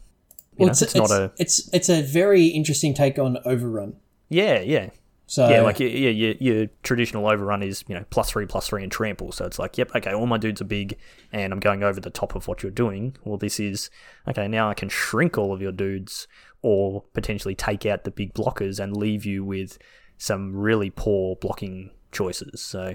You 0.57 0.65
well, 0.65 0.67
know, 0.67 0.71
it's, 0.71 0.81
it's, 0.81 0.95
not 0.95 1.11
a. 1.11 1.31
It's 1.37 1.69
it's 1.71 1.87
a 1.87 2.01
very 2.01 2.47
interesting 2.47 2.93
take 2.95 3.19
on 3.19 3.37
overrun. 3.45 3.95
Yeah, 4.27 4.59
yeah. 4.61 4.89
So 5.27 5.47
yeah, 5.47 5.61
like 5.61 5.79
yeah, 5.79 5.87
your, 5.87 6.33
your 6.41 6.67
traditional 6.83 7.25
overrun 7.25 7.63
is 7.63 7.85
you 7.87 7.95
know 7.95 8.03
plus 8.09 8.31
three, 8.31 8.45
plus 8.45 8.67
three, 8.67 8.83
and 8.83 8.91
trample. 8.91 9.31
So 9.31 9.45
it's 9.45 9.57
like, 9.59 9.77
yep, 9.77 9.95
okay, 9.95 10.13
all 10.13 10.25
my 10.25 10.37
dudes 10.37 10.61
are 10.61 10.65
big, 10.65 10.97
and 11.31 11.53
I'm 11.53 11.61
going 11.61 11.83
over 11.83 12.01
the 12.01 12.09
top 12.09 12.35
of 12.35 12.49
what 12.49 12.63
you're 12.63 12.71
doing. 12.71 13.15
Well, 13.23 13.37
this 13.37 13.57
is 13.57 13.89
okay. 14.27 14.49
Now 14.49 14.69
I 14.69 14.73
can 14.73 14.89
shrink 14.89 15.37
all 15.37 15.53
of 15.53 15.61
your 15.61 15.71
dudes, 15.71 16.27
or 16.61 17.05
potentially 17.13 17.55
take 17.55 17.85
out 17.85 18.03
the 18.03 18.11
big 18.11 18.33
blockers 18.33 18.77
and 18.77 18.97
leave 18.97 19.25
you 19.25 19.45
with 19.45 19.77
some 20.21 20.55
really 20.55 20.91
poor 20.91 21.35
blocking 21.35 21.89
choices. 22.11 22.61
So, 22.61 22.93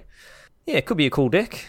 yeah, 0.64 0.76
it 0.76 0.86
could 0.86 0.96
be 0.96 1.06
a 1.06 1.10
cool 1.10 1.28
deck. 1.28 1.66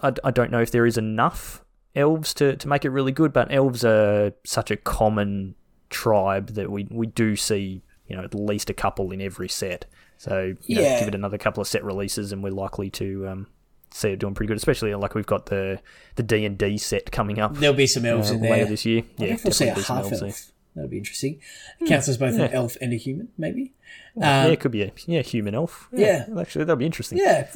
I, 0.00 0.12
I 0.22 0.30
don't 0.30 0.52
know 0.52 0.60
if 0.60 0.70
there 0.70 0.86
is 0.86 0.96
enough 0.96 1.64
elves 1.96 2.32
to, 2.34 2.54
to 2.56 2.68
make 2.68 2.84
it 2.84 2.90
really 2.90 3.10
good, 3.10 3.32
but 3.32 3.52
elves 3.52 3.84
are 3.84 4.32
such 4.44 4.70
a 4.70 4.76
common 4.76 5.56
tribe 5.90 6.50
that 6.50 6.70
we, 6.70 6.86
we 6.92 7.08
do 7.08 7.34
see, 7.34 7.82
you 8.06 8.16
know, 8.16 8.22
at 8.22 8.36
least 8.36 8.70
a 8.70 8.74
couple 8.74 9.10
in 9.10 9.20
every 9.20 9.48
set. 9.48 9.86
So, 10.16 10.54
yeah. 10.62 10.94
Know, 10.94 10.98
give 11.00 11.08
it 11.08 11.14
another 11.16 11.38
couple 11.38 11.60
of 11.60 11.66
set 11.66 11.82
releases 11.82 12.30
and 12.30 12.40
we're 12.40 12.50
likely 12.50 12.88
to 12.90 13.26
um, 13.26 13.46
see 13.90 14.10
it 14.10 14.20
doing 14.20 14.34
pretty 14.34 14.46
good, 14.46 14.58
especially 14.58 14.94
like 14.94 15.16
we've 15.16 15.26
got 15.26 15.46
the 15.46 15.80
the 16.14 16.22
D 16.22 16.44
and 16.44 16.56
D 16.56 16.78
set 16.78 17.10
coming 17.10 17.40
up. 17.40 17.56
There'll 17.56 17.74
be 17.74 17.88
some 17.88 18.04
elves 18.04 18.30
uh, 18.30 18.34
in 18.34 18.42
there 18.42 18.52
later 18.52 18.66
this 18.66 18.86
year. 18.86 19.02
I 19.18 19.24
yeah, 19.24 19.36
we'll 19.42 19.52
see 19.52 19.66
a 19.66 19.74
half 19.74 19.88
elf. 19.88 20.52
That'd 20.76 20.90
be 20.90 20.98
interesting. 20.98 21.40
It 21.80 21.88
counts 21.88 22.08
as 22.08 22.16
both 22.16 22.38
yeah. 22.38 22.46
an 22.46 22.52
elf 22.52 22.76
and 22.80 22.92
a 22.92 22.96
human, 22.96 23.28
maybe. 23.36 23.73
Um, 24.16 24.22
yeah, 24.22 24.46
it 24.46 24.60
could 24.60 24.70
be 24.70 24.82
a 24.82 24.92
yeah 25.06 25.22
human 25.22 25.54
elf. 25.54 25.88
Yeah, 25.92 26.26
yeah. 26.28 26.40
actually, 26.40 26.64
that'd 26.64 26.78
be 26.78 26.86
interesting. 26.86 27.18
Yeah, 27.18 27.48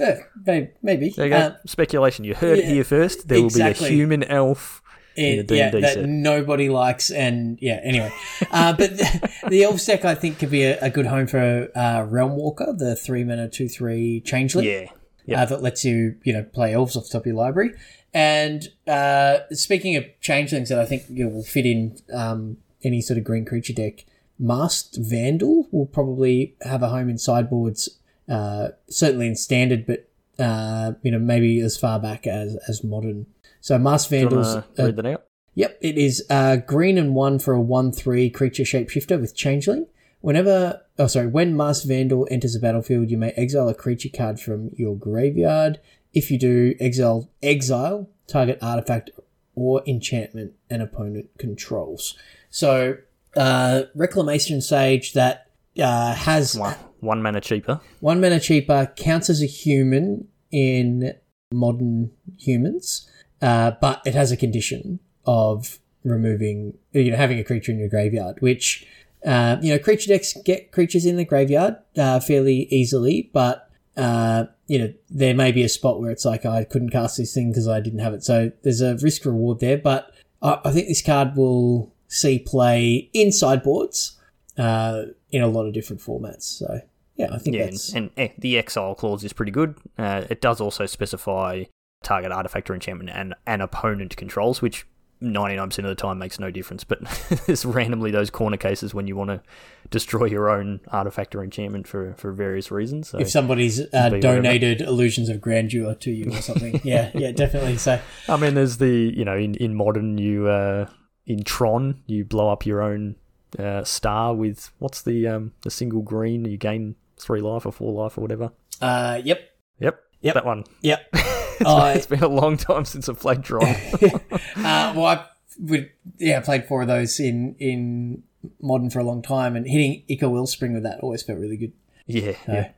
maybe. 0.44 0.71
maybe. 0.83 1.11
There 1.11 1.27
you 1.27 1.31
go. 1.31 1.47
Um, 1.47 1.57
Speculation. 1.66 2.25
You 2.25 2.35
heard 2.35 2.59
yeah, 2.59 2.64
it 2.64 2.68
here 2.68 2.85
first. 2.85 3.29
There 3.29 3.38
exactly. 3.38 3.85
will 3.85 3.88
be 3.88 3.94
a 3.94 3.97
human 3.97 4.25
elf. 4.25 4.83
It, 5.14 5.51
yeah, 5.51 5.71
that 5.71 5.94
set. 5.94 6.09
nobody 6.09 6.68
likes, 6.68 7.11
and 7.11 7.59
yeah. 7.61 7.81
Anyway, 7.83 8.12
uh, 8.53 8.73
but 8.73 8.97
the, 8.97 9.31
the 9.49 9.64
elf 9.64 9.85
deck 9.85 10.05
I 10.05 10.14
think 10.14 10.38
could 10.38 10.51
be 10.51 10.64
a, 10.64 10.81
a 10.81 10.90
good 10.90 11.07
home 11.07 11.27
for 11.27 11.68
uh, 11.75 12.07
Realmwalker, 12.07 12.77
the 12.79 12.94
three 12.97 13.25
mana 13.25 13.49
two 13.49 13.68
three 13.68 14.21
changeling. 14.21 14.66
Yeah, 14.66 14.87
yep. 15.27 15.38
uh, 15.38 15.44
that 15.47 15.62
lets 15.62 15.85
you 15.85 16.16
you 16.25 16.33
know 16.33 16.42
play 16.42 16.73
elves 16.73 16.97
off 16.97 17.05
the 17.05 17.11
top 17.11 17.23
of 17.23 17.27
your 17.27 17.37
library. 17.37 17.75
And 18.14 18.68
uh, 18.87 19.40
speaking 19.51 19.97
of 19.97 20.05
changelings 20.21 20.71
that 20.71 20.79
I 20.79 20.87
think 20.87 21.05
you 21.09 21.25
know, 21.25 21.31
will 21.31 21.44
fit 21.44 21.66
in 21.66 21.99
um, 22.12 22.59
any 22.83 23.01
sort 23.01 23.18
of 23.18 23.25
green 23.25 23.44
creature 23.44 23.73
deck. 23.73 24.05
Masked 24.38 24.96
Vandal 24.98 25.68
will 25.70 25.87
probably 25.87 26.57
have 26.62 26.83
a 26.83 26.88
home 26.88 27.09
in 27.09 27.18
sideboards, 27.18 27.98
uh, 28.29 28.68
certainly 28.88 29.27
in 29.27 29.35
standard, 29.35 29.87
but 29.87 30.09
uh, 30.38 30.92
you 31.03 31.11
know 31.11 31.18
maybe 31.18 31.61
as 31.61 31.77
far 31.77 31.98
back 31.98 32.27
as 32.27 32.57
as 32.68 32.85
modern. 32.85 33.27
So 33.61 33.79
Masked 33.79 34.11
Vandals. 34.11 34.46
Uh, 34.46 34.62
read 34.79 34.96
that 34.96 35.07
out. 35.07 35.24
Yep, 35.55 35.79
it 35.81 35.98
is 35.98 36.24
uh, 36.31 36.57
green 36.57 36.98
and 36.98 37.16
one 37.16 37.40
for 37.40 37.53
a 37.53 37.61
one-three 37.61 38.31
creature 38.31 38.62
shapeshifter 38.62 39.20
with 39.20 39.35
changeling. 39.35 39.87
Whenever, 40.20 40.83
oh 41.01 41.09
sorry, 41.09 41.27
when 41.27 41.57
Masked 41.57 41.87
Vandal 41.87 42.29
enters 42.31 42.53
the 42.53 42.61
battlefield, 42.61 43.11
you 43.11 43.18
may 43.18 43.31
exile 43.31 43.68
a 43.68 43.74
creature 43.74 44.09
card 44.09 44.38
from 44.38 44.70
your 44.77 44.96
graveyard. 44.96 45.81
If 46.12 46.31
you 46.31 46.38
do, 46.38 46.74
exile 46.79 47.29
exile 47.42 48.09
target 48.28 48.59
artifact 48.62 49.11
or 49.57 49.82
enchantment 49.86 50.53
an 50.70 50.80
opponent 50.80 51.30
controls. 51.39 52.16
So, 52.51 52.99
uh, 53.37 53.83
Reclamation 53.95 54.61
Sage 54.61 55.12
that 55.12 55.51
uh, 55.79 56.14
has 56.14 56.57
one, 56.57 56.76
one 57.01 57.22
mana 57.22 57.41
cheaper. 57.41 57.81
One 58.01 58.20
mana 58.20 58.41
cheaper 58.41 58.93
counts 58.97 59.31
as 59.31 59.43
a 59.43 59.47
human 59.47 60.29
in 60.51 61.14
modern 61.53 62.11
humans, 62.39 63.09
uh, 63.41 63.72
but 63.81 64.03
it 64.05 64.14
has 64.14 64.33
a 64.33 64.37
condition 64.37 65.01
of 65.26 65.79
removing, 66.05 66.74
you 66.93 67.11
know, 67.11 67.16
having 67.16 67.39
a 67.39 67.45
creature 67.45 67.72
in 67.72 67.79
your 67.79 67.89
graveyard, 67.89 68.41
which, 68.41 68.87
uh, 69.24 69.57
you 69.61 69.72
know, 69.72 69.79
creature 69.79 70.09
decks 70.09 70.35
get 70.45 70.72
creatures 70.72 71.05
in 71.05 71.16
the 71.16 71.24
graveyard 71.24 71.76
uh, 71.97 72.20
fairly 72.20 72.66
easily, 72.70 73.31
but, 73.33 73.70
uh, 73.97 74.45
you 74.66 74.79
know, 74.79 74.93
there 75.11 75.35
may 75.35 75.53
be 75.53 75.62
a 75.62 75.68
spot 75.68 76.01
where 76.01 76.11
it's 76.11 76.24
like, 76.24 76.47
I 76.47 76.64
couldn't 76.64 76.91
cast 76.91 77.16
this 77.16 77.35
thing 77.35 77.51
because 77.51 77.68
I 77.68 77.81
didn't 77.81 78.01
have 78.01 78.14
it. 78.14 78.24
So 78.24 78.53
there's 78.62 78.81
a 78.81 78.97
risk 78.97 79.24
reward 79.24 79.61
there, 79.61 79.79
but 79.79 80.12
I, 80.41 80.61
I 80.64 80.72
think 80.72 80.89
this 80.89 81.03
card 81.03 81.37
will 81.37 81.93
see 82.09 82.39
play 82.39 83.11
inside 83.15 83.63
boards 83.63 84.19
uh, 84.57 85.03
in 85.31 85.43
a 85.43 85.47
lot 85.47 85.67
of 85.67 85.73
different 85.73 86.03
formats. 86.03 86.43
So 86.43 86.81
yeah, 87.17 87.29
I 87.33 87.39
think 87.39 87.57
Yeah, 87.57 87.65
that's 87.67 87.93
and, 87.93 88.11
and 88.17 88.31
eh, 88.31 88.33
the 88.39 88.59
exile 88.59 88.95
clause 88.95 89.25
is 89.25 89.33
pretty 89.33 89.53
good. 89.53 89.77
Uh, 89.97 90.25
it 90.29 90.41
does 90.41 90.61
also 90.61 90.87
specify 90.87 91.65
target 92.03 92.33
artifact 92.33 92.71
or 92.71 92.75
enchantment 92.75 93.11
and 93.11 93.35
an 93.47 93.61
opponent 93.61 94.17
controls, 94.17 94.63
which 94.63 94.87
99% 95.21 95.79
of 95.79 95.85
the 95.85 95.95
time 95.97 96.19
makes 96.19 96.39
no 96.39 96.51
difference. 96.51 96.85
But 96.85 97.01
there's 97.47 97.65
randomly 97.65 98.11
those 98.11 98.31
corner 98.31 98.57
cases 98.57 98.95
when 98.95 99.09
you 99.09 99.17
want 99.17 99.31
to 99.31 99.43
destroy 99.91 100.27
your 100.27 100.49
own 100.49 100.81
artifact 100.89 101.35
or 101.35 101.43
enchantment 101.43 101.89
for, 101.89 102.15
for 102.15 102.31
various 102.31 102.71
reasons. 102.71 103.09
So, 103.09 103.19
if 103.19 103.29
somebody's 103.29 103.81
uh, 103.81 103.85
Be 104.11 104.17
whatever. 104.17 104.21
donated 104.21 104.81
illusions 104.81 105.29
of 105.29 105.41
grandeur 105.41 105.95
to 105.97 106.11
you 106.13 106.31
or 106.33 106.41
something. 106.41 106.81
yeah, 106.85 107.11
yeah, 107.15 107.33
definitely. 107.33 107.79
So 107.79 108.01
I 108.29 108.37
mean, 108.37 108.55
there's 108.55 108.79
the, 108.79 109.13
you 109.17 109.25
know, 109.25 109.37
in, 109.37 109.57
in 109.57 109.75
modern, 109.75 110.19
you, 110.19 110.47
uh, 110.47 110.87
in 111.29 111.45
Tron, 111.45 112.03
you 112.07 112.24
blow 112.24 112.51
up 112.51 112.66
your 112.66 112.83
own 112.83 113.14
uh, 113.59 113.85
star 113.85 114.35
with, 114.35 114.72
what's 114.81 115.03
the, 115.03 115.26
um, 115.29 115.53
the 115.62 115.70
single 115.70 116.03
green? 116.03 116.45
You 116.45 116.57
gain 116.57 116.97
three 117.20 117.41
life 117.41 117.64
or 117.66 117.70
four 117.72 117.93
life 117.93 118.18
or 118.18 118.22
whatever. 118.22 118.51
uh, 118.81 119.20
yep, 119.24 119.41
Yep. 119.79 120.03
Yep. 120.22 120.35
That 120.35 120.45
one. 120.45 120.64
yep. 120.83 121.07
It's, 121.61 121.97
it's 121.97 122.07
been 122.07 122.22
a 122.22 122.29
long 122.29 122.57
time 122.57 122.85
since 122.85 123.09
I've 123.09 123.18
played 123.18 123.43
Tron. 123.49 123.64
Uh, 123.66 124.93
well, 124.95 125.07
I 125.07 125.26
would 125.59 125.91
yeah 126.18 126.39
played 126.39 126.66
four 126.66 126.83
of 126.83 126.87
those 126.89 127.18
in 127.18 127.57
in 127.59 128.22
modern 128.61 128.91
for 128.91 129.01
a 129.01 129.03
long 129.05 129.22
time, 129.22 129.57
and 129.57 129.66
hitting 129.66 130.05
Ichor 130.09 130.29
Wellspring 130.29 130.72
with 130.72 130.85
that 130.85 131.01
always 131.01 131.24
felt 131.24 131.41
really 131.41 131.57
good. 131.57 131.72
yeah. 132.07 132.37
Yeah. 132.47 132.70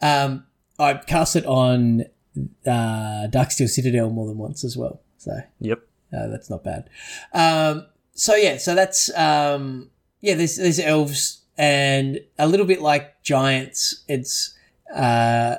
Um, 0.00 0.44
I 0.78 0.94
cast 0.94 1.34
it 1.34 1.44
on 1.44 2.02
uh, 2.64 3.26
Darksteel 3.32 3.68
Citadel 3.68 4.10
more 4.10 4.28
than 4.28 4.38
once 4.38 4.62
as 4.62 4.76
well, 4.76 5.00
so 5.18 5.32
Yep. 5.58 5.80
uh, 6.16 6.28
that's 6.28 6.48
not 6.48 6.62
bad. 6.62 6.88
Um, 7.34 7.86
so 8.20 8.34
yeah, 8.34 8.58
so 8.58 8.74
that's 8.74 9.10
um, 9.16 9.88
yeah. 10.20 10.34
There's 10.34 10.56
there's 10.56 10.78
elves 10.78 11.40
and 11.56 12.20
a 12.38 12.46
little 12.46 12.66
bit 12.66 12.82
like 12.82 13.22
giants. 13.22 14.04
It's 14.08 14.54
uh, 14.94 15.56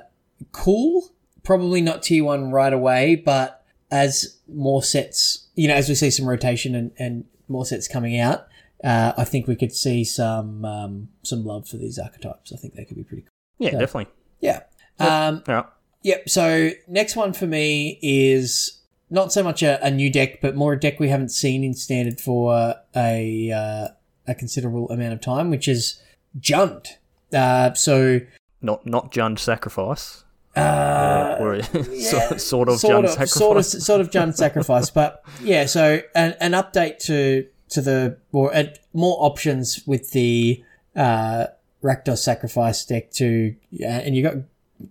cool. 0.52 1.10
Probably 1.42 1.82
not 1.82 2.04
tier 2.04 2.24
one 2.24 2.52
right 2.52 2.72
away, 2.72 3.16
but 3.16 3.66
as 3.90 4.38
more 4.48 4.84
sets, 4.84 5.48
you 5.56 5.68
know, 5.68 5.74
as 5.74 5.90
we 5.90 5.96
see 5.96 6.12
some 6.12 6.30
rotation 6.30 6.76
and, 6.76 6.92
and 7.00 7.26
more 7.48 7.66
sets 7.66 7.88
coming 7.88 8.20
out, 8.20 8.46
uh, 8.84 9.14
I 9.18 9.24
think 9.24 9.48
we 9.48 9.56
could 9.56 9.74
see 9.74 10.04
some 10.04 10.64
um, 10.64 11.10
some 11.24 11.44
love 11.44 11.68
for 11.68 11.78
these 11.78 11.98
archetypes. 11.98 12.54
I 12.54 12.58
think 12.58 12.76
they 12.76 12.86
could 12.86 12.98
be 12.98 13.04
pretty 13.04 13.24
cool. 13.24 13.32
Yeah, 13.58 13.72
definitely. 13.72 14.14
Yeah. 14.40 14.60
Um, 15.00 15.42
right. 15.48 15.66
Yep. 16.04 16.30
So 16.30 16.70
next 16.88 17.16
one 17.16 17.34
for 17.34 17.48
me 17.48 17.98
is 18.04 18.81
not 19.12 19.32
so 19.32 19.44
much 19.44 19.62
a, 19.62 19.84
a 19.86 19.92
new 19.92 20.10
deck, 20.12 20.42
but 20.42 20.56
more 20.56 20.74
a 20.74 20.80
deck 20.80 21.00
we 21.00 21.10
haven't 21.10 21.30
seen 21.30 21.64
in 21.64 21.74
standard 21.76 22.20
for 22.20 22.76
a 22.96 23.52
uh, 23.52 23.88
a 24.28 24.36
considerable 24.36 24.90
amount 24.90 25.14
of 25.14 25.22
time, 25.22 25.50
which 25.52 25.68
is 25.68 26.02
Jund. 26.40 26.88
Uh, 27.34 27.74
so 27.74 28.22
Not 28.62 28.86
not 28.86 29.12
Jund 29.12 29.38
Sacrifice. 29.38 30.24
uh, 30.56 31.38
or 31.40 31.56
yeah, 31.56 31.62
sort, 32.00 32.42
sort 32.42 32.70
of 32.70 32.80
sort 32.80 32.94
Jund 32.94 33.04
of, 33.06 33.10
Sacrifice. 33.12 33.34
sort 33.34 33.58
of, 33.58 33.66
sort 33.66 34.02
of 34.02 34.10
Jund 34.16 34.36
sacrifice, 34.36 34.90
but 34.90 35.24
yeah. 35.42 35.66
So 35.66 36.02
an, 36.16 36.36
an 36.40 36.52
update 36.54 36.98
to 37.06 37.48
to 37.70 37.82
the 37.82 38.18
or 38.32 38.54
uh, 38.56 38.64
more 38.94 39.18
options 39.20 39.82
with 39.86 40.12
the 40.12 40.64
uh, 40.96 41.48
Rakdos 41.84 42.18
sacrifice 42.20 42.86
deck 42.86 43.12
to, 43.14 43.56
uh, 43.82 43.86
and 43.86 44.16
you 44.16 44.24
got 44.24 44.36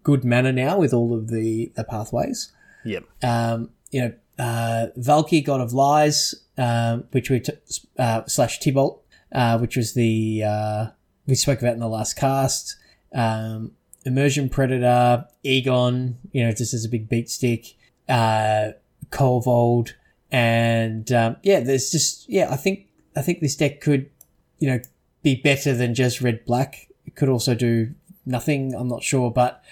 good 0.03 0.25
mana 0.25 0.53
now 0.53 0.79
with 0.79 0.93
all 0.95 1.13
of 1.15 1.29
the 1.29 1.73
the 1.75 1.85
pathways. 1.85 2.53
Yep. 2.85 3.05
um, 3.23 3.71
you 3.91 4.01
know, 4.03 4.13
uh, 4.39 4.87
Valki, 4.99 5.45
God 5.45 5.61
of 5.61 5.73
Lies, 5.73 6.35
um, 6.57 7.05
which 7.11 7.31
we 7.31 7.41
t- 7.41 7.53
uh, 7.99 8.23
slash 8.27 8.61
Tibalt, 8.61 9.01
uh, 9.33 9.59
which 9.59 9.77
was 9.77 9.95
the 9.95 10.43
uh, 10.47 10.87
we 11.27 11.35
spoke 11.35 11.61
about 11.61 11.75
in 11.75 11.81
the 11.81 11.89
last 11.89 12.17
cast. 12.17 12.77
Um, 13.15 13.73
Immersturm 14.07 14.49
Predator, 14.49 15.27
Egon, 15.43 16.19
you 16.33 16.45
know, 16.45 16.53
just 16.53 16.73
as 16.73 16.85
a 16.85 16.89
big 16.89 17.09
beat 17.09 17.29
stick, 17.29 17.77
uh, 18.09 18.71
Kolvold, 19.11 19.93
and 20.31 21.11
um, 21.13 21.37
yeah, 21.43 21.61
there's 21.61 21.91
just 21.91 22.29
yeah, 22.29 22.49
I 22.51 22.57
think 22.57 22.87
I 23.17 23.23
think 23.23 23.41
this 23.41 23.57
deck 23.57 23.81
could, 23.81 24.09
you 24.59 24.69
know, 24.69 24.81
be 25.23 25.35
better 25.37 25.75
than 25.75 25.95
just 25.95 26.21
red 26.21 26.45
black. 26.47 26.89
It 27.05 27.15
could 27.15 27.29
also 27.29 27.55
do 27.55 27.95
nothing. 28.25 28.75
I'm 28.75 28.89
not 28.89 29.03
sure, 29.03 29.31
but 29.31 29.63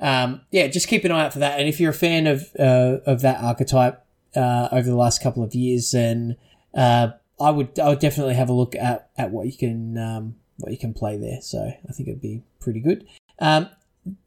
um, 0.00 0.42
yeah, 0.50 0.66
just 0.66 0.88
keep 0.88 1.04
an 1.04 1.12
eye 1.12 1.24
out 1.24 1.32
for 1.32 1.38
that. 1.38 1.58
And 1.58 1.68
if 1.68 1.80
you're 1.80 1.90
a 1.90 1.94
fan 1.94 2.26
of 2.26 2.48
uh, 2.58 2.98
of 3.06 3.22
that 3.22 3.42
archetype 3.42 4.04
uh, 4.34 4.68
over 4.72 4.88
the 4.88 4.96
last 4.96 5.22
couple 5.22 5.42
of 5.42 5.54
years, 5.54 5.90
then 5.92 6.36
uh, 6.74 7.08
I 7.40 7.50
would 7.50 7.78
I 7.78 7.88
would 7.88 7.98
definitely 7.98 8.34
have 8.34 8.48
a 8.48 8.52
look 8.52 8.74
at, 8.74 9.10
at 9.16 9.30
what 9.30 9.46
you 9.46 9.56
can 9.56 9.98
um, 9.98 10.36
what 10.58 10.72
you 10.72 10.78
can 10.78 10.94
play 10.94 11.16
there. 11.16 11.40
So 11.40 11.58
I 11.60 11.92
think 11.92 12.08
it'd 12.08 12.20
be 12.20 12.42
pretty 12.60 12.80
good. 12.80 13.06
Um, 13.38 13.68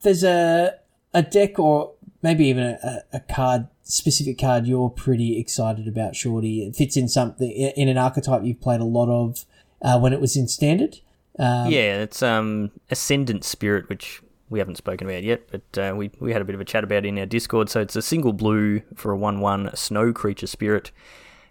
there's 0.01 0.24
a 0.24 0.80
a 1.13 1.22
deck 1.22 1.59
or 1.59 1.93
maybe 2.22 2.47
even 2.47 2.63
a, 2.63 3.03
a 3.13 3.20
card 3.20 3.67
specific 3.84 4.38
card 4.38 4.67
you're 4.67 4.89
pretty 4.89 5.39
excited 5.39 5.88
about, 5.88 6.15
Shorty. 6.15 6.63
It 6.63 6.76
fits 6.76 6.95
in 6.97 7.07
something 7.07 7.49
in 7.49 7.88
an 7.88 7.97
archetype 7.97 8.43
you've 8.43 8.61
played 8.61 8.82
a 8.82 8.86
lot 8.86 9.09
of 9.09 9.45
uh, 9.82 9.99
when 9.99 10.13
it 10.13 10.22
was 10.22 10.36
in 10.36 10.47
standard. 10.47 10.99
Um, 11.38 11.72
yeah, 11.72 12.01
it's 12.01 12.22
um 12.22 12.72
Ascendant 12.89 13.43
Spirit, 13.43 13.88
which 13.89 14.22
we 14.50 14.60
haven't 14.60 14.76
spoken 14.76 15.10
about 15.10 15.24
yet, 15.24 15.50
but 15.52 15.78
uh, 15.78 15.95
we 15.95 16.12
we 16.20 16.34
had 16.34 16.41
a 16.41 16.45
bit 16.45 16.56
of 16.56 16.62
a 16.62 16.66
chat 16.66 16.84
about 16.84 17.06
it 17.06 17.06
in 17.06 17.20
our 17.20 17.26
Discord. 17.26 17.70
So 17.70 17.82
it's 17.82 17.95
a 17.95 18.02
single 18.02 18.34
blue 18.34 18.82
for 18.95 19.12
a 19.12 19.18
one-one 19.18 19.76
snow 19.76 20.14
creature 20.14 20.47
spirit, 20.47 20.91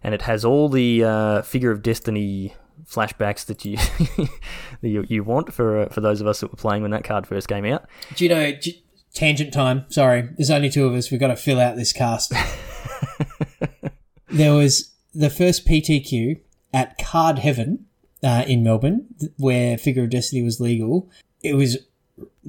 and 0.03 0.15
it 0.15 0.23
has 0.23 0.45
all 0.45 0.69
the 0.69 1.05
uh, 1.05 1.43
Figure 1.43 1.71
of 1.71 1.83
Destiny 1.83 2.55
flashbacks 2.89 3.45
that 3.47 3.65
you 3.65 3.77
that 4.81 4.89
you, 4.89 5.05
you 5.09 5.25
want 5.25 5.53
for 5.53 5.83
uh, 5.83 5.89
for 5.89 6.01
those 6.01 6.21
of 6.21 6.27
us 6.27 6.41
that 6.41 6.51
were 6.51 6.57
playing 6.57 6.83
when 6.83 6.91
that 6.91 7.05
card 7.05 7.27
first 7.27 7.49
came 7.49 7.65
out. 7.65 7.87
Do 8.15 8.25
you 8.25 8.31
know? 8.31 8.53
j- 8.53 8.83
tangent 9.15 9.53
time. 9.53 9.85
Sorry, 9.89 10.29
there's 10.37 10.51
only 10.51 10.71
two 10.71 10.87
of 10.87 10.95
us. 10.95 11.11
We've 11.11 11.21
got 11.21 11.29
to 11.29 11.37
fill 11.37 11.61
out 11.61 11.77
this 11.77 11.93
cast. 11.93 12.33
there 14.29 14.55
was 14.55 14.93
the 15.15 15.31
first 15.31 15.67
PTQ 15.67 16.41
at 16.73 16.99
Card 16.99 17.41
Heaven 17.41 17.87
uh, 18.23 18.45
in 18.47 18.63
Melbourne, 18.63 19.07
where 19.37 19.77
Figure 19.77 20.05
of 20.05 20.11
Destiny 20.11 20.43
was 20.43 20.61
legal. 20.61 21.11
It 21.43 21.55
was 21.55 21.79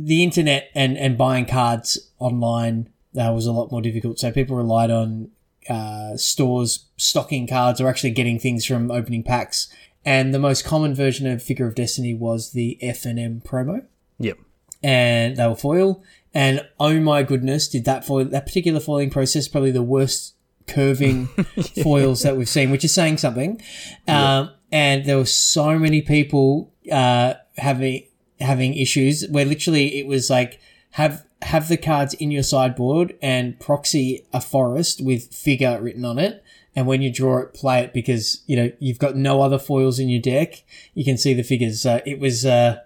the 0.06 0.24
internet 0.24 0.70
and, 0.74 0.98
and 0.98 1.18
buying 1.18 1.46
cards 1.46 2.12
online 2.20 2.90
uh, 3.20 3.32
was 3.34 3.46
a 3.46 3.52
lot 3.52 3.72
more 3.72 3.82
difficult. 3.82 4.20
So 4.20 4.32
people 4.32 4.56
relied 4.56 4.92
on 4.92 5.32
uh, 5.70 6.16
stores 6.18 6.86
stocking 6.98 7.48
cards 7.48 7.82
or 7.82 7.88
actually 7.88 8.12
getting 8.12 8.40
things 8.40 8.66
from 8.66 8.92
opening 8.92 9.24
packs. 9.24 9.68
And 10.06 10.34
the 10.34 10.40
most 10.40 10.64
common 10.64 10.96
version 10.96 11.28
of 11.28 11.44
Figure 11.44 11.68
of 11.68 11.76
Destiny 11.76 12.14
was 12.14 12.52
the 12.52 12.78
FNM 12.82 13.44
promo 13.44 13.86
Yep. 14.20 14.38
and 14.82 15.36
they 15.38 15.48
were 15.48 15.56
foil. 15.56 16.02
And 16.34 16.66
oh 16.80 17.00
my 17.00 17.24
goodness, 17.24 17.68
did 17.68 17.86
that 17.86 18.06
foil 18.06 18.26
that 18.26 18.46
particular 18.46 18.80
foiling 18.80 19.10
process 19.10 19.48
probably 19.48 19.72
the 19.72 19.84
worst 19.84 20.36
curving 20.68 21.28
foils 21.84 22.22
that 22.22 22.38
we've 22.38 22.48
seen, 22.48 22.72
which 22.72 22.86
is 22.86 22.94
saying 22.94 23.18
something. 23.18 23.62
Um, 24.08 24.52
and 24.72 25.06
there 25.06 25.18
were 25.18 25.26
so 25.26 25.78
many 25.78 26.02
people 26.02 26.72
uh, 26.92 27.34
having 27.58 28.04
having 28.40 28.74
issues 28.76 29.26
where 29.30 29.46
literally 29.46 30.00
it 30.00 30.08
was 30.08 30.30
like 30.30 30.60
have 30.92 31.26
have 31.42 31.70
the 31.70 31.78
cards 31.78 32.14
in 32.16 32.32
your 32.32 32.44
sideboard 32.44 33.18
and 33.22 33.60
proxy 33.60 34.26
a 34.34 34.42
forest 34.42 35.04
with 35.04 35.34
figure 35.34 35.80
written 35.82 36.06
on 36.06 36.20
it. 36.20 36.44
And 36.76 36.86
when 36.86 37.02
you 37.02 37.12
draw 37.12 37.40
it, 37.40 37.54
play 37.54 37.82
it 37.82 37.94
because 37.94 38.44
you 38.46 38.56
know 38.56 38.72
you've 38.80 39.00
got 39.00 39.16
no 39.16 39.42
other 39.42 39.60
foils 39.60 40.00
in 40.00 40.10
your 40.10 40.22
deck. 40.22 40.64
You 40.94 41.04
can 41.04 41.18
see 41.18 41.34
the 41.34 41.44
figures. 41.44 41.86
Uh, 41.86 42.00
it 42.06 42.20
was, 42.20 42.46
uh, 42.46 42.80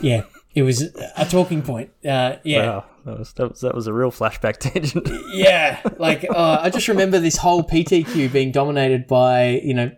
yeah, 0.00 0.22
it 0.54 0.62
was 0.62 0.82
a 1.16 1.24
talking 1.24 1.62
point. 1.62 1.90
Uh, 2.04 2.36
yeah, 2.44 2.66
Wow, 2.66 2.84
that 3.06 3.18
was, 3.18 3.32
that 3.34 3.50
was 3.50 3.60
that 3.62 3.74
was 3.74 3.86
a 3.86 3.92
real 3.92 4.10
flashback 4.10 4.56
tangent. 4.58 5.08
yeah. 5.32 5.80
Like 5.98 6.26
uh, 6.28 6.58
I 6.60 6.70
just 6.70 6.88
remember 6.88 7.18
this 7.18 7.36
whole 7.36 7.62
PTQ 7.62 8.32
being 8.32 8.52
dominated 8.52 9.06
by 9.06 9.60
you 9.64 9.74
know, 9.74 9.90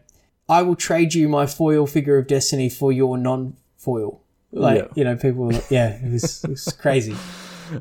I 0.49 0.63
will 0.63 0.77
trade 0.77 1.15
you 1.15 1.29
my 1.29 1.47
foil 1.47 1.87
figure 1.87 2.19
of 2.19 2.27
destiny 2.27 2.69
for 2.69 2.93
your 2.93 3.19
non-foil. 3.19 4.22
Like 4.53 4.79
Yeah. 4.79 4.89
you 4.95 5.05
know, 5.05 5.17
people. 5.17 5.47
Were, 5.47 5.61
yeah, 5.71 5.99
it 6.05 6.13
was, 6.13 6.45
it 6.45 6.51
was 6.51 6.65
crazy. 6.81 7.17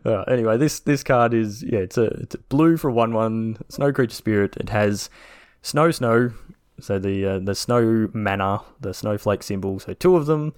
Uh, 0.06 0.22
anyway, 0.24 0.58
this 0.58 0.80
this 0.80 1.04
card 1.04 1.34
is 1.34 1.64
yeah, 1.64 1.80
it's 1.80 1.98
a 1.98 2.06
it's 2.06 2.36
a 2.36 2.40
blue 2.40 2.78
for 2.78 2.90
one 2.90 3.14
one 3.14 3.58
snow 3.70 3.92
creature 3.92 4.16
spirit. 4.16 4.56
It 4.58 4.70
has 4.70 5.10
snow 5.62 5.92
snow, 5.92 6.32
so 6.80 6.98
the 6.98 7.26
uh, 7.26 7.40
the 7.40 7.56
snow 7.56 8.10
mana, 8.14 8.62
the 8.80 8.94
snowflake 8.94 9.44
symbol. 9.44 9.80
So 9.80 9.94
two 9.94 10.16
of 10.16 10.26
them. 10.28 10.54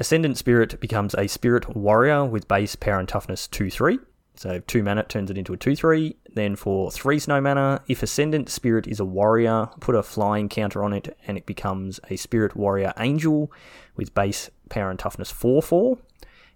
Ascendant 0.00 0.36
spirit 0.36 0.80
becomes 0.80 1.14
a 1.14 1.28
spirit 1.28 1.76
warrior 1.76 2.24
with 2.24 2.48
base 2.48 2.74
power 2.74 2.98
and 2.98 3.08
toughness 3.08 3.46
two 3.46 3.70
three. 3.70 4.00
So 4.34 4.58
two 4.66 4.82
mana 4.82 5.02
it 5.02 5.08
turns 5.08 5.30
it 5.30 5.38
into 5.38 5.52
a 5.52 5.56
two 5.56 5.76
three. 5.76 6.16
Then 6.32 6.56
for 6.56 6.90
three 6.90 7.20
snow 7.20 7.40
mana, 7.40 7.80
if 7.86 8.02
ascendant 8.02 8.48
spirit 8.48 8.88
is 8.88 8.98
a 8.98 9.04
warrior, 9.04 9.68
put 9.78 9.94
a 9.94 10.02
flying 10.02 10.48
counter 10.48 10.82
on 10.82 10.92
it, 10.92 11.16
and 11.28 11.38
it 11.38 11.46
becomes 11.46 12.00
a 12.10 12.16
spirit 12.16 12.56
warrior 12.56 12.92
angel 12.98 13.52
with 13.94 14.12
base 14.14 14.50
power 14.68 14.90
and 14.90 14.98
toughness 14.98 15.30
four 15.30 15.62
four. 15.62 15.98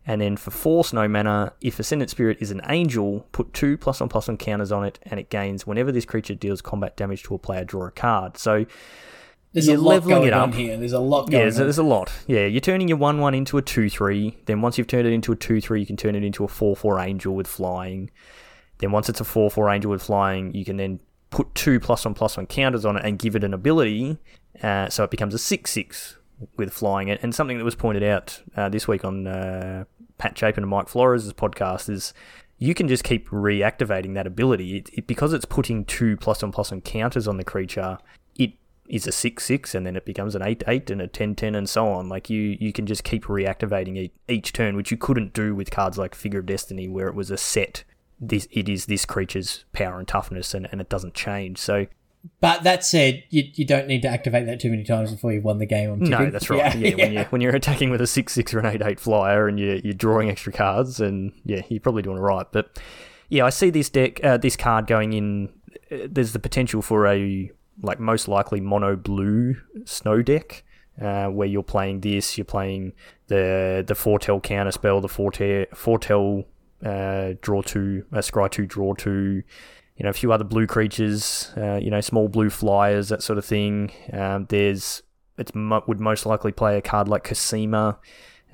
And 0.07 0.23
then 0.23 0.39
for 0.39 0.51
four 0.51 0.85
snow 0.85 1.07
mana, 1.07 1.53
if 1.61 1.79
Ascendant 1.79 2.11
Spirit 2.11 2.39
is 2.41 2.51
an 2.51 2.63
angel, 2.69 3.27
put 3.33 3.53
two 3.53 3.77
plus 3.77 4.01
one 4.01 4.09
plus 4.09 4.29
one 4.29 4.39
counters 4.39 4.73
on 4.73 4.85
it, 4.85 4.99
and 5.03 5.21
it 5.21 5.29
gains 5.29 5.67
whenever 5.67 5.93
this 5.93 6.07
creature 6.07 6.35
deals 6.35 6.63
combat 6.63 6.97
damage 6.97 7.25
to 7.25 7.35
a 7.35 7.39
player, 7.39 7.65
draw 7.65 7.87
a 7.87 7.91
card. 7.91 8.39
So 8.39 8.65
there's 9.53 9.67
you're 9.67 9.77
a 9.77 9.81
lot 9.81 9.91
leveling 9.95 10.15
going 10.17 10.29
it 10.29 10.33
on 10.35 10.49
up. 10.51 10.55
here. 10.55 10.77
There's 10.79 10.93
a 10.95 10.99
lot 10.99 11.27
Yeah, 11.27 11.33
going 11.33 11.45
there's, 11.45 11.59
on. 11.59 11.67
there's 11.67 11.79
a 11.79 11.83
lot. 11.83 12.13
Yeah, 12.27 12.47
you're 12.47 12.61
turning 12.61 12.89
your 12.89 12.97
1 12.99 13.19
1 13.19 13.35
into 13.35 13.59
a 13.59 13.63
2 13.63 13.91
3. 13.91 14.39
Then 14.47 14.63
once 14.63 14.79
you've 14.79 14.87
turned 14.87 15.07
it 15.07 15.13
into 15.13 15.33
a 15.33 15.37
2 15.37 15.61
3, 15.61 15.81
you 15.81 15.87
can 15.87 15.97
turn 15.97 16.15
it 16.15 16.25
into 16.25 16.45
a 16.45 16.49
4 16.49 16.75
4 16.77 17.01
angel 17.01 17.35
with 17.35 17.47
flying. 17.47 18.11
Then 18.79 18.93
once 18.93 19.09
it's 19.11 19.21
a 19.21 19.25
4 19.25 19.51
4 19.51 19.69
angel 19.71 19.91
with 19.91 20.03
flying, 20.03 20.55
you 20.55 20.65
can 20.65 20.77
then 20.79 21.01
put 21.31 21.55
two 21.55 21.79
plus 21.81 22.05
one 22.07 22.15
plus 22.15 22.37
one 22.39 22.47
counters 22.47 22.87
on 22.87 22.97
it 22.97 23.05
and 23.05 23.19
give 23.19 23.37
it 23.37 23.45
an 23.45 23.53
ability. 23.53 24.17
Uh, 24.63 24.89
so 24.89 25.05
it 25.05 25.11
becomes 25.11 25.35
a 25.35 25.39
6 25.39 25.71
6 25.71 26.18
with 26.57 26.73
flying. 26.73 27.09
it. 27.09 27.21
And 27.23 27.35
something 27.35 27.59
that 27.59 27.65
was 27.65 27.75
pointed 27.75 28.03
out 28.03 28.41
uh, 28.57 28.69
this 28.69 28.87
week 28.87 29.05
on 29.05 29.27
uh, 29.27 29.85
Pat 30.19 30.37
Chapin 30.37 30.65
and 30.65 30.71
Mike 30.71 30.89
Flores' 30.89 31.33
podcast 31.33 31.89
is 31.89 32.13
you 32.59 32.75
can 32.75 32.89
just 32.89 33.05
keep 33.05 33.29
reactivating 33.29 34.15
that 34.15 34.27
ability. 34.27 34.77
It, 34.77 34.91
it, 34.93 35.07
because 35.07 35.33
it's 35.33 35.45
putting 35.45 35.85
two 35.85 36.17
plus 36.17 36.43
one 36.43 36.53
plus 36.53 36.73
counters 36.85 37.29
on 37.29 37.37
the 37.37 37.45
creature, 37.45 37.99
it 38.37 38.53
is 38.89 39.07
a 39.07 39.13
6 39.13 39.45
6 39.45 39.75
and 39.75 39.87
then 39.87 39.97
it 39.97 40.05
becomes 40.05 40.35
an 40.35 40.43
8 40.43 40.65
8 40.67 40.91
and 40.91 41.03
a 41.03 41.07
10 41.07 41.35
10 41.35 41.55
and 41.55 41.69
so 41.69 41.89
on. 41.89 42.09
Like 42.09 42.29
you, 42.29 42.57
you 42.61 42.73
can 42.73 42.87
just 42.87 43.05
keep 43.05 43.27
reactivating 43.27 43.97
it 43.97 44.13
each 44.29 44.53
turn, 44.53 44.77
which 44.77 44.91
you 44.91 44.97
couldn't 44.97 45.33
do 45.33 45.55
with 45.55 45.71
cards 45.71 45.99
like 45.99 46.15
Figure 46.15 46.41
of 46.41 46.47
Destiny, 46.47 46.89
where 46.89 47.09
it 47.09 47.15
was 47.15 47.31
a 47.31 47.37
set. 47.37 47.85
This 48.21 48.49
it 48.51 48.69
is 48.69 48.87
this 48.87 49.05
creature's 49.05 49.65
power 49.73 49.99
and 49.99 50.09
toughness, 50.09 50.53
and, 50.53 50.69
and 50.73 50.81
it 50.81 50.89
doesn't 50.89 51.15
change. 51.15 51.59
So 51.59 51.87
But 52.41 52.63
that 52.63 52.85
said, 52.85 53.25
you, 53.31 53.45
you 53.55 53.65
don't 53.65 53.89
need 53.89 54.03
to 54.03 54.09
activate 54.09 54.47
that 54.47 54.61
too 54.61 54.71
many 54.71 54.85
times 54.85 55.11
before 55.11 55.33
you've 55.33 55.45
won 55.45 55.59
the 55.59 55.67
game. 55.67 55.91
I'm 55.91 56.01
no, 56.01 56.19
tipping. 56.19 56.33
that's 56.33 56.51
right. 56.51 56.75
Yeah, 56.79 56.95
when 56.97 57.13
you 57.13 57.21
when 57.31 57.41
you're 57.41 57.55
attacking 57.55 57.91
with 57.91 58.01
a 58.01 58.07
six 58.07 58.33
six 58.33 58.55
or 58.55 58.61
an 58.61 58.67
eight 58.67 58.83
eight 58.83 59.01
flyer, 59.01 59.49
and 59.49 59.59
you're 59.59 59.77
you're 59.77 59.95
drawing 59.95 60.31
extra 60.31 60.53
cards, 60.53 61.01
and 61.01 61.33
yeah, 61.45 61.63
you're 61.69 61.81
probably 61.81 62.03
doing 62.03 62.19
it 62.19 62.21
right. 62.21 62.47
But 62.51 62.79
yeah, 63.29 63.45
I 63.45 63.51
see 63.51 63.71
this 63.71 63.91
deck, 63.91 64.23
uh, 64.25 64.37
this 64.37 64.57
card 64.57 64.87
going 64.87 65.13
in. 65.13 65.49
Uh, 65.91 66.07
there's 66.11 66.33
the 66.33 66.39
potential 66.39 66.83
for 66.83 67.07
a 67.07 67.51
like 67.83 68.01
most 68.01 68.29
likely 68.29 68.61
mono 68.61 68.97
blue 68.97 69.57
snow 69.85 70.23
deck. 70.23 70.65
Uh, 71.01 71.29
where 71.29 71.47
you're 71.47 71.63
playing 71.63 72.01
this, 72.01 72.37
you're 72.37 72.45
playing 72.45 72.93
the 73.29 73.85
the 73.87 73.95
foretell 73.95 74.41
counter 74.41 74.73
spell, 74.73 75.01
the 75.01 75.09
foretell 75.09 75.65
foretell 75.73 76.45
uh, 76.85 77.35
draw 77.41 77.63
two, 77.63 78.05
uh, 78.13 78.19
scry 78.19 78.51
two, 78.51 78.67
draw 78.67 78.95
two, 78.95 79.43
you 79.99 80.05
know, 80.05 80.11
a 80.11 80.15
few 80.15 80.33
other 80.33 80.45
blue 80.45 80.67
creatures, 80.67 81.51
uh, 81.57 81.79
you 81.83 81.91
know, 81.91 82.01
small 82.01 82.29
blue 82.29 82.51
flyers, 82.51 83.09
that 83.09 83.23
sort 83.23 83.37
of 83.39 83.45
thing. 83.45 83.91
Um, 84.13 84.47
there's 84.49 85.03
it 85.37 85.51
would 85.55 86.01
most 86.01 86.25
likely 86.25 86.53
play 86.53 86.79
a 86.79 86.83
card 86.83 87.09
like 87.09 87.25
Cosima, 87.25 87.99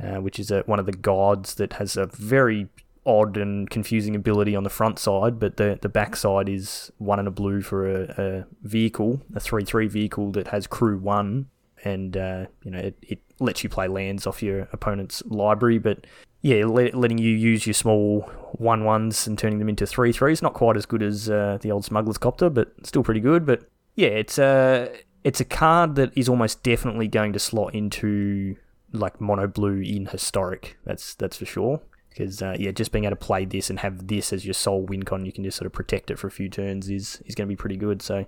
uh, 0.02 0.16
which 0.16 0.38
is 0.38 0.50
a, 0.50 0.60
one 0.62 0.78
of 0.78 0.86
the 0.86 0.92
gods 0.92 1.54
that 1.54 1.74
has 1.74 1.96
a 1.96 2.06
very 2.06 2.68
odd 3.06 3.36
and 3.36 3.68
confusing 3.68 4.16
ability 4.16 4.56
on 4.56 4.64
the 4.64 4.70
front 4.70 4.98
side, 4.98 5.38
but 5.38 5.58
the 5.58 5.78
the 5.82 5.88
back 5.88 6.16
side 6.16 6.48
is 6.48 6.90
one 6.96 7.18
and 7.18 7.28
a 7.28 7.30
blue 7.30 7.60
for 7.60 7.86
a, 7.86 8.02
a 8.16 8.46
vehicle, 8.62 9.20
a 9.34 9.40
three 9.40 9.64
three 9.64 9.86
vehicle 9.86 10.32
that 10.32 10.48
has 10.48 10.66
crew 10.66 10.98
one, 10.98 11.50
and 11.84 12.16
uh, 12.16 12.46
you 12.64 12.70
know 12.70 12.78
it, 12.78 12.96
it 13.02 13.20
lets 13.40 13.62
you 13.62 13.68
play 13.68 13.88
lands 13.88 14.26
off 14.26 14.42
your 14.42 14.68
opponent's 14.72 15.22
library, 15.26 15.78
but 15.78 16.06
yeah, 16.44 16.66
let, 16.66 16.94
letting 16.94 17.16
you 17.16 17.30
use 17.30 17.66
your 17.66 17.74
small 17.74 18.20
one 18.52 18.84
ones 18.84 19.26
and 19.26 19.38
turning 19.38 19.58
them 19.58 19.68
into 19.68 19.86
three 19.86 20.12
threes. 20.12 20.42
Not 20.42 20.52
quite 20.52 20.76
as 20.76 20.84
good 20.84 21.02
as 21.02 21.30
uh, 21.30 21.58
the 21.62 21.70
old 21.70 21.86
Smuggler's 21.86 22.18
Copter, 22.18 22.50
but 22.50 22.74
still 22.82 23.02
pretty 23.02 23.20
good. 23.20 23.46
But 23.46 23.62
yeah, 23.94 24.08
it's 24.08 24.38
a 24.38 24.94
it's 25.24 25.40
a 25.40 25.44
card 25.44 25.94
that 25.94 26.12
is 26.16 26.28
almost 26.28 26.62
definitely 26.62 27.08
going 27.08 27.32
to 27.32 27.38
slot 27.38 27.74
into 27.74 28.56
like 28.92 29.20
mono 29.20 29.46
blue 29.46 29.80
in 29.80 30.06
historic. 30.06 30.76
That's 30.84 31.14
that's 31.14 31.38
for 31.38 31.46
sure. 31.46 31.80
Because 32.10 32.42
uh, 32.42 32.56
yeah, 32.58 32.70
just 32.70 32.92
being 32.92 33.06
able 33.06 33.16
to 33.16 33.24
play 33.24 33.44
this 33.44 33.70
and 33.70 33.80
have 33.80 34.06
this 34.06 34.32
as 34.32 34.44
your 34.44 34.54
sole 34.54 34.82
win 34.82 35.02
con, 35.02 35.24
you 35.24 35.32
can 35.32 35.42
just 35.42 35.56
sort 35.56 35.66
of 35.66 35.72
protect 35.72 36.10
it 36.10 36.18
for 36.18 36.28
a 36.28 36.30
few 36.30 36.48
turns 36.48 36.88
is 36.88 37.22
is 37.24 37.34
going 37.34 37.48
to 37.48 37.52
be 37.52 37.56
pretty 37.56 37.76
good. 37.76 38.02
So 38.02 38.26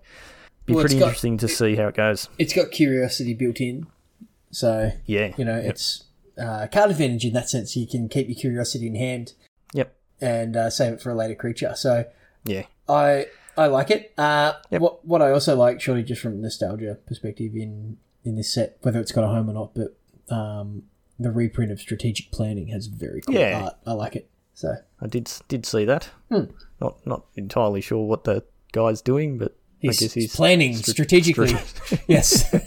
be 0.66 0.74
Well, 0.74 0.82
pretty 0.84 0.98
got- 0.98 1.06
interesting 1.06 1.38
to 1.38 1.48
see 1.48 1.76
how 1.76 1.88
it 1.88 1.94
goes. 1.94 2.28
It's 2.38 2.52
got 2.52 2.70
curiosity 2.70 3.34
built 3.34 3.60
in. 3.60 3.86
So, 4.50 4.92
Yeah, 5.06 5.32
you 5.36 5.44
know, 5.44 5.56
it's 5.56 6.04
uh, 6.38 6.66
card 6.72 6.90
advantage 6.90 7.24
in 7.24 7.32
that 7.34 7.48
sense. 7.48 7.76
You 7.76 7.86
can 7.86 8.08
keep 8.08 8.28
your 8.28 8.36
curiosity 8.36 8.86
in 8.86 8.94
hand 8.94 9.32
yep, 9.72 9.94
and 10.20 10.56
uh, 10.56 10.70
save 10.70 10.94
it 10.94 11.00
for 11.00 11.10
a 11.10 11.14
later 11.14 11.34
creature. 11.34 11.72
So, 11.76 12.04
yeah, 12.44 12.64
I 12.88 13.26
I 13.56 13.66
like 13.66 13.90
it. 13.90 14.12
Uh, 14.18 14.52
Yep. 14.70 14.80
What 14.80 15.04
what 15.06 15.22
I 15.22 15.30
also 15.30 15.56
like, 15.56 15.80
surely 15.80 16.02
just 16.02 16.20
from 16.20 16.40
nostalgia 16.40 16.98
perspective, 17.06 17.54
in 17.54 17.98
in 18.24 18.34
this 18.36 18.52
set, 18.52 18.78
whether 18.82 19.00
it's 19.00 19.12
got 19.12 19.24
a 19.24 19.28
home 19.28 19.48
or 19.50 19.52
not, 19.54 19.72
but 19.74 19.96
um, 20.34 20.84
the 21.18 21.30
reprint 21.30 21.70
of 21.72 21.80
strategic 21.80 22.30
planning 22.30 22.68
has 22.68 22.86
very 22.86 23.20
cool 23.20 23.34
Yeah. 23.34 23.62
art. 23.64 23.76
I 23.86 23.92
like 23.92 24.16
it. 24.16 24.28
So 24.54 24.76
I 25.00 25.06
did 25.06 25.30
did 25.48 25.64
see 25.66 25.84
that. 25.84 26.10
Hmm. 26.30 26.44
Not 26.80 27.06
not 27.06 27.26
entirely 27.34 27.80
sure 27.80 28.06
what 28.06 28.24
the 28.24 28.42
guy's 28.72 29.00
doing, 29.02 29.38
but 29.38 29.54
he's, 29.78 30.12
he's 30.12 30.34
planning 30.34 30.74
strat- 30.74 30.90
strategically. 30.90 31.48
strat- 31.48 32.02
yes. 32.08 32.52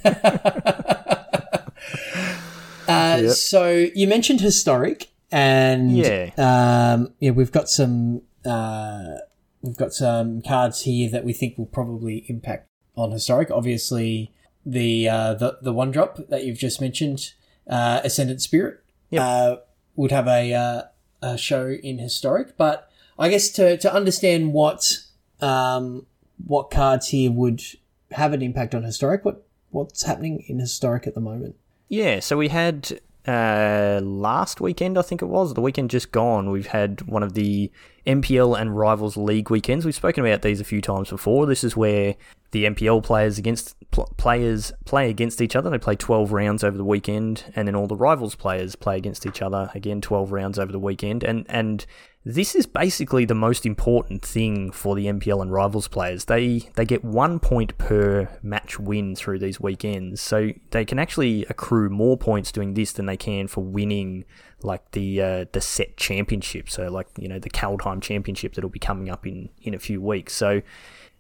uh, 2.88 3.20
Yep. 3.22 3.32
So 3.32 3.88
you 3.95 4.07
mentioned 4.07 4.41
historic, 4.41 5.10
and 5.32 5.95
Yeah. 5.97 6.30
um, 6.38 7.14
yeah, 7.20 7.32
we've 7.32 7.51
got 7.51 7.70
some 7.70 8.22
uh, 8.45 9.16
we've 9.62 9.78
got 9.78 9.93
some 9.93 10.41
cards 10.41 10.84
here 10.84 11.10
that 11.10 11.24
we 11.26 11.34
think 11.34 11.57
will 11.57 11.66
probably 11.66 12.26
impact 12.28 12.68
on 12.95 13.12
historic. 13.12 13.51
Obviously, 13.51 14.32
the 14.66 15.10
uh, 15.10 15.34
the 15.34 15.57
the 15.62 15.74
one 15.74 15.91
drop 15.91 16.18
that 16.30 16.45
you've 16.45 16.57
just 16.57 16.80
mentioned, 16.82 17.34
uh, 17.70 18.01
Ascendant 18.03 18.41
Spirit, 18.41 18.80
Yep. 19.12 19.22
uh, 19.22 19.55
would 19.95 20.12
have 20.12 20.28
a, 20.28 20.53
uh, 20.53 20.82
a 21.22 21.38
show 21.38 21.68
in 21.70 21.99
historic. 21.99 22.55
But 22.57 22.89
I 23.18 23.30
guess 23.30 23.49
to 23.51 23.78
to 23.78 23.93
understand 23.93 24.53
what 24.53 24.99
um, 25.41 26.05
what 26.45 26.71
cards 26.71 27.09
here 27.09 27.31
would 27.31 27.61
have 28.11 28.33
an 28.33 28.41
impact 28.41 28.73
on 28.73 28.83
historic, 28.83 29.23
what 29.25 29.45
what's 29.71 30.03
happening 30.03 30.43
in 30.47 30.59
historic 30.59 31.05
at 31.05 31.13
the 31.13 31.21
moment? 31.21 31.55
Yeah, 31.87 32.19
so 32.19 32.37
we 32.37 32.49
had 32.49 32.99
uh, 33.27 33.99
last 34.03 34.61
weekend, 34.61 34.97
I 34.97 35.01
think 35.01 35.21
it 35.21 35.27
was, 35.27 35.53
the 35.53 35.61
weekend 35.61 35.89
just 35.89 36.11
gone, 36.11 36.49
we've 36.49 36.67
had 36.67 37.01
one 37.03 37.23
of 37.23 37.33
the 37.33 37.71
MPL 38.07 38.59
and 38.59 38.75
Rivals 38.75 39.17
League 39.17 39.49
weekends. 39.49 39.85
We've 39.85 39.93
spoken 39.93 40.25
about 40.25 40.41
these 40.41 40.59
a 40.59 40.63
few 40.63 40.81
times 40.81 41.09
before. 41.09 41.45
This 41.45 41.63
is 41.63 41.77
where 41.77 42.15
the 42.51 42.65
MPL 42.65 43.03
players 43.03 43.37
against 43.37 43.75
pl- 43.91 44.11
players 44.17 44.71
play 44.85 45.09
against 45.09 45.41
each 45.41 45.55
other. 45.55 45.69
They 45.69 45.77
play 45.77 45.95
12 45.95 46.31
rounds 46.31 46.63
over 46.63 46.77
the 46.77 46.83
weekend, 46.83 47.51
and 47.55 47.67
then 47.67 47.75
all 47.75 47.87
the 47.87 47.95
Rivals 47.95 48.35
players 48.35 48.75
play 48.75 48.97
against 48.97 49.25
each 49.25 49.41
other 49.41 49.69
again 49.75 50.01
12 50.01 50.31
rounds 50.31 50.57
over 50.57 50.71
the 50.71 50.79
weekend. 50.79 51.23
And 51.23 51.45
and 51.49 51.85
this 52.26 52.53
is 52.53 52.65
basically 52.65 53.24
the 53.24 53.36
most 53.36 53.65
important 53.65 54.22
thing 54.22 54.72
for 54.72 54.93
the 54.95 55.05
MPL 55.05 55.41
and 55.41 55.51
Rivals 55.51 55.88
players. 55.88 56.26
They 56.26 56.59
they 56.76 56.86
get 56.86 57.03
one 57.03 57.39
point 57.39 57.78
per 57.78 58.30
match 58.43 58.78
win 58.78 59.15
through 59.15 59.39
these 59.39 59.59
weekends, 59.59 60.22
so 60.22 60.49
they 60.72 60.84
can 60.84 60.99
actually 60.99 61.45
accrue 61.49 61.89
more 61.89 62.17
points 62.17 62.51
doing 62.51 62.74
this 62.74 62.91
than 62.91 63.05
they 63.05 63.15
can 63.15 63.47
for 63.47 63.63
winning 63.63 64.26
like 64.61 64.91
the 64.91 65.22
uh, 65.22 65.45
the 65.53 65.61
set 65.61 65.95
championship. 65.95 66.70
So 66.70 66.89
like 66.89 67.07
you 67.17 67.30
know 67.30 67.39
the 67.39 67.49
Kaldheim 67.49 68.01
championship 68.01 68.53
that'll 68.53 68.70
be 68.70 68.80
coming 68.80 69.09
up 69.09 69.26
in 69.26 69.49
in 69.61 69.74
a 69.74 69.80
few 69.80 70.01
weeks. 70.01 70.34
So 70.34 70.61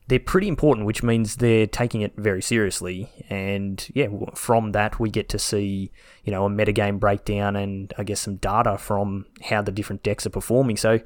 they're 0.09 0.19
pretty 0.19 0.47
important, 0.47 0.87
which 0.87 1.03
means 1.03 1.35
they're 1.35 1.67
taking 1.67 2.01
it 2.01 2.13
very 2.17 2.41
seriously. 2.41 3.09
And 3.29 3.87
yeah, 3.93 4.07
from 4.33 4.71
that 4.71 4.99
we 4.99 5.09
get 5.11 5.29
to 5.29 5.39
see 5.39 5.91
you 6.23 6.31
know 6.31 6.45
a 6.45 6.49
metagame 6.49 6.99
breakdown 6.99 7.55
and 7.55 7.93
I 7.97 8.03
guess 8.03 8.19
some 8.19 8.37
data 8.37 8.77
from 8.77 9.27
how 9.43 9.61
the 9.61 9.71
different 9.71 10.01
decks 10.01 10.25
are 10.25 10.31
performing. 10.31 10.77
So 10.77 10.99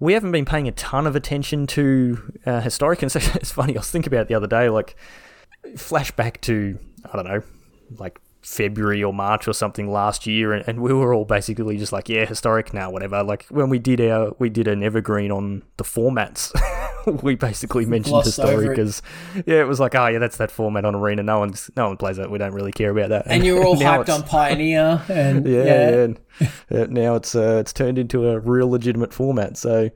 we 0.00 0.14
haven't 0.14 0.32
been 0.32 0.44
paying 0.44 0.66
a 0.66 0.72
ton 0.72 1.06
of 1.06 1.14
attention 1.14 1.68
to 1.68 2.32
uh, 2.44 2.60
historic, 2.60 3.02
and 3.02 3.12
so 3.12 3.20
it's 3.36 3.52
funny. 3.52 3.76
I 3.76 3.78
was 3.78 3.90
thinking 3.90 4.12
about 4.12 4.22
it 4.22 4.28
the 4.28 4.34
other 4.34 4.48
day, 4.48 4.68
like 4.68 4.96
flashback 5.74 6.40
to 6.42 6.78
I 7.04 7.16
don't 7.16 7.26
know, 7.26 7.42
like 7.98 8.20
February 8.44 9.02
or 9.02 9.12
March 9.12 9.48
or 9.48 9.54
something 9.54 9.90
last 9.90 10.26
year, 10.26 10.52
and, 10.52 10.68
and 10.68 10.80
we 10.80 10.92
were 10.92 11.14
all 11.14 11.24
basically 11.24 11.78
just 11.78 11.92
like, 11.92 12.10
yeah, 12.10 12.26
historic 12.26 12.74
now, 12.74 12.90
whatever. 12.90 13.22
Like 13.22 13.46
when 13.48 13.70
we 13.70 13.78
did 13.78 14.02
our 14.02 14.32
we 14.38 14.50
did 14.50 14.68
an 14.68 14.82
evergreen 14.82 15.32
on 15.32 15.62
the 15.78 15.84
formats. 15.84 16.52
we 17.22 17.36
basically 17.36 17.86
mentioned 17.86 18.14
over 18.14 18.24
historic 18.24 18.78
as 18.78 19.00
yeah, 19.46 19.60
it 19.60 19.66
was 19.66 19.80
like, 19.80 19.94
oh 19.94 20.08
yeah, 20.08 20.18
that's 20.18 20.36
that 20.36 20.50
format 20.50 20.84
on 20.84 20.94
arena. 20.94 21.22
No 21.22 21.38
one's 21.38 21.70
no 21.74 21.88
one 21.88 21.96
plays 21.96 22.18
that. 22.18 22.30
We 22.30 22.36
don't 22.36 22.52
really 22.52 22.72
care 22.72 22.90
about 22.90 23.08
that. 23.08 23.24
And 23.26 23.46
you 23.46 23.56
were 23.56 23.64
all 23.64 23.76
hyped 23.78 24.12
on 24.12 24.22
Pioneer, 24.24 25.02
and 25.08 25.46
yeah, 25.46 25.56
yeah, 25.64 25.90
yeah. 25.90 26.02
and, 26.02 26.20
uh, 26.70 26.86
now 26.90 27.14
it's 27.14 27.34
uh, 27.34 27.56
it's 27.60 27.72
turned 27.72 27.98
into 27.98 28.28
a 28.28 28.38
real 28.40 28.68
legitimate 28.68 29.14
format. 29.14 29.56
So, 29.56 29.88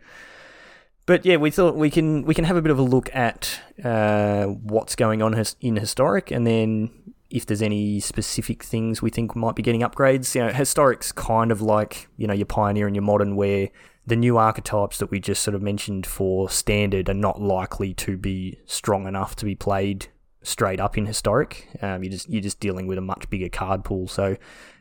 but 1.05 1.27
yeah, 1.27 1.37
we 1.37 1.51
thought 1.51 1.77
we 1.77 1.91
can 1.91 2.25
we 2.25 2.35
can 2.35 2.45
have 2.45 2.57
a 2.57 2.63
bit 2.63 2.73
of 2.73 2.79
a 2.79 2.83
look 2.83 3.15
at 3.15 3.61
uh, 3.85 4.47
what's 4.47 4.97
going 4.97 5.21
on 5.21 5.35
in 5.61 5.77
historic, 5.77 6.31
and 6.31 6.47
then 6.47 6.91
if 7.31 7.45
there's 7.45 7.63
any 7.63 8.01
specific 8.01 8.63
things 8.63 9.03
we 9.03 9.11
think 9.11 9.37
might 9.37 9.55
be 9.55 9.63
getting 9.63 9.83
upgrades. 9.83 10.35
You 10.35 10.47
know, 10.47 10.53
historic's 10.53 11.13
kind 11.13 11.51
of 11.53 11.61
like 11.61 12.09
you 12.17 12.27
know 12.27 12.35
your 12.35 12.47
pioneer 12.47 12.87
and 12.87 12.97
your 12.97 13.03
modern, 13.03 13.37
where 13.37 13.69
the 14.07 14.17
new 14.17 14.39
archetypes 14.39 14.99
that 14.99 15.11
we 15.11 15.21
just 15.21 15.43
sort 15.43 15.55
of 15.55 15.63
mentioned 15.63 16.07
for 16.07 16.49
standard 16.49 17.11
are 17.11 17.15
not 17.15 17.41
likely 17.41 17.93
to 17.93 18.17
be 18.17 18.59
strong 18.65 19.07
enough 19.07 19.37
to 19.37 19.45
be 19.45 19.55
played 19.55 20.09
straight 20.43 20.81
up 20.81 20.97
in 20.97 21.07
historic. 21.07 21.69
Um, 21.83 22.03
you're 22.03 22.13
just 22.13 22.29
you're 22.29 22.43
just 22.43 22.61
dealing 22.61 22.87
with 22.87 22.99
a 22.99 23.03
much 23.03 23.29
bigger 23.29 23.49
card 23.49 23.85
pool, 23.85 24.09
so 24.09 24.37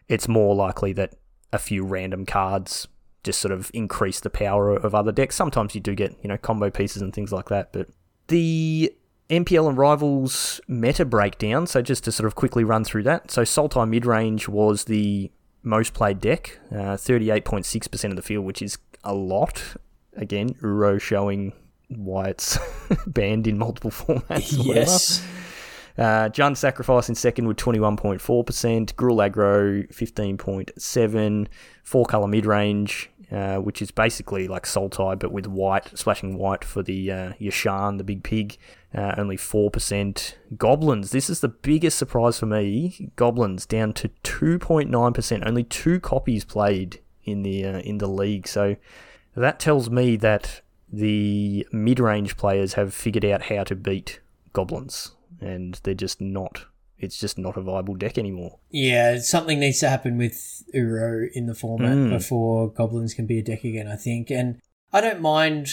it's 0.08 0.28
more 0.28 0.56
likely 0.56 0.94
that 0.94 1.16
a 1.52 1.58
few 1.60 1.84
random 1.84 2.26
cards 2.26 2.88
just 3.24 3.42
sort 3.42 3.52
of 3.52 3.70
increase 3.74 4.20
the 4.22 4.30
power 4.30 4.74
of 4.74 4.96
other 4.96 5.12
decks. 5.12 5.36
Sometimes 5.36 5.76
you 5.76 5.82
do 5.82 5.96
get 5.96 6.16
you 6.22 6.30
know 6.30 6.38
combo 6.38 6.70
pieces 6.70 7.02
and 7.02 7.14
things 7.14 7.34
like 7.34 7.50
that, 7.50 7.74
but 7.74 7.90
the 8.28 8.94
MPL 9.30 9.70
and 9.70 9.78
Rivals 9.78 10.62
meta 10.68 11.06
breakdown. 11.06 11.68
So 11.68 11.82
just 11.82 12.04
to 12.06 12.12
sort 12.12 12.28
of 12.28 12.36
quickly 12.36 12.64
run 12.64 12.84
through 12.84 13.04
that. 13.04 13.32
So 13.32 13.42
Sultai 13.44 13.88
midrange 13.88 14.48
was 14.48 14.86
the 14.86 15.32
most 15.64 15.94
played 15.94 16.22
deck, 16.22 16.60
uh, 16.72 16.96
38.6% 16.96 18.10
of 18.10 18.16
the 18.16 18.22
field, 18.22 18.46
which 18.46 18.62
is 18.62 18.78
a 19.04 19.14
lot. 19.14 19.76
Again, 20.16 20.50
Uro 20.62 21.00
showing 21.00 21.54
why 21.90 22.30
it's 22.30 22.58
banned 23.08 23.48
in 23.48 23.58
multiple 23.58 23.92
formats. 23.92 24.54
Yes. 24.58 25.26
Uh, 25.98 26.30
Jund 26.30 26.58
Sacrifice 26.58 27.10
in 27.10 27.16
second 27.16 27.48
with 27.48 27.58
21.4%, 27.58 28.94
Gruul 28.94 29.30
Aggro 29.30 29.92
15.7, 29.92 31.48
four 31.84 32.06
color 32.06 32.28
mid 32.28 32.46
range, 32.46 33.10
uh, 33.32 33.58
which 33.58 33.82
is 33.82 33.92
basically 33.92 34.48
like 34.48 34.64
Sultai 34.64 35.20
but 35.20 35.32
with 35.32 35.48
white, 35.48 35.98
splashing 35.98 36.38
white 36.38 36.64
for 36.64 36.82
the 36.82 37.12
uh, 37.12 37.34
Yasharn, 37.42 37.98
the 37.98 38.04
big 38.04 38.24
pig, 38.24 38.58
uh, 38.96 39.16
only 39.18 39.38
4%. 39.38 40.34
Goblins, 40.58 41.12
this 41.12 41.30
is 41.30 41.42
the 41.42 41.50
biggest 41.50 41.98
surprise 41.98 42.40
for 42.40 42.46
me. 42.46 43.12
Goblins 43.16 43.66
down 43.66 43.94
to 43.94 44.10
2.9%, 44.24 45.48
only 45.48 45.64
two 45.64 46.00
copies 46.00 46.46
played 46.46 47.02
in 47.24 47.44
the 47.44 47.66
uh, 47.66 47.80
in 47.80 47.98
the 47.98 48.08
league. 48.08 48.48
So 48.48 48.78
that 49.36 49.60
tells 49.60 49.90
me 49.90 50.16
that 50.18 50.62
the 50.92 51.68
mid-range 51.72 52.38
players 52.38 52.74
have 52.74 52.94
figured 52.94 53.26
out 53.26 53.44
how 53.44 53.66
to 53.66 53.76
beat 53.76 54.22
goblins, 54.54 55.12
and 55.42 55.80
they're 55.84 55.94
just 55.94 56.22
not. 56.22 56.66
It's 57.00 57.18
just 57.20 57.38
not 57.38 57.58
a 57.58 57.62
viable 57.62 57.96
deck 57.96 58.18
anymore. 58.18 58.58
Yeah, 58.72 59.20
something 59.20 59.60
needs 59.60 59.80
to 59.82 59.90
happen 59.90 60.18
with 60.18 60.64
Uro 60.74 61.28
in 61.34 61.46
the 61.46 61.54
format 61.54 61.96
Mm. 61.96 62.10
before 62.10 62.70
goblins 62.70 63.14
can 63.14 63.26
be 63.28 63.38
a 63.40 63.44
deck 63.44 63.64
again. 63.64 63.88
I 63.88 63.96
think, 63.96 64.32
and 64.32 64.60
I 64.92 65.02
don't 65.02 65.22
mind. 65.22 65.70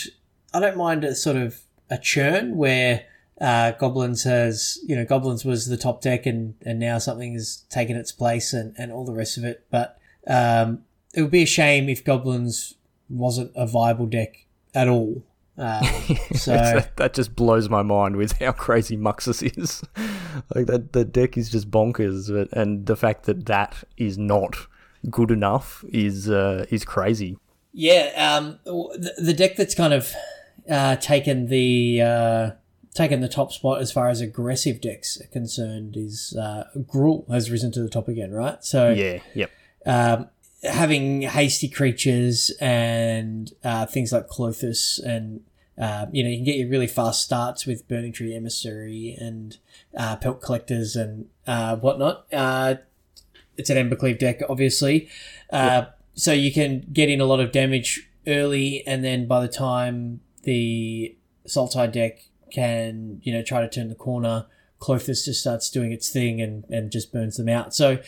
I 0.53 0.61
don't 0.61 0.77
mind 0.77 1.03
a 1.05 1.14
sort 1.14 1.37
of 1.37 1.61
a 1.91 1.99
churn 1.99 2.57
where 2.57 3.05
uh, 3.41 3.72
goblins 3.72 4.25
has 4.25 4.79
you 4.87 4.95
know 4.95 5.05
goblins 5.05 5.45
was 5.45 5.66
the 5.66 5.77
top 5.77 6.01
deck 6.03 6.27
and 6.27 6.55
and 6.62 6.79
now 6.79 6.99
something 6.99 7.33
has 7.35 7.64
taken 7.70 7.97
its 7.97 8.12
place 8.12 8.53
and 8.53 8.75
and 8.79 8.93
all 8.93 9.05
the 9.05 9.12
rest 9.14 9.39
of 9.39 9.45
it. 9.45 9.64
But 9.70 9.99
um, 10.27 10.85
it 11.14 11.22
would 11.22 11.31
be 11.31 11.43
a 11.43 11.47
shame 11.47 11.89
if 11.89 12.05
goblins 12.05 12.75
wasn't 13.09 13.51
a 13.55 13.66
viable 13.66 14.07
deck 14.07 14.45
at 14.75 14.89
all. 14.89 15.22
Um, 15.57 15.84
so 16.34 16.52
that, 16.52 16.96
that 16.96 17.14
just 17.14 17.36
blows 17.36 17.68
my 17.68 17.82
mind 17.82 18.16
with 18.16 18.32
how 18.38 18.52
crazy 18.52 18.96
Muxus 18.96 19.42
is. 19.42 19.82
like 20.55 20.66
that, 20.66 20.92
the 20.92 21.05
deck 21.05 21.36
is 21.36 21.50
just 21.50 21.70
bonkers, 21.70 22.32
but, 22.32 22.57
and 22.57 22.86
the 22.86 22.96
fact 22.96 23.24
that 23.24 23.46
that 23.46 23.84
is 23.96 24.18
not 24.18 24.66
good 25.11 25.30
enough 25.30 25.84
is 25.88 26.28
uh, 26.28 26.66
is 26.70 26.84
crazy. 26.84 27.38
Yeah, 27.72 28.36
um, 28.36 28.59
the, 28.64 29.14
the 29.18 29.32
deck 29.32 29.57
that's 29.57 29.74
kind 29.74 29.92
of 29.92 30.12
uh, 30.70 30.96
taken 30.96 31.48
the 31.48 32.00
uh, 32.02 32.50
taken 32.94 33.20
the 33.20 33.28
top 33.28 33.52
spot 33.52 33.80
as 33.80 33.92
far 33.92 34.09
as 34.09 34.20
aggressive 34.20 34.80
decks 34.80 35.20
are 35.20 35.26
concerned 35.26 35.96
is 35.96 36.36
uh, 36.40 36.64
Gruul 36.76 37.28
has 37.30 37.50
risen 37.50 37.72
to 37.72 37.82
the 37.82 37.88
top 37.88 38.09
again, 38.09 38.32
right? 38.32 38.62
So 38.64 38.90
Yeah, 38.90 39.18
yep. 39.34 39.50
um, 39.84 40.28
having 40.65 41.23
hasty 41.23 41.69
creatures 41.69 42.51
and 42.61 43.53
uh, 43.62 43.87
things 43.87 44.12
like 44.12 44.29
Klothys 44.29 45.03
and 45.05 45.43
uh, 45.77 46.07
you 46.12 46.23
know 46.23 46.31
you 46.31 46.37
can 46.37 46.45
get 46.45 46.57
your 46.57 46.69
really 46.69 46.87
fast 46.87 47.23
starts 47.23 47.67
with 47.67 47.87
Burning 47.89 48.12
Tree 48.12 48.35
Emissary 48.35 49.17
and 49.19 49.59
uh, 49.97 50.17
Pelt 50.17 50.41
Collectors 50.41 50.97
and 50.97 51.27
uh, 51.47 51.77
whatnot. 51.77 52.27
Uh, 52.33 52.77
it's 53.57 53.71
an 53.71 53.77
Embercleave 53.77 54.19
deck, 54.19 54.41
obviously, 54.49 55.09
uh, 55.53 55.87
so 56.15 56.33
you 56.33 56.53
can 56.53 56.87
get 56.93 57.09
in 57.09 57.21
a 57.21 57.25
lot 57.25 57.41
of 57.41 57.53
damage 57.53 58.09
early, 58.27 58.85
and 58.87 59.05
then 59.05 59.27
by 59.27 59.41
the 59.41 59.49
time 59.49 60.21
the 60.45 61.17
Sultai 61.47 61.91
deck 61.91 62.25
can 62.51 63.21
you 63.23 63.33
know 63.33 63.43
try 63.43 63.61
to 63.61 63.69
turn 63.69 63.89
the 63.89 63.95
corner, 63.95 64.47
Klothys 64.81 65.25
just 65.25 65.41
starts 65.41 65.69
doing 65.71 65.93
its 65.93 66.09
thing 66.09 66.41
and 66.41 66.65
and 66.71 66.91
just 66.91 67.12
burns 67.12 67.37
them 67.37 67.49
out. 67.49 67.75
So 67.75 67.99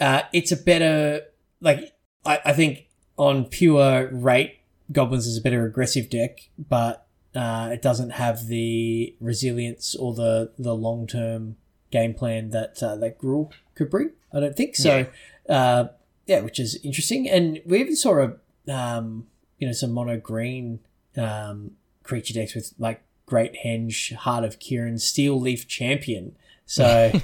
uh, 0.00 0.22
it's 0.32 0.50
a 0.50 0.56
better 0.56 1.22
like 1.60 1.92
I, 2.24 2.40
I 2.46 2.52
think 2.52 2.86
on 3.16 3.46
pure 3.46 4.08
rate, 4.12 4.58
Goblins 4.92 5.26
is 5.26 5.38
a 5.38 5.40
better 5.40 5.64
aggressive 5.64 6.10
deck, 6.10 6.48
but 6.58 7.06
uh, 7.34 7.70
it 7.72 7.82
doesn't 7.82 8.10
have 8.10 8.46
the 8.46 9.14
resilience 9.20 9.94
or 9.94 10.14
the 10.14 10.52
the 10.58 10.74
long 10.74 11.06
term 11.06 11.56
game 11.90 12.14
plan 12.14 12.50
that 12.50 12.82
uh, 12.82 12.96
that 12.96 13.18
Gruul 13.18 13.52
could 13.74 13.90
bring. 13.90 14.12
I 14.32 14.40
don't 14.40 14.56
think 14.56 14.76
so. 14.76 15.06
Uh, 15.48 15.88
yeah, 16.26 16.40
which 16.40 16.58
is 16.58 16.78
interesting, 16.82 17.28
and 17.28 17.60
we 17.64 17.80
even 17.80 17.96
saw 17.96 18.28
a 18.28 18.72
um, 18.72 19.26
you 19.58 19.66
know 19.66 19.72
some 19.72 19.92
mono 19.92 20.18
green 20.18 20.80
um, 21.16 21.72
creature 22.02 22.34
decks 22.34 22.54
with 22.54 22.74
like 22.78 23.02
Great 23.26 23.54
Henge, 23.64 24.14
Heart 24.14 24.44
of 24.44 24.58
Kiran, 24.58 25.00
Steel 25.00 25.40
Leaf 25.40 25.66
Champion. 25.68 26.36
So. 26.64 27.12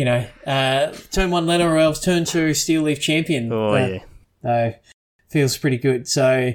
You 0.00 0.06
know, 0.06 0.26
uh, 0.46 0.92
turn 1.12 1.30
one 1.30 1.44
Llanowar 1.44 1.78
Elves, 1.78 2.00
turn 2.00 2.24
two 2.24 2.54
Steel 2.54 2.80
Leaf 2.80 3.02
Champion. 3.02 3.52
Oh 3.52 3.74
Uh, 3.74 3.86
yeah, 3.86 3.98
so 4.42 4.74
feels 5.28 5.58
pretty 5.58 5.76
good. 5.76 6.08
So 6.08 6.54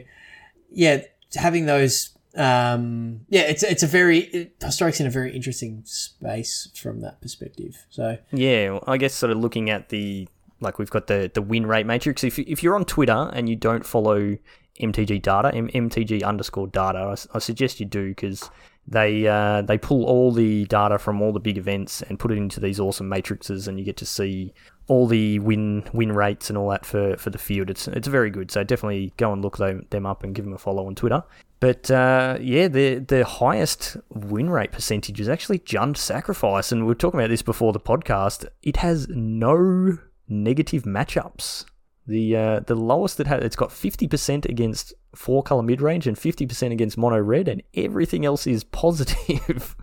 yeah, 0.72 1.04
having 1.36 1.68
those 1.68 2.10
um 2.36 3.20
yeah, 3.30 3.41
it's 3.41 3.62
it's 3.62 3.84
a 3.84 3.88
very 3.88 4.18
it, 4.22 4.56
historic's 4.60 5.00
in 5.00 5.06
a 5.06 5.12
very 5.12 5.32
interesting 5.32 5.84
space 5.86 6.72
from 6.74 7.02
that 7.02 7.22
perspective. 7.22 7.86
So 7.91 8.18
yeah. 8.32 8.72
well, 8.72 8.84
I 8.88 8.98
guess 8.98 9.14
sort 9.14 9.32
of 9.32 9.38
looking 9.38 9.70
at 9.70 9.89
the 9.89 10.28
like 10.60 10.80
we've 10.80 10.89
got 10.89 11.06
the 11.06 11.30
the 11.32 11.43
win 11.43 11.68
rate 11.68 11.86
matrix. 11.86 12.24
If 12.24 12.39
if 12.39 12.64
you're 12.64 12.76
on 12.76 12.84
Twitter 12.84 13.30
and 13.32 13.48
you 13.48 13.56
don't 13.56 13.86
follow 13.86 14.39
MTG 14.82 15.22
data, 15.22 15.54
M- 15.54 15.70
MTG 15.70 16.24
underscore 16.24 16.66
data, 16.66 17.16
I 17.32 17.38
suggest 17.38 17.80
you 17.80 17.86
do 17.86 18.10
because 18.10 18.50
they 18.88 19.27
uh, 19.27 19.61
they 19.63 19.77
pull 19.77 20.05
all 20.05 20.31
the 20.31 20.65
data 20.65 20.99
from 20.99 21.21
all 21.21 21.33
the 21.33 21.39
big 21.39 21.57
events 21.57 22.01
and 22.03 22.19
put 22.19 22.31
it 22.31 22.38
into 22.38 22.59
these 22.59 22.79
awesome 22.79 23.09
matrices, 23.09 23.67
and 23.67 23.79
you 23.79 23.86
get 23.86 23.97
to 23.97 24.05
see 24.05 24.53
all 24.88 25.07
the 25.07 25.39
win 25.39 25.83
win 25.93 26.11
rates 26.11 26.49
and 26.49 26.57
all 26.57 26.69
that 26.69 26.86
for, 26.86 27.17
for 27.17 27.31
the 27.31 27.38
field. 27.38 27.69
It's 27.69 27.88
it's 27.88 28.07
very 28.07 28.29
good. 28.29 28.51
So 28.51 28.63
definitely 28.63 29.11
go 29.17 29.33
and 29.33 29.41
look 29.41 29.57
them, 29.57 30.05
up 30.05 30.23
and 30.23 30.36
give 30.36 30.45
them 30.45 30.53
a 30.53 30.59
follow 30.59 30.86
on 30.86 30.93
Twitter. 30.93 31.23
But 31.59 31.89
uh, 31.89 32.38
yeah, 32.39 32.67
the 32.67 32.99
the 32.99 33.25
highest 33.25 33.97
win 34.09 34.49
rate 34.51 34.71
percentage 34.71 35.19
is 35.19 35.29
actually 35.29 35.59
Jund 35.59 35.97
Sacrifice, 35.97 36.71
and 36.71 36.81
we 36.81 36.88
were 36.88 36.95
talking 36.95 37.19
about 37.19 37.29
this 37.29 37.41
before 37.41 37.73
the 37.73 37.79
podcast. 37.79 38.45
It 38.61 38.77
has 38.77 39.07
no 39.09 39.97
negative 40.27 40.83
matchups. 40.83 41.65
The 42.08 42.36
uh, 42.36 42.60
the 42.62 42.76
lowest 42.76 43.20
it 43.20 43.28
has, 43.28 43.43
it's 43.43 43.56
got 43.56 43.72
fifty 43.72 44.08
percent 44.08 44.45
against 44.45 44.93
four 45.16 45.41
color 45.41 45.64
mid 45.64 45.82
range 45.82 46.06
and 46.08 46.18
fifty 46.18 46.45
percent 46.45 46.72
against 46.72 46.97
mono 46.97 47.20
red, 47.20 47.47
and 47.47 47.64
everything 47.74 48.26
else 48.26 48.45
is 48.45 48.64
positive, 48.84 49.76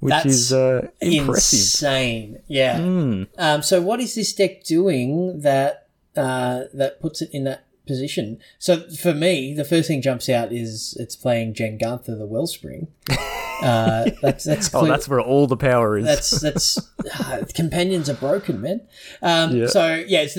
which 0.00 0.10
That's 0.10 0.26
is 0.26 0.52
uh, 0.52 0.88
impressive. 1.02 1.58
insane. 1.58 2.38
Yeah. 2.48 2.78
Mm. 2.78 3.28
Um, 3.36 3.62
so 3.62 3.82
what 3.82 4.00
is 4.00 4.14
this 4.14 4.32
deck 4.34 4.64
doing 4.64 5.40
that 5.40 5.88
uh, 6.16 6.64
that 6.72 7.00
puts 7.00 7.20
it 7.20 7.28
in 7.32 7.44
that 7.44 7.66
position? 7.86 8.38
So 8.58 8.88
for 8.90 9.12
me, 9.12 9.52
the 9.52 9.64
first 9.66 9.88
thing 9.88 10.00
jumps 10.00 10.30
out 10.30 10.50
is 10.50 10.96
it's 10.98 11.14
playing 11.16 11.52
Jengantha 11.54 12.16
the 12.18 12.26
Wellspring. 12.26 12.88
Uh, 13.62 14.10
that's 14.20 14.44
that's 14.44 14.74
Oh, 14.74 14.84
that's 14.84 15.08
where 15.08 15.20
all 15.20 15.46
the 15.46 15.56
power 15.56 15.96
is. 15.96 16.04
that's 16.04 16.40
that's 16.40 16.76
uh, 17.20 17.44
companions 17.54 18.10
are 18.10 18.14
broken, 18.14 18.60
man. 18.60 18.80
Um, 19.22 19.56
Yeah. 19.56 19.66
So 19.68 19.94
yeah, 20.06 20.22
it's, 20.22 20.36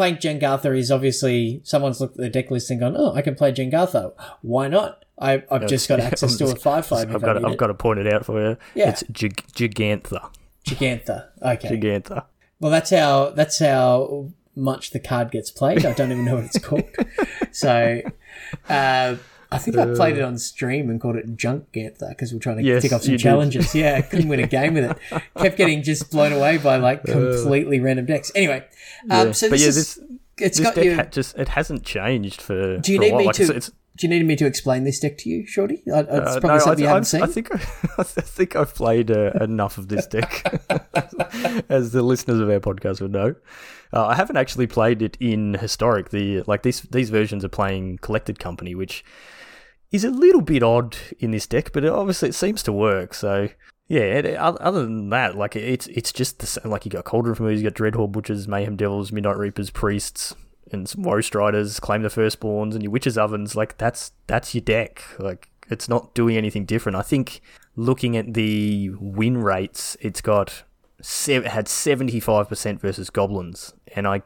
playing 0.00 0.16
Jengartha 0.16 0.74
is 0.78 0.90
obviously 0.90 1.60
someone's 1.62 2.00
looked 2.00 2.16
at 2.16 2.22
the 2.22 2.30
deck 2.30 2.50
list 2.50 2.70
and 2.70 2.80
gone, 2.80 2.94
"Oh, 2.96 3.12
I 3.12 3.20
can 3.20 3.34
play 3.34 3.52
Jengartha. 3.52 4.14
Why 4.40 4.66
not? 4.66 5.04
I, 5.18 5.42
I've 5.50 5.66
just 5.66 5.90
got 5.90 6.00
access 6.10 6.38
to 6.38 6.46
a 6.46 6.56
five 6.56 6.86
five. 6.92 7.14
I've 7.14 7.20
got 7.20 7.34
to, 7.34 7.46
I've 7.46 7.58
got 7.58 7.66
to 7.66 7.74
point 7.74 8.00
it 8.00 8.10
out 8.10 8.24
for 8.24 8.40
you. 8.40 8.56
Yeah. 8.74 8.88
It's 8.88 9.02
Gig- 9.12 9.44
Gigantha. 9.52 10.30
Gigantha. 10.64 11.28
Okay. 11.42 11.76
Gigantha. 11.76 12.24
Well, 12.60 12.70
that's 12.70 12.88
how 12.88 13.32
that's 13.32 13.58
how 13.58 14.30
much 14.56 14.92
the 14.92 15.00
card 15.00 15.30
gets 15.30 15.50
played. 15.50 15.84
I 15.84 15.92
don't 15.92 16.12
even 16.12 16.24
know 16.24 16.36
what 16.36 16.44
it's 16.44 16.58
called. 16.58 16.88
so, 17.52 18.00
uh, 18.70 19.16
I 19.52 19.58
think 19.58 19.76
I 19.78 19.86
played 19.94 20.16
it 20.16 20.22
on 20.22 20.38
stream 20.38 20.88
and 20.90 21.00
called 21.00 21.16
it 21.16 21.36
Junk 21.36 21.72
Gantha 21.72 22.08
because 22.10 22.32
we're 22.32 22.38
trying 22.38 22.58
to 22.58 22.62
Yes, 22.62 22.82
tick 22.82 22.92
off 22.92 23.02
some 23.02 23.12
you 23.12 23.18
did. 23.18 23.22
challenges. 23.24 23.74
Yeah, 23.74 23.96
I 23.96 24.02
couldn't 24.02 24.28
win 24.28 24.40
a 24.40 24.46
game 24.46 24.74
with 24.74 24.84
it. 24.90 25.22
Kept 25.36 25.56
getting 25.56 25.82
just 25.82 26.10
blown 26.10 26.32
away 26.32 26.58
by 26.58 26.76
like 26.76 27.00
Uh. 27.08 27.12
completely 27.12 27.80
random 27.80 28.06
decks. 28.06 28.30
Anyway, 28.34 28.64
um, 29.10 29.28
Yeah. 29.28 29.32
so 29.32 29.48
but 29.50 29.58
this 29.58 29.76
is, 29.76 29.98
it's 30.38 30.58
this 30.58 30.60
got 30.60 30.74
deck 30.76 30.84
you, 30.84 30.94
ha- 30.94 31.02
just 31.04 31.36
it 31.36 31.48
hasn't 31.48 31.84
changed 31.84 32.40
for. 32.40 32.78
Do 32.78 32.92
you 32.92 32.98
for 32.98 33.02
a 33.02 33.06
need 33.06 33.12
while. 33.12 33.20
me 33.20 33.26
Like, 33.26 33.36
to? 33.36 33.42
it's- 33.42 33.56
it's- 33.68 33.72
do 33.96 34.06
you 34.06 34.10
need 34.18 34.24
me 34.24 34.34
to 34.36 34.46
explain 34.46 34.84
this 34.84 34.98
deck 34.98 35.18
to 35.18 35.28
you, 35.28 35.44
Shorty? 35.46 35.82
I, 35.92 35.98
it's 36.00 36.08
uh, 36.10 36.40
probably 36.40 36.48
no, 36.48 36.58
something 36.58 36.84
I, 36.84 36.86
you 36.86 36.88
haven't 36.88 37.02
I, 37.02 37.04
seen. 37.04 37.22
I 37.22 37.26
think 37.26 37.54
I, 37.54 37.58
I 37.98 38.02
think 38.04 38.56
I've 38.56 38.74
played 38.74 39.10
uh, 39.10 39.32
enough 39.40 39.76
of 39.76 39.88
this 39.88 40.06
deck, 40.06 40.42
as 41.68 41.92
the 41.92 42.02
listeners 42.02 42.40
of 42.40 42.48
our 42.48 42.60
podcast 42.60 43.00
would 43.02 43.12
know. 43.12 43.34
Uh, 43.92 44.06
I 44.06 44.14
haven't 44.14 44.36
actually 44.38 44.68
played 44.68 45.02
it 45.02 45.16
in 45.20 45.54
historic. 45.54 46.10
The 46.10 46.42
like 46.46 46.62
these 46.62 46.80
these 46.82 47.10
versions 47.10 47.44
are 47.44 47.48
playing 47.50 47.98
collected 47.98 48.38
company, 48.38 48.74
which 48.74 49.04
is 49.90 50.04
a 50.04 50.10
little 50.10 50.40
bit 50.40 50.62
odd 50.62 50.96
in 51.18 51.30
this 51.32 51.46
deck, 51.46 51.72
but 51.72 51.84
it, 51.84 51.90
obviously 51.90 52.28
it 52.28 52.34
seems 52.34 52.62
to 52.64 52.72
work. 52.72 53.14
So 53.14 53.48
yeah, 53.88 54.02
it, 54.02 54.36
uh, 54.36 54.56
other 54.60 54.84
than 54.84 55.10
that, 55.10 55.36
like 55.36 55.56
it's 55.56 55.88
it's 55.88 56.12
just 56.12 56.38
the 56.38 56.46
same. 56.46 56.70
Like 56.70 56.84
you 56.84 56.90
got 56.90 57.04
Cauldron 57.04 57.34
Familiars, 57.34 57.60
you 57.60 57.68
got 57.68 57.76
Dreadhorde 57.76 58.12
Butchers, 58.12 58.46
Mayhem 58.46 58.76
Devils, 58.76 59.10
Midnight 59.10 59.36
Reapers, 59.36 59.70
Priests, 59.70 60.34
and 60.70 60.88
some 60.88 61.02
Woe 61.02 61.20
Striders, 61.20 61.80
Claim 61.80 62.02
the 62.02 62.08
Firstborns, 62.08 62.74
and 62.74 62.84
your 62.84 62.92
Witches 62.92 63.18
Ovens. 63.18 63.56
Like 63.56 63.78
that's 63.78 64.12
that's 64.28 64.54
your 64.54 64.62
deck. 64.62 65.02
Like 65.18 65.48
it's 65.68 65.88
not 65.88 66.14
doing 66.14 66.36
anything 66.36 66.66
different. 66.66 66.96
I 66.96 67.02
think 67.02 67.40
looking 67.74 68.16
at 68.16 68.34
the 68.34 68.90
win 69.00 69.38
rates, 69.38 69.96
it's 70.00 70.20
got 70.20 70.62
it 71.26 71.46
had 71.46 71.66
seventy 71.66 72.20
five 72.20 72.48
percent 72.48 72.80
versus 72.80 73.10
goblins, 73.10 73.74
and 73.96 74.06
I 74.06 74.22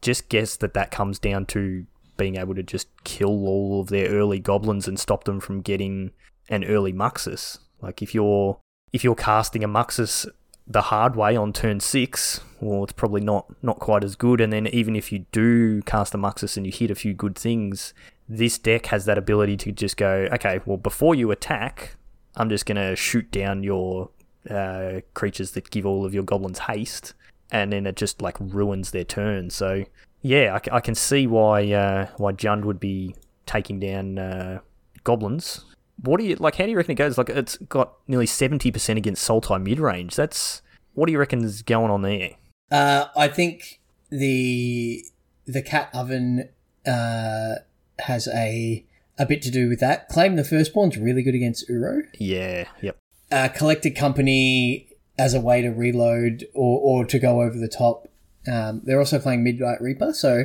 just 0.00 0.28
guess 0.28 0.56
that 0.58 0.74
that 0.74 0.92
comes 0.92 1.18
down 1.18 1.46
to 1.46 1.86
being 2.18 2.36
able 2.36 2.54
to 2.54 2.62
just 2.62 2.88
kill 3.04 3.46
all 3.46 3.80
of 3.80 3.88
their 3.88 4.10
early 4.10 4.38
goblins 4.38 4.86
and 4.86 5.00
stop 5.00 5.24
them 5.24 5.40
from 5.40 5.62
getting 5.62 6.10
an 6.50 6.64
early 6.64 6.92
Muxus. 6.92 7.58
Like 7.80 8.02
if 8.02 8.14
you're 8.14 8.58
if 8.92 9.02
you're 9.02 9.14
casting 9.14 9.64
a 9.64 9.68
Muxus 9.68 10.26
the 10.66 10.82
hard 10.82 11.16
way 11.16 11.34
on 11.34 11.54
turn 11.54 11.80
six, 11.80 12.42
well, 12.60 12.84
it's 12.84 12.92
probably 12.92 13.22
not 13.22 13.46
not 13.62 13.78
quite 13.78 14.04
as 14.04 14.16
good. 14.16 14.40
And 14.40 14.52
then 14.52 14.66
even 14.66 14.94
if 14.94 15.10
you 15.10 15.24
do 15.32 15.80
cast 15.82 16.14
a 16.14 16.18
Muxus 16.18 16.58
and 16.58 16.66
you 16.66 16.72
hit 16.72 16.90
a 16.90 16.94
few 16.94 17.14
good 17.14 17.36
things, 17.36 17.94
this 18.28 18.58
deck 18.58 18.86
has 18.86 19.06
that 19.06 19.16
ability 19.16 19.56
to 19.56 19.72
just 19.72 19.96
go, 19.96 20.28
okay, 20.32 20.60
well, 20.66 20.76
before 20.76 21.14
you 21.14 21.30
attack, 21.30 21.96
I'm 22.36 22.50
just 22.50 22.66
gonna 22.66 22.94
shoot 22.94 23.30
down 23.30 23.62
your 23.62 24.10
uh, 24.50 25.00
creatures 25.14 25.52
that 25.52 25.70
give 25.70 25.86
all 25.86 26.04
of 26.04 26.12
your 26.12 26.22
goblins 26.22 26.60
haste, 26.60 27.14
and 27.50 27.72
then 27.72 27.86
it 27.86 27.96
just 27.96 28.20
like 28.20 28.36
ruins 28.38 28.90
their 28.90 29.04
turn. 29.04 29.50
So 29.50 29.84
yeah, 30.22 30.58
I, 30.72 30.76
I 30.76 30.80
can 30.80 30.94
see 30.94 31.26
why 31.26 31.70
uh, 31.72 32.06
why 32.16 32.32
Jund 32.32 32.64
would 32.64 32.80
be 32.80 33.14
taking 33.46 33.80
down 33.80 34.18
uh, 34.18 34.60
goblins 35.04 35.64
what 36.02 36.20
do 36.20 36.26
you 36.26 36.36
like? 36.36 36.56
How 36.56 36.64
do 36.64 36.70
you 36.70 36.76
reckon 36.76 36.92
it 36.92 36.96
goes? 36.96 37.18
Like 37.18 37.28
it's 37.28 37.56
got 37.56 37.94
nearly 38.06 38.26
seventy 38.26 38.70
percent 38.70 38.98
against 38.98 39.26
Sultai 39.26 39.62
mid 39.62 39.80
range. 39.80 40.14
That's 40.14 40.62
what 40.94 41.06
do 41.06 41.12
you 41.12 41.18
reckon 41.18 41.42
is 41.44 41.62
going 41.62 41.90
on 41.90 42.02
there? 42.02 42.30
Uh, 42.70 43.06
I 43.16 43.28
think 43.28 43.80
the 44.10 45.04
the 45.46 45.62
cat 45.62 45.90
oven 45.92 46.48
uh, 46.86 47.56
has 48.00 48.28
a 48.28 48.84
a 49.18 49.26
bit 49.26 49.42
to 49.42 49.50
do 49.50 49.68
with 49.68 49.80
that. 49.80 50.08
Claim 50.08 50.36
the 50.36 50.44
firstborn's 50.44 50.96
really 50.96 51.22
good 51.22 51.34
against 51.34 51.68
Uro. 51.68 52.02
Yeah. 52.18 52.68
Yep. 52.80 52.96
Uh, 53.30 53.48
collected 53.48 53.96
company 53.96 54.88
as 55.18 55.34
a 55.34 55.40
way 55.40 55.60
to 55.60 55.70
reload 55.70 56.46
or, 56.54 56.80
or 56.80 57.04
to 57.04 57.18
go 57.18 57.42
over 57.42 57.58
the 57.58 57.68
top. 57.68 58.08
Um, 58.50 58.80
they're 58.84 58.98
also 58.98 59.18
playing 59.18 59.44
Midnight 59.44 59.80
Reaper, 59.80 60.12
so 60.12 60.44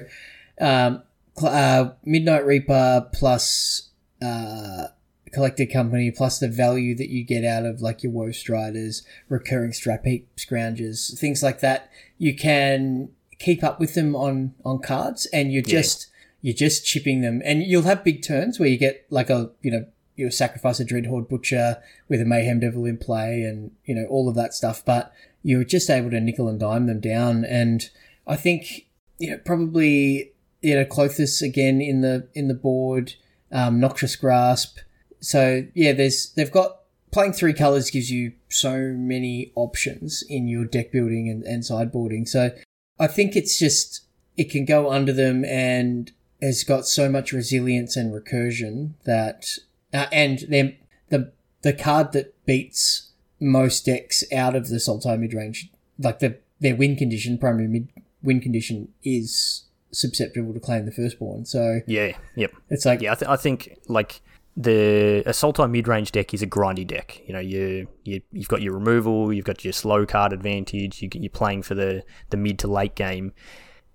um, 0.59 1.03
uh, 1.41 1.91
Midnight 2.03 2.45
Reaper 2.45 3.07
plus 3.13 3.89
uh, 4.21 4.87
collected 5.31 5.67
company 5.67 6.11
plus 6.11 6.39
the 6.39 6.47
value 6.47 6.95
that 6.95 7.09
you 7.09 7.23
get 7.23 7.43
out 7.43 7.65
of 7.65 7.81
like 7.81 8.03
your 8.03 8.11
woe 8.11 8.31
striders, 8.31 9.03
recurring 9.29 9.73
scrap 9.73 10.05
heap 10.05 10.29
scroungers, 10.37 11.17
things 11.17 11.43
like 11.43 11.59
that. 11.61 11.89
You 12.17 12.35
can 12.35 13.09
keep 13.39 13.63
up 13.63 13.79
with 13.79 13.95
them 13.95 14.15
on 14.15 14.53
on 14.63 14.79
cards, 14.79 15.25
and 15.33 15.51
you're 15.51 15.63
yeah. 15.65 15.81
just 15.81 16.07
you're 16.41 16.55
just 16.55 16.85
chipping 16.85 17.21
them, 17.21 17.41
and 17.43 17.63
you'll 17.63 17.83
have 17.83 18.03
big 18.03 18.23
turns 18.23 18.59
where 18.59 18.69
you 18.69 18.77
get 18.77 19.05
like 19.09 19.29
a 19.29 19.51
you 19.61 19.71
know 19.71 19.85
you 20.15 20.29
sacrifice 20.29 20.79
a 20.79 20.85
dreadhorde 20.85 21.27
butcher 21.27 21.81
with 22.07 22.21
a 22.21 22.25
mayhem 22.25 22.59
devil 22.59 22.85
in 22.85 22.97
play, 22.97 23.41
and 23.41 23.71
you 23.85 23.95
know 23.95 24.05
all 24.05 24.29
of 24.29 24.35
that 24.35 24.53
stuff, 24.53 24.85
but 24.85 25.11
you're 25.43 25.63
just 25.63 25.89
able 25.89 26.09
to 26.11 26.19
nickel 26.19 26.47
and 26.47 26.59
dime 26.59 26.87
them 26.87 26.99
down, 26.99 27.45
and 27.45 27.89
I 28.25 28.35
think 28.35 28.87
you 29.19 29.31
know 29.31 29.37
probably 29.45 30.31
you 30.61 30.75
know 30.75 30.85
Klothys 30.85 31.41
again 31.41 31.81
in 31.81 32.01
the 32.01 32.27
in 32.33 32.47
the 32.47 32.53
board, 32.53 33.13
um, 33.51 33.79
Noxious 33.79 34.15
Grasp 34.15 34.79
so 35.23 35.65
yeah, 35.73 35.93
there's 35.93 36.31
they've 36.31 36.51
got 36.51 36.79
playing 37.11 37.33
three 37.33 37.53
colors 37.53 37.89
gives 37.89 38.11
you 38.11 38.33
so 38.49 38.93
many 38.95 39.53
options 39.55 40.23
in 40.27 40.47
your 40.47 40.65
deck 40.65 40.91
building 40.91 41.29
and, 41.29 41.43
and 41.43 41.63
sideboarding. 41.63 42.27
So 42.27 42.51
I 42.99 43.07
think 43.07 43.35
it's 43.35 43.57
just 43.57 44.01
it 44.35 44.51
can 44.51 44.65
go 44.65 44.91
under 44.91 45.13
them 45.13 45.45
and 45.45 46.11
has 46.41 46.65
got 46.65 46.85
so 46.85 47.09
much 47.09 47.31
resilience 47.31 47.95
and 47.95 48.13
recursion 48.13 48.95
that 49.05 49.45
uh, 49.93 50.07
and 50.11 50.39
then 50.49 50.75
the 51.07 51.31
the 51.61 51.73
card 51.73 52.11
that 52.11 52.33
beats 52.45 53.02
most 53.43 53.85
decks 53.85 54.23
out 54.33 54.55
of 54.55 54.69
the 54.69 54.77
Sultai 54.77 55.19
mid 55.19 55.33
range, 55.33 55.69
like 55.99 56.19
the 56.19 56.37
their 56.59 56.75
win 56.75 56.95
condition, 56.95 57.37
primary 57.37 57.67
mid 57.67 57.89
win 58.23 58.39
condition 58.39 58.87
is 59.03 59.65
susceptible 59.91 60.53
to 60.53 60.59
claim 60.59 60.85
the 60.85 60.91
firstborn. 60.91 61.45
So 61.45 61.81
yeah, 61.85 62.13
yep. 62.35 62.53
It's 62.69 62.85
like 62.85 63.01
yeah, 63.01 63.11
I, 63.11 63.15
th- 63.15 63.29
I 63.29 63.35
think 63.35 63.77
like 63.87 64.21
the 64.55 65.23
Sultai 65.27 65.69
mid 65.69 65.87
range 65.87 66.11
deck 66.11 66.33
is 66.33 66.41
a 66.41 66.47
grindy 66.47 66.85
deck. 66.85 67.21
You 67.27 67.33
know, 67.33 67.39
you, 67.39 67.87
you 68.03 68.21
you've 68.31 68.47
got 68.47 68.61
your 68.61 68.73
removal, 68.73 69.33
you've 69.33 69.45
got 69.45 69.63
your 69.63 69.73
slow 69.73 70.05
card 70.05 70.33
advantage. 70.33 71.01
You, 71.01 71.09
you're 71.13 71.29
playing 71.29 71.63
for 71.63 71.75
the 71.75 72.03
the 72.29 72.37
mid 72.37 72.59
to 72.59 72.67
late 72.67 72.95
game. 72.95 73.33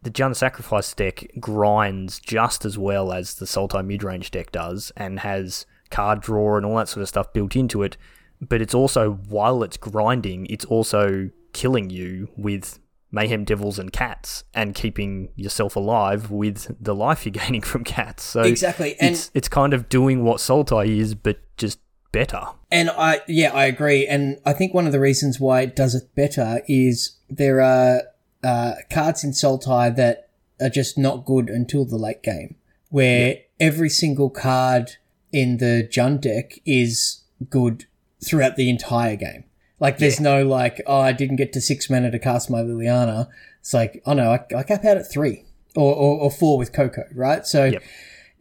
The 0.03 0.11
Jund 0.11 0.36
Sacrifice 0.36 0.94
deck 0.94 1.26
grinds 1.40 2.20
just 2.20 2.64
as 2.64 2.78
well 2.78 3.12
as 3.12 3.34
the 3.34 3.46
Sultai 3.46 3.84
mid 3.84 4.05
range 4.05 4.30
deck 4.30 4.53
does, 4.53 4.92
and 4.96 5.20
has 5.20 5.66
card 5.90 6.20
draw 6.20 6.57
and 6.57 6.66
all 6.66 6.76
that 6.76 6.88
sort 6.88 7.03
of 7.03 7.09
stuff 7.09 7.32
built 7.32 7.57
into 7.57 7.82
it. 7.82 7.96
But 8.41 8.62
it's 8.62 8.74
also 8.74 9.12
while 9.28 9.62
it's 9.62 9.76
grinding, 9.76 10.47
it's 10.47 10.64
also 10.64 11.30
killing 11.53 11.91
you 11.91 12.28
with 12.36 12.78
mayhem 13.11 13.45
devils 13.45 13.78
and 13.78 13.93
cats 13.93 14.45
and 14.53 14.74
keeping 14.74 15.30
yourself 15.34 15.76
alive 15.76 16.30
with 16.30 16.70
the 16.80 16.95
life 16.95 17.24
you're 17.24 17.32
gaining 17.45 17.62
from 17.62 17.84
cats. 17.84 18.22
So 18.22 18.43
exactly, 18.43 18.97
and 19.01 19.14
it's, 19.14 19.30
it's 19.34 19.49
kind 19.49 19.72
of 19.72 19.89
doing 19.89 20.24
what 20.24 20.39
Sultai 20.39 20.86
is, 20.99 21.14
but 21.14 21.39
just 21.57 21.80
better. 22.12 22.47
And 22.70 22.91
I 22.91 23.22
yeah 23.26 23.53
I 23.53 23.64
agree, 23.64 24.07
and 24.07 24.39
I 24.45 24.53
think 24.53 24.74
one 24.74 24.86
of 24.86 24.93
the 24.93 25.01
reasons 25.01 25.41
why 25.41 25.62
it 25.62 25.76
does 25.76 25.95
it 25.95 26.14
better 26.14 26.62
is 26.68 27.16
there 27.28 27.61
are 27.61 28.03
uh, 28.43 28.74
cards 28.91 29.24
in 29.24 29.32
Sultai 29.32 29.95
that 29.97 30.28
are 30.61 30.68
just 30.68 30.99
not 30.99 31.24
good 31.24 31.49
until 31.49 31.84
the 31.84 31.97
late 31.97 32.22
game, 32.22 32.57
where 32.91 33.28
yep. 33.28 33.51
every 33.61 33.89
single 33.89 34.30
card 34.30 34.93
in 35.32 35.59
the 35.59 35.89
Jund 35.91 36.22
deck 36.22 36.59
is 36.64 37.22
good 37.51 37.86
throughout 38.25 38.57
the 38.57 38.69
entire 38.69 39.16
game. 39.16 39.45
Like 39.81 39.99
there's 39.99 40.19
yeah. 40.19 40.25
no 40.25 40.47
like, 40.47 40.83
oh, 40.87 41.01
I 41.01 41.12
didn't 41.12 41.37
get 41.37 41.53
to 41.53 41.61
six 41.61 41.89
mana 41.89 42.11
to 42.11 42.19
cast 42.19 42.51
my 42.51 42.61
Liliana. 42.61 43.29
It's 43.61 43.73
like, 43.73 44.03
oh 44.07 44.14
no, 44.14 44.33
I, 44.33 44.45
I 44.57 44.62
cap 44.62 44.85
out 44.85 44.97
at 44.97 45.11
three 45.11 45.45
or, 45.77 45.95
or, 45.95 46.21
or 46.21 46.31
four 46.31 46.59
with 46.59 46.73
Coco, 46.73 47.05
right? 47.14 47.47
So 47.47 47.66
yep. 47.66 47.83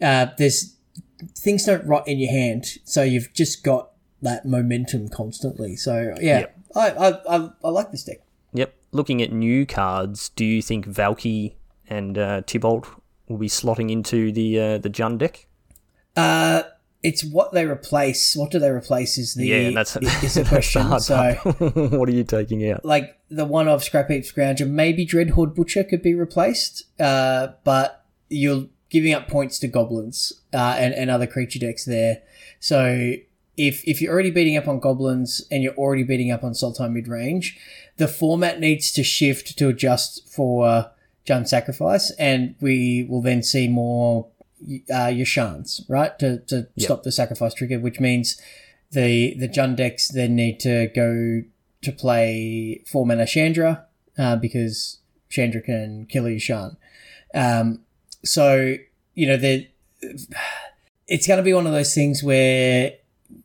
uh, 0.01 0.27
there's 0.37 0.75
things 1.35 1.65
don't 1.65 1.85
rot 1.85 2.07
in 2.07 2.19
your 2.19 2.31
hand, 2.31 2.65
so 2.83 3.03
you've 3.03 3.33
just 3.33 3.63
got 3.63 3.91
that 4.21 4.45
momentum 4.45 5.09
constantly. 5.09 5.75
So 5.75 6.15
yeah, 6.19 6.39
yep. 6.39 6.57
I, 6.75 6.89
I, 6.89 7.37
I, 7.37 7.49
I 7.63 7.69
like 7.69 7.91
this 7.91 8.03
deck. 8.03 8.21
Yep. 8.53 8.73
Looking 8.91 9.21
at 9.21 9.31
new 9.31 9.65
cards, 9.65 10.29
do 10.29 10.45
you 10.45 10.61
think 10.61 10.87
Valki 10.87 11.53
and 11.87 12.17
uh, 12.17 12.41
will 12.53 13.37
be 13.37 13.47
slotting 13.47 13.91
into 13.91 14.31
the 14.31 14.59
uh, 14.59 14.77
the 14.79 14.89
Jund 14.89 15.19
deck? 15.19 15.47
Uh, 16.15 16.63
it's 17.07 17.23
what 17.23 17.53
they 17.53 17.65
replace. 17.65 18.35
What 18.35 18.51
do 18.51 18.59
they 18.59 18.69
replace? 18.69 19.17
Is 19.17 19.33
the 19.33 19.47
yeah, 19.47 19.69
that's 19.69 19.95
is 19.95 20.33
the 20.33 20.43
question. 20.47 20.99
So, 20.99 21.33
what 21.97 22.09
are 22.09 22.11
you 22.11 22.25
taking 22.25 22.69
out? 22.69 22.83
Like 22.83 23.17
the 23.29 23.45
one 23.45 23.69
of 23.69 23.81
Scrap 23.81 24.09
Heap 24.09 24.23
Scrounger, 24.23 24.69
maybe 24.69 25.05
Dreadhorde 25.05 25.55
Butcher 25.55 25.85
could 25.85 26.01
be 26.01 26.13
replaced, 26.13 26.83
uh, 26.99 27.53
but 27.63 28.05
you're 28.27 28.65
giving 28.89 29.13
up 29.13 29.29
points 29.29 29.57
to 29.59 29.69
goblins 29.69 30.33
uh, 30.53 30.75
and 30.77 30.93
and 30.93 31.09
other 31.09 31.27
creature 31.27 31.59
decks 31.59 31.85
there. 31.85 32.23
So 32.59 33.13
if 33.55 33.87
if 33.87 34.01
you're 34.01 34.11
already 34.11 34.31
beating 34.31 34.57
up 34.57 34.67
on 34.67 34.81
goblins 34.81 35.47
and 35.49 35.63
you're 35.63 35.75
already 35.75 36.03
beating 36.03 36.29
up 36.29 36.43
on 36.43 36.51
Sultai 36.51 36.91
mid 36.91 37.07
range, 37.07 37.57
the 37.95 38.09
format 38.09 38.59
needs 38.59 38.91
to 38.91 39.03
shift 39.03 39.57
to 39.57 39.69
adjust 39.69 40.27
for 40.29 40.91
Jund 41.25 41.47
Sacrifice, 41.47 42.11
and 42.19 42.55
we 42.59 43.07
will 43.09 43.21
then 43.21 43.43
see 43.43 43.69
more 43.69 44.27
uh, 44.89 45.11
Yasharns, 45.11 45.81
right? 45.89 46.17
To, 46.19 46.39
to 46.39 46.67
yep. 46.75 46.85
stop 46.85 47.03
the 47.03 47.11
sacrifice 47.11 47.53
trigger, 47.53 47.79
which 47.79 47.99
means 47.99 48.41
the 48.91 49.35
the 49.35 49.49
Jund 49.49 49.75
decks 49.75 50.07
then 50.07 50.35
need 50.35 50.59
to 50.61 50.87
go 50.95 51.43
to 51.81 51.91
play 51.91 52.83
four 52.87 53.05
mana 53.05 53.25
Chandra 53.25 53.85
uh, 54.17 54.35
because 54.35 54.99
Chandra 55.29 55.61
can 55.61 56.05
kill 56.05 56.25
a 56.25 56.29
Yasharn. 56.29 56.77
Um, 57.33 57.81
so 58.23 58.75
you 59.13 59.27
know 59.27 59.37
the 59.37 59.67
it's 61.07 61.27
going 61.27 61.37
to 61.37 61.43
be 61.43 61.53
one 61.53 61.67
of 61.67 61.73
those 61.73 61.93
things 61.93 62.23
where 62.23 62.93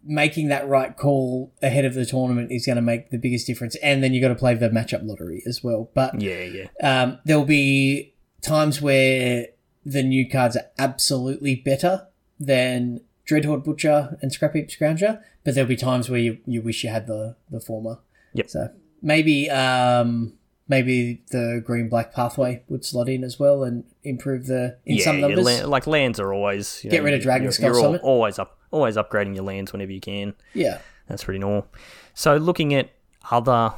making 0.05 0.49
that 0.49 0.69
right 0.69 0.97
call 0.97 1.53
ahead 1.63 1.85
of 1.85 1.95
the 1.95 2.05
tournament 2.05 2.53
is 2.53 2.67
going 2.67 2.77
to 2.77 2.83
make 2.83 3.11
the 3.11 3.19
biggest 3.19 3.47
difference, 3.47 3.77
and 3.77 4.03
then 4.03 4.13
you 4.13 4.21
got 4.21 4.29
to 4.29 4.35
play 4.35 4.55
the 4.55 4.69
matchup 4.69 5.07
lottery 5.07 5.43
as 5.47 5.63
well. 5.63 5.91
But 5.95 6.21
yeah, 6.21 6.43
yeah, 6.43 6.69
um, 6.83 7.19
there'll 7.25 7.45
be 7.45 8.15
times 8.43 8.81
where 8.81 9.47
the 9.85 10.03
new 10.03 10.29
cards 10.29 10.57
are 10.57 10.67
absolutely 10.79 11.55
better 11.55 12.07
than 12.39 13.01
Dreadhorde 13.29 13.65
Butcher 13.65 14.19
and 14.21 14.33
Scrap 14.33 14.55
Heap 14.55 14.69
Scrounger, 14.69 15.23
but 15.45 15.55
there'll 15.55 15.69
be 15.69 15.77
times 15.77 16.11
where 16.11 16.21
you, 16.21 16.39
you 16.47 16.61
wish 16.63 16.85
you 16.85 16.91
had 16.91 17.07
the, 17.07 17.37
the 17.51 17.61
former. 17.61 17.99
Yep. 18.35 18.51
So 18.51 18.69
maybe 19.01 19.51
um, 19.51 20.35
maybe 20.69 21.23
the 21.31 21.63
green 21.65 21.89
black 21.89 22.13
pathway 22.15 22.63
would 22.69 22.85
slot 22.85 23.09
in 23.09 23.25
as 23.25 23.39
well 23.39 23.63
and 23.63 23.85
improve 24.03 24.47
the 24.47 24.79
in 24.87 24.97
yeah, 24.97 25.05
some 25.05 25.21
numbers. 25.21 25.47
Yeah, 25.47 25.67
like 25.67 25.87
lands 25.87 26.19
are 26.19 26.33
always 26.33 26.81
get 26.83 26.93
know, 26.93 27.03
rid 27.03 27.15
of 27.15 27.23
Dragonskull 27.23 27.81
Summit. 27.81 28.03
always 28.03 28.39
up, 28.39 28.59
always 28.71 28.97
upgrading 28.97 29.35
your 29.35 29.45
lands 29.45 29.73
whenever 29.73 29.93
you 29.93 30.01
can. 30.01 30.35
Yeah, 30.55 30.79
that's 31.09 31.25
pretty 31.25 31.41
normal. 31.41 31.67
So 32.15 32.37
looking 32.37 32.75
at 32.75 32.91
other 33.31 33.75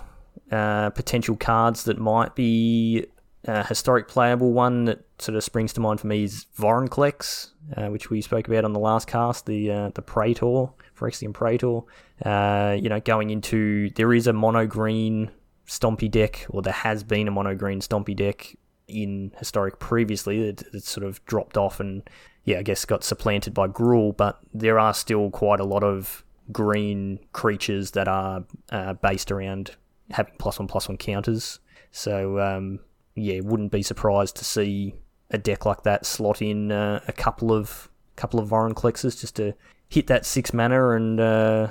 uh, 0.50 0.90
potential 0.90 1.36
cards 1.36 1.84
that 1.84 1.98
might 1.98 2.34
be 2.34 3.06
uh, 3.46 3.62
historic 3.64 4.08
playable 4.08 4.52
one 4.52 4.86
that 4.86 5.04
sort 5.18 5.36
of 5.36 5.44
springs 5.44 5.72
to 5.74 5.80
mind 5.80 6.00
for 6.00 6.06
me 6.06 6.24
is 6.24 6.46
Vorinclex, 6.58 7.50
uh, 7.76 7.88
which 7.88 8.10
we 8.10 8.20
spoke 8.20 8.48
about 8.48 8.64
on 8.64 8.72
the 8.72 8.78
last 8.80 9.06
cast, 9.06 9.46
the 9.46 9.70
uh, 9.70 9.90
the 9.94 10.02
Praetor, 10.02 10.66
Phyrexian 10.98 11.32
Praetor. 11.32 11.80
Uh, 12.24 12.76
you 12.78 12.88
know, 12.88 13.00
going 13.00 13.30
into 13.30 13.90
there 13.90 14.12
is 14.14 14.26
a 14.26 14.32
mono 14.32 14.66
green 14.66 15.30
Stompy 15.66 16.10
deck, 16.10 16.46
or 16.50 16.62
there 16.62 16.72
has 16.72 17.02
been 17.02 17.28
a 17.28 17.30
mono 17.30 17.54
green 17.54 17.80
Stompy 17.80 18.16
deck 18.16 18.56
in 18.86 19.32
historic 19.38 19.78
previously 19.78 20.50
that, 20.50 20.72
that 20.72 20.84
sort 20.84 21.06
of 21.06 21.24
dropped 21.24 21.56
off 21.56 21.80
and 21.80 22.08
yeah, 22.44 22.58
I 22.58 22.62
guess 22.62 22.84
got 22.84 23.02
supplanted 23.02 23.54
by 23.54 23.68
Gruul, 23.68 24.14
but 24.14 24.38
there 24.52 24.78
are 24.78 24.92
still 24.92 25.30
quite 25.30 25.60
a 25.60 25.64
lot 25.64 25.82
of 25.82 26.24
green 26.52 27.18
creatures 27.32 27.92
that 27.92 28.06
are 28.06 28.44
uh, 28.70 28.92
based 28.94 29.32
around 29.32 29.70
having 30.10 30.34
plus 30.38 30.58
one 30.58 30.68
plus 30.68 30.88
one 30.88 30.98
counters. 30.98 31.60
So 31.90 32.38
um, 32.40 32.80
yeah, 33.14 33.40
wouldn't 33.40 33.72
be 33.72 33.82
surprised 33.82 34.36
to 34.36 34.44
see 34.44 34.94
a 35.30 35.38
deck 35.38 35.66
like 35.66 35.82
that 35.82 36.06
slot 36.06 36.42
in 36.42 36.70
uh, 36.72 37.00
a 37.08 37.12
couple 37.12 37.52
of 37.52 37.88
couple 38.16 38.38
of 38.38 38.48
Vorinclexes 38.48 39.20
just 39.20 39.36
to 39.36 39.54
hit 39.88 40.06
that 40.06 40.24
six 40.24 40.52
mana 40.52 40.90
and 40.90 41.18
uh, 41.20 41.68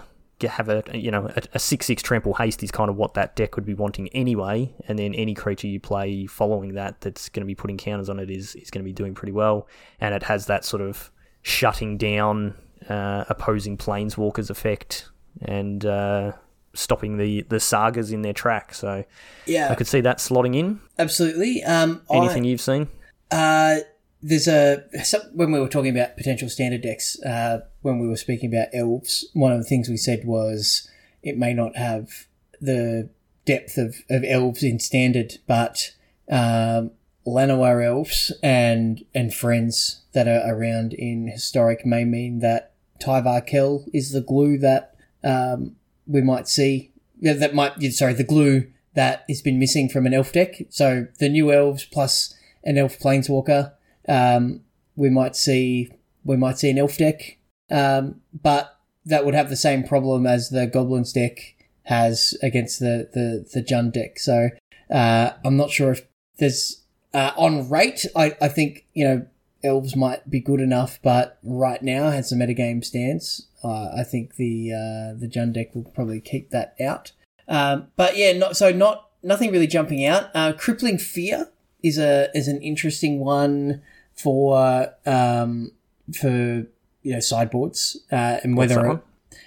have 0.48 0.68
a 0.70 0.84
you 0.94 1.12
know 1.12 1.28
a, 1.36 1.42
a 1.54 1.60
six 1.60 1.86
six 1.86 2.02
trample 2.02 2.34
haste 2.34 2.64
is 2.64 2.72
kind 2.72 2.90
of 2.90 2.96
what 2.96 3.14
that 3.14 3.36
deck 3.36 3.56
would 3.56 3.66
be 3.66 3.74
wanting 3.74 4.10
anyway. 4.10 4.74
And 4.88 4.98
then 5.00 5.14
any 5.14 5.34
creature 5.34 5.68
you 5.68 5.80
play 5.80 6.26
following 6.26 6.74
that 6.74 7.02
that's 7.02 7.30
going 7.30 7.42
to 7.42 7.48
be 7.48 7.56
putting 7.56 7.78
counters 7.78 8.10
on 8.10 8.20
it 8.20 8.30
is 8.30 8.56
is 8.56 8.70
going 8.70 8.84
to 8.84 8.88
be 8.88 8.94
doing 8.94 9.14
pretty 9.14 9.32
well. 9.32 9.68
And 10.00 10.14
it 10.14 10.24
has 10.24 10.48
that 10.48 10.66
sort 10.66 10.82
of 10.82 11.12
shutting 11.42 11.98
down 11.98 12.56
uh, 12.90 13.26
opposing 13.30 13.78
planeswalkers 13.78 14.50
effect 14.50 15.10
and 15.42 15.86
uh, 15.86 16.34
stopping 16.74 17.18
the 17.18 17.42
the 17.44 17.60
sagas 17.60 18.12
in 18.12 18.22
their 18.22 18.34
track. 18.34 18.74
So 18.74 19.04
Yeah, 19.46 19.70
I 19.70 19.76
could 19.76 19.88
see 19.88 20.02
that 20.02 20.18
slotting 20.18 20.56
in. 20.56 20.80
absolutely. 20.98 21.64
Um, 21.64 22.02
Anything 22.12 22.46
I, 22.46 22.48
you've 22.48 22.62
seen? 22.62 22.88
Uh, 23.32 23.78
there's 24.22 24.48
a 24.48 24.84
some, 25.04 25.22
when 25.34 25.52
we 25.52 25.60
were 25.60 25.68
talking 25.70 25.96
about 25.96 26.18
potential 26.18 26.50
standard 26.50 26.82
decks. 26.82 27.22
Uh, 27.24 27.62
when 27.82 28.00
we 28.00 28.08
were 28.08 28.18
speaking 28.18 28.54
about 28.54 28.70
elves, 28.74 29.26
one 29.34 29.52
of 29.52 29.58
the 29.58 29.66
things 29.66 29.90
we 29.90 29.98
said 29.98 30.24
was 30.26 30.90
it 31.22 31.38
may 31.38 31.54
not 31.54 31.76
have 31.76 32.26
the 32.62 33.10
depth 33.46 33.78
of, 33.78 33.98
of 34.10 34.24
elves 34.26 34.64
in 34.64 34.80
standard, 34.80 35.34
but 35.48 35.92
um, 36.32 36.92
Llanowar 37.28 37.86
elves 37.86 38.32
and 38.42 39.04
and 39.14 39.34
friends 39.34 40.02
that 40.14 40.28
are 40.28 40.44
around 40.56 40.94
in 40.94 41.28
historic 41.28 41.86
may 41.86 42.06
mean 42.06 42.40
that 42.40 42.72
Tyvar 43.02 43.46
Kell 43.46 43.84
is 43.94 44.12
the 44.12 44.22
glue 44.22 44.58
that 44.60 44.96
um, 45.24 45.76
we 46.08 46.22
might 46.22 46.48
see. 46.48 46.92
Yeah, 47.20 47.34
that 47.34 47.56
might 47.56 47.82
sorry 47.94 48.14
the 48.14 48.24
glue 48.24 48.68
that 48.96 49.24
has 49.28 49.42
been 49.42 49.60
missing 49.60 49.90
from 49.90 50.06
an 50.06 50.14
elf 50.14 50.32
deck. 50.32 50.56
So 50.70 51.08
the 51.20 51.30
new 51.30 51.52
elves 51.52 51.86
plus 51.86 52.36
an 52.64 52.78
elf 52.78 53.00
planeswalker. 53.00 53.74
Um, 54.08 54.62
we 54.96 55.10
might 55.10 55.36
see 55.36 55.92
we 56.24 56.38
might 56.38 56.58
see 56.58 56.70
an 56.70 56.78
elf 56.78 56.98
deck, 56.98 57.38
um, 57.70 58.22
but 58.34 58.78
that 59.06 59.26
would 59.26 59.36
have 59.36 59.50
the 59.50 59.58
same 59.58 59.84
problem 59.84 60.26
as 60.26 60.50
the 60.50 60.68
goblins 60.68 61.14
deck 61.14 61.56
has 61.84 62.38
against 62.42 62.80
the 62.80 63.10
the 63.14 63.46
the 63.54 63.64
Jund 63.64 63.94
deck. 63.94 64.20
So 64.20 64.50
uh, 64.90 65.32
I'm 65.44 65.58
not 65.58 65.72
sure 65.72 65.92
if 65.92 66.08
there's 66.38 66.84
uh, 67.14 67.32
on 67.36 67.70
rate. 67.70 68.06
I 68.16 68.36
I 68.42 68.48
think 68.48 68.86
you 68.94 69.06
know 69.06 69.26
elves 69.64 69.96
might 69.96 70.30
be 70.30 70.40
good 70.40 70.60
enough, 70.60 71.00
but 71.02 71.38
right 71.44 71.82
now 71.82 72.08
as 72.08 72.30
the 72.30 72.36
metagame 72.36 72.84
stands, 72.84 73.48
uh, 73.64 73.90
I 73.98 74.04
think 74.04 74.36
the 74.36 74.72
uh, 74.74 75.20
the 75.20 75.28
Jund 75.28 75.54
deck 75.54 75.74
will 75.74 75.84
probably 75.84 76.20
keep 76.20 76.50
that 76.52 76.76
out. 76.82 77.12
Um, 77.48 77.88
but 77.96 78.18
yeah, 78.18 78.34
not 78.34 78.58
so 78.58 78.72
not 78.72 79.10
nothing 79.22 79.52
really 79.52 79.68
jumping 79.68 80.06
out. 80.06 80.30
Uh, 80.34 80.54
Crippling 80.54 80.98
Fear 80.98 81.50
is 81.82 81.98
a 81.98 82.30
is 82.36 82.48
an 82.48 82.62
interesting 82.62 83.20
one 83.20 83.82
for 84.14 84.94
um, 85.06 85.72
for 86.14 86.66
you 87.02 87.14
know 87.14 87.20
sideboards 87.20 87.98
uh, 88.12 88.38
and 88.44 88.58
whether 88.58 89.02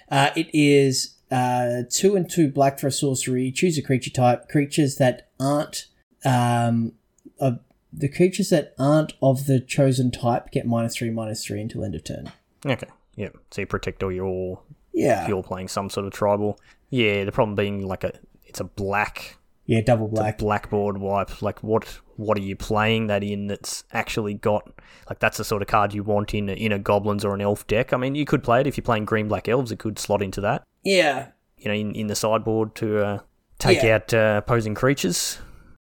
uh, 0.09 0.29
it 0.35 0.49
is 0.53 1.15
uh, 1.31 1.81
two 1.89 2.15
and 2.15 2.29
two 2.29 2.49
black 2.49 2.79
for 2.79 2.87
a 2.87 2.91
sorcery. 2.91 3.51
Choose 3.51 3.77
a 3.77 3.81
creature 3.81 4.11
type. 4.11 4.49
Creatures 4.49 4.95
that 4.97 5.29
aren't 5.39 5.87
um, 6.25 6.93
of 7.39 7.59
the 7.93 8.09
creatures 8.09 8.49
that 8.49 8.73
aren't 8.77 9.13
of 9.21 9.45
the 9.45 9.59
chosen 9.59 10.11
type 10.11 10.51
get 10.51 10.65
minus 10.65 10.95
three 10.97 11.09
minus 11.09 11.45
three 11.45 11.61
until 11.61 11.83
end 11.83 11.95
of 11.95 12.03
turn. 12.03 12.31
Okay. 12.65 12.87
Yeah. 13.15 13.29
So 13.51 13.61
you 13.61 13.67
protect 13.67 14.03
all 14.03 14.11
your 14.11 14.61
Yeah, 14.93 15.23
if 15.23 15.29
you're 15.29 15.43
playing 15.43 15.67
some 15.69 15.89
sort 15.89 16.05
of 16.05 16.13
tribal. 16.13 16.59
Yeah, 16.89 17.23
the 17.23 17.31
problem 17.31 17.55
being 17.55 17.85
like 17.87 18.03
a 18.03 18.13
it's 18.45 18.59
a 18.59 18.63
black 18.65 19.37
yeah, 19.65 19.81
double 19.81 20.07
black. 20.07 20.37
blackboard 20.37 20.97
wipe. 20.99 21.41
Like 21.41 21.61
what 21.63 21.99
what 22.15 22.37
are 22.37 22.41
you 22.41 22.55
playing 22.55 23.07
that 23.07 23.23
in 23.23 23.47
that's 23.47 23.83
actually 23.91 24.33
got 24.33 24.69
like 25.09 25.19
that's 25.19 25.37
the 25.37 25.43
sort 25.43 25.61
of 25.61 25.67
card 25.67 25.93
you 25.93 26.03
want 26.03 26.33
in 26.33 26.49
a, 26.49 26.53
in 26.53 26.71
a 26.71 26.79
goblins 26.79 27.25
or 27.25 27.33
an 27.33 27.41
elf 27.41 27.65
deck. 27.67 27.91
I 27.93 27.97
mean, 27.97 28.15
you 28.15 28.25
could 28.25 28.43
play 28.43 28.61
it 28.61 28.67
if 28.67 28.77
you're 28.77 28.83
playing 28.83 29.05
green 29.05 29.27
black 29.27 29.47
elves. 29.49 29.71
It 29.71 29.79
could 29.79 29.99
slot 29.99 30.21
into 30.21 30.39
that. 30.41 30.63
Yeah, 30.83 31.27
You 31.57 31.65
know, 31.67 31.73
in, 31.73 31.93
in 31.95 32.07
the 32.07 32.15
sideboard 32.15 32.75
to 32.75 33.03
uh, 33.05 33.19
take 33.59 33.83
Yeah. 33.83 33.95
out 33.95 34.13
uh, 34.13 34.35
opposing 34.43 34.73
creatures. 34.73 35.39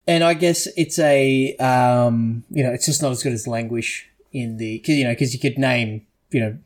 And 0.06 0.24
I 0.24 0.34
guess 0.34 0.66
it's 0.76 0.98
a 0.98 1.54
um, 1.56 2.44
you 2.50 2.62
know 2.62 2.72
it's 2.72 2.86
just 2.86 3.02
not 3.02 3.12
as 3.12 3.22
good 3.22 3.32
as 3.32 3.46
languish 3.46 4.08
in 4.32 4.56
the 4.58 4.78
cause, 4.80 4.94
you 4.96 5.04
know 5.04 5.10
because 5.12 5.32
you 5.34 5.40
could 5.40 5.58
name 5.58 6.06
you 6.30 6.40
know 6.40 6.58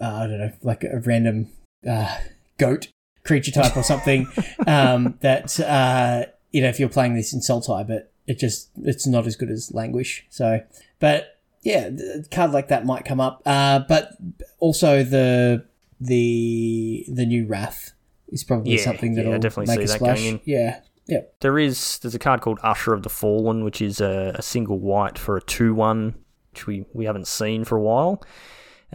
uh, 0.00 0.14
I 0.16 0.26
don't 0.26 0.38
know 0.38 0.52
like 0.62 0.84
a 0.84 0.98
random 1.00 1.48
uh, 1.88 2.18
goat 2.58 2.88
creature 3.24 3.52
type 3.52 3.76
or 3.76 3.82
something 3.84 4.26
um, 4.66 5.18
that 5.20 5.58
uh, 5.60 6.26
you 6.50 6.62
know 6.62 6.68
if 6.68 6.80
you're 6.80 6.88
playing 6.88 7.14
this 7.14 7.32
in 7.32 7.40
Sultai, 7.40 7.86
but 7.86 8.12
it 8.26 8.38
just 8.38 8.70
it's 8.82 9.06
not 9.06 9.26
as 9.26 9.36
good 9.36 9.50
as 9.50 9.72
languish. 9.74 10.24
So, 10.30 10.60
but 11.00 11.38
yeah, 11.62 11.90
card 12.30 12.50
like 12.52 12.68
that 12.68 12.84
might 12.84 13.04
come 13.04 13.20
up. 13.20 13.42
Uh, 13.46 13.80
but 13.88 14.12
also 14.58 15.02
the 15.04 15.64
the 16.00 17.04
the 17.08 17.24
new 17.26 17.46
Wrath 17.46 17.92
is 18.28 18.42
probably 18.44 18.76
Yeah, 18.76 18.84
something 18.84 19.14
that'll 19.14 19.38
definitely 19.38 19.74
make 19.76 19.86
see 19.86 19.94
a 19.94 19.98
that 19.98 20.00
going 20.00 20.16
splash. 20.16 20.28
in. 20.32 20.40
Yeah, 20.44 20.80
yeah. 21.06 21.20
There 21.40 21.58
is 21.58 21.98
there's 21.98 22.14
a 22.14 22.18
card 22.18 22.40
called 22.40 22.58
Usher 22.62 22.92
of 22.92 23.02
the 23.02 23.08
Fallen, 23.08 23.64
which 23.64 23.82
is 23.82 24.00
a, 24.00 24.32
a 24.36 24.42
single 24.42 24.78
white 24.78 25.18
for 25.18 25.36
a 25.36 25.42
two 25.42 25.74
one, 25.74 26.14
which 26.52 26.66
we, 26.66 26.84
we 26.92 27.04
haven't 27.04 27.26
seen 27.26 27.64
for 27.64 27.76
a 27.76 27.82
while. 27.82 28.22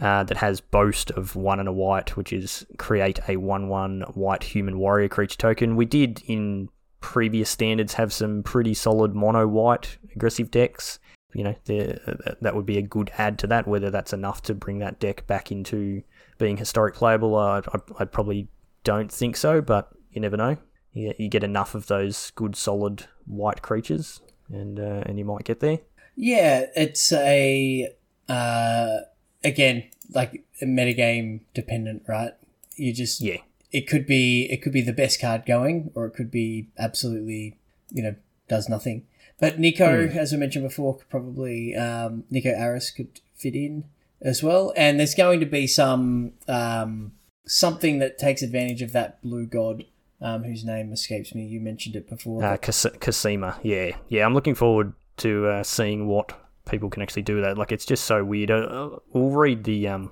Uh, 0.00 0.22
that 0.22 0.36
has 0.36 0.60
boast 0.60 1.10
of 1.10 1.34
one 1.34 1.58
and 1.58 1.68
a 1.68 1.72
white, 1.72 2.16
which 2.16 2.32
is 2.32 2.64
create 2.78 3.18
a 3.28 3.36
one 3.36 3.68
one 3.68 4.02
white 4.14 4.44
human 4.44 4.78
warrior 4.78 5.08
creature 5.08 5.36
token. 5.36 5.74
We 5.74 5.86
did 5.86 6.22
in 6.26 6.68
previous 7.00 7.50
standards 7.50 7.94
have 7.94 8.12
some 8.12 8.44
pretty 8.44 8.74
solid 8.74 9.16
mono 9.16 9.48
white 9.48 9.98
aggressive 10.14 10.52
decks. 10.52 11.00
You 11.34 11.44
know, 11.44 11.50
uh, 11.50 12.34
that 12.40 12.54
would 12.54 12.64
be 12.64 12.78
a 12.78 12.82
good 12.82 13.10
add 13.18 13.40
to 13.40 13.48
that. 13.48 13.66
Whether 13.66 13.90
that's 13.90 14.12
enough 14.12 14.40
to 14.42 14.54
bring 14.54 14.78
that 14.78 15.00
deck 15.00 15.26
back 15.26 15.50
into 15.50 16.02
being 16.38 16.56
historic 16.56 16.94
playable, 16.94 17.34
I, 17.34 17.58
I, 17.58 17.78
I 17.98 18.04
probably 18.04 18.48
don't 18.84 19.10
think 19.10 19.36
so, 19.36 19.60
but 19.60 19.90
you 20.12 20.20
never 20.20 20.36
know. 20.36 20.56
You, 20.98 21.14
you 21.16 21.28
get 21.28 21.44
enough 21.44 21.74
of 21.74 21.86
those 21.86 22.32
good, 22.32 22.56
solid 22.56 23.06
white 23.24 23.62
creatures, 23.62 24.20
and 24.52 24.80
uh, 24.80 25.02
and 25.06 25.18
you 25.18 25.24
might 25.24 25.44
get 25.44 25.60
there. 25.60 25.78
Yeah, 26.16 26.66
it's 26.74 27.12
a 27.12 27.94
uh, 28.28 28.98
again 29.44 29.84
like 30.12 30.44
a 30.60 30.64
metagame 30.64 31.40
dependent, 31.54 32.02
right? 32.08 32.32
You 32.74 32.92
just 32.92 33.20
Yeah, 33.20 33.38
it 33.70 33.86
could 33.86 34.06
be 34.06 34.50
it 34.50 34.60
could 34.60 34.72
be 34.72 34.82
the 34.82 34.92
best 34.92 35.20
card 35.20 35.46
going, 35.46 35.92
or 35.94 36.06
it 36.06 36.14
could 36.14 36.32
be 36.32 36.68
absolutely 36.76 37.56
you 37.92 38.02
know 38.02 38.16
does 38.48 38.68
nothing. 38.68 39.06
But 39.38 39.60
Niko, 39.60 40.16
as 40.16 40.34
I 40.34 40.36
mentioned 40.36 40.64
before, 40.64 40.96
could 40.96 41.08
probably 41.08 41.76
um, 41.76 42.24
Niko 42.32 42.58
Aris 42.58 42.90
could 42.90 43.20
fit 43.36 43.54
in 43.54 43.84
as 44.20 44.42
well, 44.42 44.72
and 44.76 44.98
there's 44.98 45.14
going 45.14 45.38
to 45.38 45.46
be 45.46 45.68
some 45.68 46.32
um, 46.48 47.12
something 47.46 48.00
that 48.00 48.18
takes 48.18 48.42
advantage 48.42 48.82
of 48.82 48.90
that 48.92 49.22
blue 49.22 49.46
god. 49.46 49.84
Um, 50.20 50.42
whose 50.42 50.64
name 50.64 50.92
escapes 50.92 51.32
me. 51.34 51.44
You 51.46 51.60
mentioned 51.60 51.94
it 51.94 52.08
before. 52.08 52.42
uh, 52.44 52.56
Kas- 52.56 52.86
Cosima. 53.00 53.58
Yeah, 53.62 53.92
yeah. 54.08 54.26
I'm 54.26 54.34
looking 54.34 54.56
forward 54.56 54.92
to 55.18 55.46
uh, 55.46 55.62
seeing 55.62 56.08
what 56.08 56.32
people 56.68 56.90
can 56.90 57.02
actually 57.02 57.22
do 57.22 57.36
with 57.36 57.44
that. 57.44 57.56
Like, 57.56 57.70
it's 57.70 57.86
just 57.86 58.04
so 58.04 58.24
weird. 58.24 58.50
Uh, 58.50 58.90
we'll 59.12 59.30
read 59.30 59.62
the 59.62 59.86
um, 59.86 60.10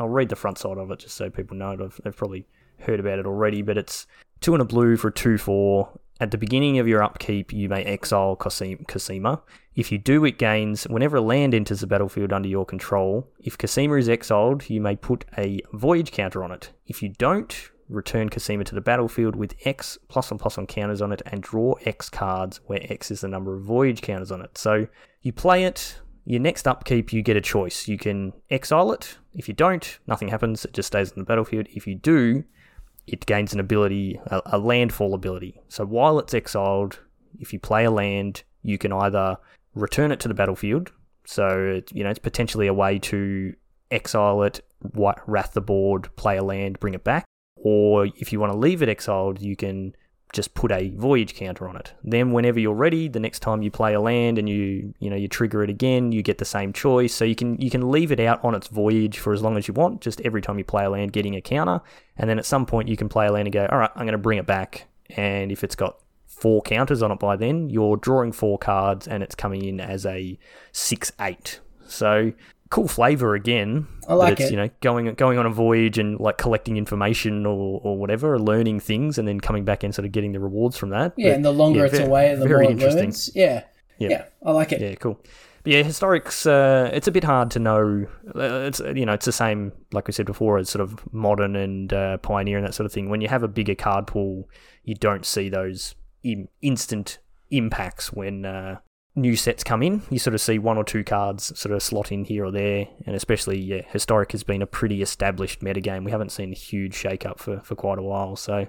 I'll 0.00 0.08
read 0.08 0.30
the 0.30 0.36
front 0.36 0.58
side 0.58 0.78
of 0.78 0.90
it 0.90 0.98
just 0.98 1.16
so 1.16 1.30
people 1.30 1.56
know. 1.56 1.72
I've, 1.80 2.00
they've 2.02 2.16
probably 2.16 2.44
heard 2.80 2.98
about 2.98 3.18
it 3.20 3.26
already, 3.26 3.62
but 3.62 3.78
it's 3.78 4.06
two 4.40 4.52
and 4.52 4.60
a 4.62 4.64
blue 4.64 4.96
for 4.96 5.08
a 5.08 5.12
two 5.12 5.38
four. 5.38 5.96
At 6.18 6.30
the 6.30 6.38
beginning 6.38 6.78
of 6.78 6.88
your 6.88 7.02
upkeep, 7.02 7.52
you 7.52 7.68
may 7.68 7.84
exile 7.84 8.36
Kasim- 8.36 8.84
Cosima. 8.88 9.42
If 9.74 9.92
you 9.92 9.98
do, 9.98 10.24
it 10.24 10.38
gains 10.38 10.84
whenever 10.88 11.18
a 11.18 11.20
land 11.20 11.54
enters 11.54 11.80
the 11.80 11.86
battlefield 11.86 12.32
under 12.32 12.48
your 12.48 12.64
control. 12.64 13.28
If 13.38 13.58
Cosima 13.58 13.94
is 13.96 14.08
exiled, 14.08 14.68
you 14.70 14.80
may 14.80 14.96
put 14.96 15.24
a 15.36 15.60
voyage 15.74 16.10
counter 16.12 16.42
on 16.42 16.50
it. 16.52 16.72
If 16.86 17.02
you 17.02 17.10
don't, 17.10 17.70
return 17.88 18.28
Cosima 18.28 18.64
to 18.64 18.74
the 18.74 18.80
battlefield 18.80 19.36
with 19.36 19.54
X 19.64 19.98
plus 20.08 20.30
one 20.30 20.38
plus 20.38 20.56
one 20.56 20.66
counters 20.66 21.00
on 21.00 21.12
it 21.12 21.22
and 21.26 21.42
draw 21.42 21.74
X 21.84 22.08
cards 22.08 22.60
where 22.66 22.80
X 22.82 23.10
is 23.10 23.20
the 23.20 23.28
number 23.28 23.54
of 23.54 23.62
voyage 23.62 24.02
counters 24.02 24.32
on 24.32 24.42
it. 24.42 24.58
So 24.58 24.86
you 25.22 25.32
play 25.32 25.64
it, 25.64 26.00
your 26.24 26.40
next 26.40 26.66
upkeep, 26.66 27.12
you 27.12 27.22
get 27.22 27.36
a 27.36 27.40
choice. 27.40 27.86
You 27.86 27.98
can 27.98 28.32
exile 28.50 28.92
it. 28.92 29.18
If 29.34 29.48
you 29.48 29.54
don't, 29.54 29.98
nothing 30.06 30.28
happens, 30.28 30.64
it 30.64 30.72
just 30.72 30.88
stays 30.88 31.12
on 31.12 31.18
the 31.18 31.24
battlefield. 31.24 31.68
If 31.70 31.86
you 31.86 31.94
do, 31.94 32.44
it 33.06 33.26
gains 33.26 33.52
an 33.52 33.60
ability, 33.60 34.20
a, 34.26 34.42
a 34.46 34.58
landfall 34.58 35.14
ability. 35.14 35.60
So 35.68 35.84
while 35.84 36.18
it's 36.18 36.34
exiled, 36.34 36.98
if 37.38 37.52
you 37.52 37.60
play 37.60 37.84
a 37.84 37.90
land, 37.90 38.42
you 38.62 38.78
can 38.78 38.92
either 38.92 39.36
return 39.74 40.10
it 40.10 40.18
to 40.20 40.28
the 40.28 40.34
battlefield. 40.34 40.90
So, 41.24 41.80
you 41.92 42.02
know, 42.02 42.10
it's 42.10 42.18
potentially 42.18 42.66
a 42.66 42.74
way 42.74 42.98
to 43.00 43.54
exile 43.90 44.42
it, 44.42 44.60
wrath 44.94 45.52
the 45.52 45.60
board, 45.60 46.08
play 46.16 46.38
a 46.38 46.42
land, 46.42 46.80
bring 46.80 46.94
it 46.94 47.04
back. 47.04 47.25
Or 47.68 48.06
if 48.16 48.32
you 48.32 48.38
want 48.38 48.52
to 48.52 48.58
leave 48.58 48.80
it 48.80 48.88
exiled, 48.88 49.42
you 49.42 49.56
can 49.56 49.96
just 50.32 50.54
put 50.54 50.70
a 50.70 50.90
voyage 50.90 51.34
counter 51.34 51.68
on 51.68 51.74
it. 51.74 51.94
Then 52.04 52.30
whenever 52.30 52.60
you're 52.60 52.74
ready, 52.74 53.08
the 53.08 53.18
next 53.18 53.40
time 53.40 53.60
you 53.60 53.72
play 53.72 53.92
a 53.92 54.00
land 54.00 54.38
and 54.38 54.48
you 54.48 54.94
you 55.00 55.10
know 55.10 55.16
you 55.16 55.26
trigger 55.26 55.64
it 55.64 55.70
again, 55.70 56.12
you 56.12 56.22
get 56.22 56.38
the 56.38 56.44
same 56.44 56.72
choice. 56.72 57.12
So 57.12 57.24
you 57.24 57.34
can 57.34 57.60
you 57.60 57.68
can 57.68 57.90
leave 57.90 58.12
it 58.12 58.20
out 58.20 58.44
on 58.44 58.54
its 58.54 58.68
voyage 58.68 59.18
for 59.18 59.32
as 59.32 59.42
long 59.42 59.56
as 59.56 59.66
you 59.66 59.74
want, 59.74 60.00
just 60.00 60.20
every 60.20 60.40
time 60.42 60.58
you 60.58 60.64
play 60.64 60.84
a 60.84 60.90
land 60.90 61.12
getting 61.12 61.34
a 61.34 61.40
counter. 61.40 61.80
And 62.16 62.30
then 62.30 62.38
at 62.38 62.46
some 62.46 62.66
point 62.66 62.86
you 62.86 62.96
can 62.96 63.08
play 63.08 63.26
a 63.26 63.32
land 63.32 63.48
and 63.48 63.52
go, 63.52 63.66
"All 63.68 63.78
right, 63.78 63.90
I'm 63.96 64.06
going 64.06 64.12
to 64.12 64.18
bring 64.18 64.38
it 64.38 64.46
back." 64.46 64.86
And 65.16 65.50
if 65.50 65.64
it's 65.64 65.74
got 65.74 65.98
four 66.24 66.62
counters 66.62 67.02
on 67.02 67.10
it 67.10 67.18
by 67.18 67.34
then, 67.34 67.68
you're 67.68 67.96
drawing 67.96 68.30
four 68.30 68.58
cards 68.58 69.08
and 69.08 69.24
it's 69.24 69.34
coming 69.34 69.64
in 69.64 69.80
as 69.80 70.06
a 70.06 70.38
6-8. 70.72 71.58
So 71.86 72.32
cool 72.70 72.88
flavor 72.88 73.34
again. 73.34 73.86
I 74.08 74.14
like 74.14 74.32
it's, 74.40 74.42
it. 74.42 74.50
You 74.52 74.56
know, 74.56 74.70
going 74.80 75.12
going 75.14 75.38
on 75.38 75.46
a 75.46 75.50
voyage 75.50 75.98
and 75.98 76.18
like 76.20 76.38
collecting 76.38 76.76
information 76.76 77.46
or, 77.46 77.80
or 77.82 77.96
whatever, 77.98 78.38
learning 78.38 78.80
things, 78.80 79.18
and 79.18 79.26
then 79.26 79.40
coming 79.40 79.64
back 79.64 79.82
and 79.84 79.94
sort 79.94 80.04
of 80.06 80.12
getting 80.12 80.32
the 80.32 80.40
rewards 80.40 80.76
from 80.76 80.90
that. 80.90 81.12
Yeah, 81.16 81.30
But, 81.30 81.34
and 81.36 81.44
the 81.44 81.52
longer 81.52 81.80
yeah, 81.80 81.84
it's 81.86 81.96
very- 81.96 82.08
away, 82.08 82.34
the 82.34 82.46
more 82.48 82.62
it 82.62 82.70
interesting. 82.70 83.02
learns. 83.04 83.30
Yeah. 83.34 83.64
Yeah. 83.98 84.08
yeah, 84.10 84.24
I 84.44 84.50
like 84.52 84.72
it. 84.72 84.80
Yeah, 84.82 84.94
cool. 84.96 85.18
But 85.62 85.72
yeah, 85.72 85.82
historics. 85.82 86.46
Uh, 86.46 86.90
it's 86.92 87.08
a 87.08 87.12
bit 87.12 87.24
hard 87.24 87.50
to 87.52 87.58
know. 87.58 88.06
Uh, 88.34 88.66
It's 88.68 88.78
you 88.80 89.06
know, 89.06 89.14
it's 89.14 89.24
the 89.24 89.32
same 89.32 89.72
like 89.92 90.06
we 90.06 90.12
said 90.12 90.26
before 90.26 90.58
as 90.58 90.68
sort 90.68 90.82
of 90.82 91.00
modern 91.14 91.56
and 91.56 91.92
uh, 91.92 92.18
pioneer 92.18 92.58
and 92.58 92.66
that 92.66 92.74
sort 92.74 92.84
of 92.84 92.92
thing. 92.92 93.08
When 93.08 93.20
you 93.20 93.28
have 93.28 93.42
a 93.42 93.48
bigger 93.48 93.74
card 93.74 94.06
pool, 94.06 94.48
you 94.84 94.94
don't 94.94 95.24
see 95.24 95.48
those 95.48 95.94
Im- 96.24 96.48
instant 96.62 97.18
impacts 97.50 98.12
when 98.12 98.44
uh, 98.44 98.78
new 99.16 99.34
sets 99.34 99.64
come 99.64 99.82
in. 99.82 100.02
You 100.10 100.18
sort 100.18 100.34
of 100.34 100.40
see 100.40 100.58
one 100.58 100.76
or 100.76 100.84
two 100.84 101.02
cards 101.02 101.58
sort 101.58 101.74
of 101.74 101.82
slot 101.82 102.12
in 102.12 102.24
here 102.24 102.44
or 102.44 102.50
there, 102.50 102.86
and 103.06 103.16
especially 103.16 103.58
yeah, 103.58 103.82
historic 103.88 104.32
has 104.32 104.44
been 104.44 104.62
a 104.62 104.66
pretty 104.66 105.02
established 105.02 105.60
metagame. 105.60 106.04
We 106.04 106.10
haven't 106.10 106.32
seen 106.32 106.52
a 106.52 106.56
huge 106.56 106.94
shake 106.94 107.26
up 107.26 107.40
for 107.40 107.60
for 107.60 107.74
quite 107.74 107.98
a 107.98 108.02
while. 108.02 108.36
So, 108.36 108.68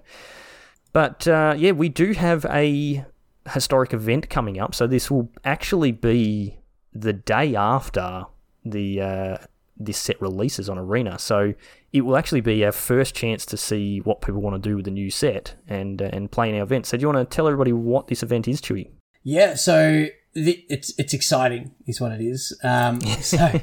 but 0.93 1.27
uh, 1.27 1.53
yeah, 1.57 1.71
we 1.71 1.89
do 1.89 2.13
have 2.13 2.45
a 2.45 3.05
historic 3.53 3.93
event 3.93 4.29
coming 4.29 4.59
up. 4.59 4.73
So 4.73 4.87
this 4.87 5.11
will 5.11 5.29
actually 5.43 5.91
be 5.91 6.57
the 6.93 7.13
day 7.13 7.55
after 7.55 8.25
the 8.65 9.01
uh, 9.01 9.37
this 9.77 9.97
set 9.97 10.19
releases 10.21 10.69
on 10.69 10.77
Arena. 10.77 11.19
So 11.19 11.53
it 11.93 12.01
will 12.01 12.17
actually 12.17 12.41
be 12.41 12.65
our 12.65 12.71
first 12.71 13.13
chance 13.15 13.45
to 13.47 13.57
see 13.57 13.99
what 13.99 14.21
people 14.21 14.41
want 14.41 14.61
to 14.61 14.69
do 14.69 14.75
with 14.75 14.85
the 14.85 14.91
new 14.91 15.11
set 15.11 15.55
and 15.67 16.01
uh, 16.01 16.09
and 16.13 16.31
play 16.31 16.49
in 16.49 16.55
our 16.55 16.63
event. 16.63 16.85
So 16.85 16.97
do 16.97 17.01
you 17.01 17.07
want 17.11 17.29
to 17.29 17.35
tell 17.35 17.47
everybody 17.47 17.73
what 17.73 18.07
this 18.07 18.23
event 18.23 18.47
is, 18.47 18.61
Chewy? 18.61 18.89
Yeah, 19.23 19.55
so 19.55 20.07
the, 20.37 20.65
it's 20.69 20.93
it's 20.97 21.13
exciting, 21.13 21.71
is 21.87 21.99
what 21.99 22.11
it 22.11 22.21
is. 22.21 22.57
Um, 22.63 23.01
so, 23.01 23.59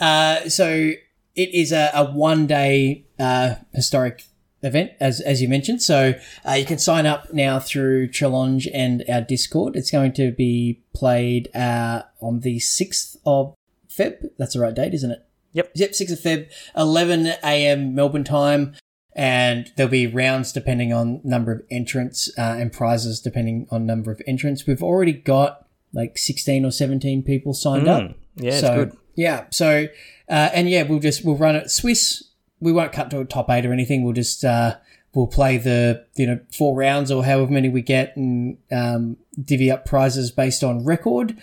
uh, 0.00 0.48
so 0.48 0.92
it 1.34 1.54
is 1.54 1.72
a, 1.72 1.90
a 1.94 2.04
one 2.04 2.46
day 2.46 3.06
uh, 3.18 3.56
historic 3.74 4.24
event, 4.62 4.92
as 5.00 5.20
as 5.20 5.40
you 5.40 5.48
mentioned. 5.48 5.82
So 5.82 6.14
uh, 6.46 6.52
you 6.52 6.66
can 6.66 6.78
sign 6.78 7.06
up 7.06 7.32
now 7.32 7.58
through 7.58 8.08
Challonge 8.08 8.68
and 8.72 9.04
our 9.08 9.22
Discord. 9.22 9.76
It's 9.76 9.90
going 9.90 10.12
to 10.14 10.30
be 10.30 10.82
played 10.94 11.54
uh, 11.54 12.02
on 12.20 12.40
the 12.40 12.58
sixth 12.60 13.16
of 13.24 13.54
Feb. 13.88 14.30
That's 14.38 14.54
the 14.54 14.60
right 14.60 14.74
date, 14.74 14.94
isn't 14.94 15.10
it? 15.10 15.26
Yep. 15.52 15.72
Yep, 15.74 15.94
sixth 15.94 16.14
of 16.14 16.20
Feb, 16.20 16.50
eleven 16.76 17.26
a.m. 17.42 17.94
Melbourne 17.94 18.24
time 18.24 18.76
and 19.12 19.72
there'll 19.76 19.90
be 19.90 20.06
rounds 20.06 20.52
depending 20.52 20.92
on 20.92 21.20
number 21.24 21.50
of 21.52 21.62
entrants 21.68 22.30
uh, 22.38 22.56
and 22.58 22.72
prizes 22.72 23.20
depending 23.20 23.66
on 23.70 23.84
number 23.84 24.12
of 24.12 24.22
entrants. 24.26 24.66
We've 24.66 24.82
already 24.82 25.12
got 25.12 25.66
like 25.92 26.18
16 26.18 26.64
or 26.64 26.70
17 26.70 27.22
people 27.22 27.54
signed 27.54 27.88
up. 27.88 28.02
Mm, 28.02 28.14
yeah, 28.36 28.50
it's 28.50 28.60
so, 28.60 28.74
good. 28.74 28.96
Yeah. 29.14 29.46
So, 29.50 29.86
uh, 30.28 30.50
and 30.54 30.68
yeah, 30.68 30.82
we'll 30.82 31.00
just, 31.00 31.24
we'll 31.24 31.36
run 31.36 31.56
it 31.56 31.70
Swiss. 31.70 32.24
We 32.60 32.72
won't 32.72 32.92
cut 32.92 33.10
to 33.10 33.20
a 33.20 33.24
top 33.24 33.50
eight 33.50 33.66
or 33.66 33.72
anything. 33.72 34.02
We'll 34.02 34.14
just, 34.14 34.44
uh, 34.44 34.76
we'll 35.14 35.26
play 35.26 35.58
the, 35.58 36.06
you 36.14 36.26
know, 36.26 36.40
four 36.56 36.76
rounds 36.76 37.10
or 37.10 37.24
however 37.24 37.50
many 37.50 37.68
we 37.68 37.82
get 37.82 38.16
and, 38.16 38.58
um, 38.70 39.16
divvy 39.42 39.70
up 39.70 39.84
prizes 39.84 40.30
based 40.30 40.62
on 40.62 40.84
record. 40.84 41.36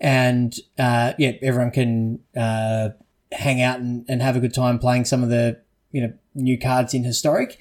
And, 0.00 0.54
uh, 0.78 1.14
yeah, 1.18 1.32
everyone 1.42 1.70
can, 1.70 2.20
uh, 2.36 2.90
hang 3.32 3.62
out 3.62 3.80
and, 3.80 4.04
and 4.08 4.22
have 4.22 4.36
a 4.36 4.40
good 4.40 4.54
time 4.54 4.78
playing 4.78 5.06
some 5.06 5.22
of 5.22 5.28
the, 5.28 5.60
you 5.92 6.02
know, 6.02 6.12
new 6.34 6.58
cards 6.58 6.92
in 6.94 7.04
historic. 7.04 7.58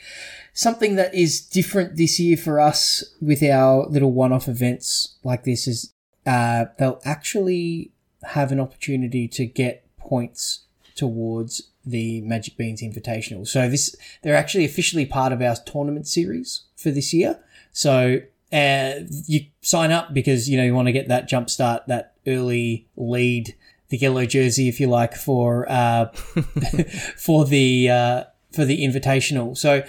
Something 0.53 0.95
that 0.95 1.15
is 1.15 1.41
different 1.41 1.95
this 1.95 2.19
year 2.19 2.37
for 2.37 2.59
us 2.59 3.03
with 3.21 3.41
our 3.41 3.87
little 3.87 4.11
one-off 4.11 4.47
events 4.47 5.15
like 5.23 5.45
this 5.45 5.67
is 5.67 5.93
uh, 6.26 6.65
they'll 6.78 7.01
actually 7.03 7.91
have 8.24 8.51
an 8.51 8.59
opportunity 8.59 9.28
to 9.28 9.45
get 9.45 9.86
points 9.97 10.61
towards 10.95 11.71
the 11.86 12.21
Magic 12.21 12.57
Beans 12.57 12.82
Invitational. 12.82 13.47
So 13.47 13.69
this 13.69 13.95
they're 14.21 14.36
actually 14.36 14.65
officially 14.65 15.05
part 15.05 15.34
of 15.34 15.41
our 15.41 15.55
tournament 15.55 16.07
series 16.07 16.63
for 16.76 16.91
this 16.91 17.13
year. 17.13 17.39
So 17.71 18.21
uh, 18.51 18.93
you 19.26 19.47
sign 19.61 19.91
up 19.91 20.13
because 20.13 20.49
you 20.49 20.57
know 20.57 20.63
you 20.63 20.76
want 20.76 20.88
to 20.88 20.91
get 20.91 21.07
that 21.07 21.28
jump 21.28 21.49
start, 21.49 21.88
that 21.88 22.13
early 22.28 22.88
lead, 22.95 23.55
the 23.89 23.97
yellow 23.97 24.26
jersey, 24.26 24.67
if 24.67 24.80
you 24.80 24.88
like, 24.88 25.15
for 25.15 25.69
uh, 25.69 26.05
for 27.17 27.45
the 27.45 27.89
uh, 27.89 28.24
for 28.51 28.65
the 28.65 28.84
invitational. 28.84 29.57
So, 29.57 29.84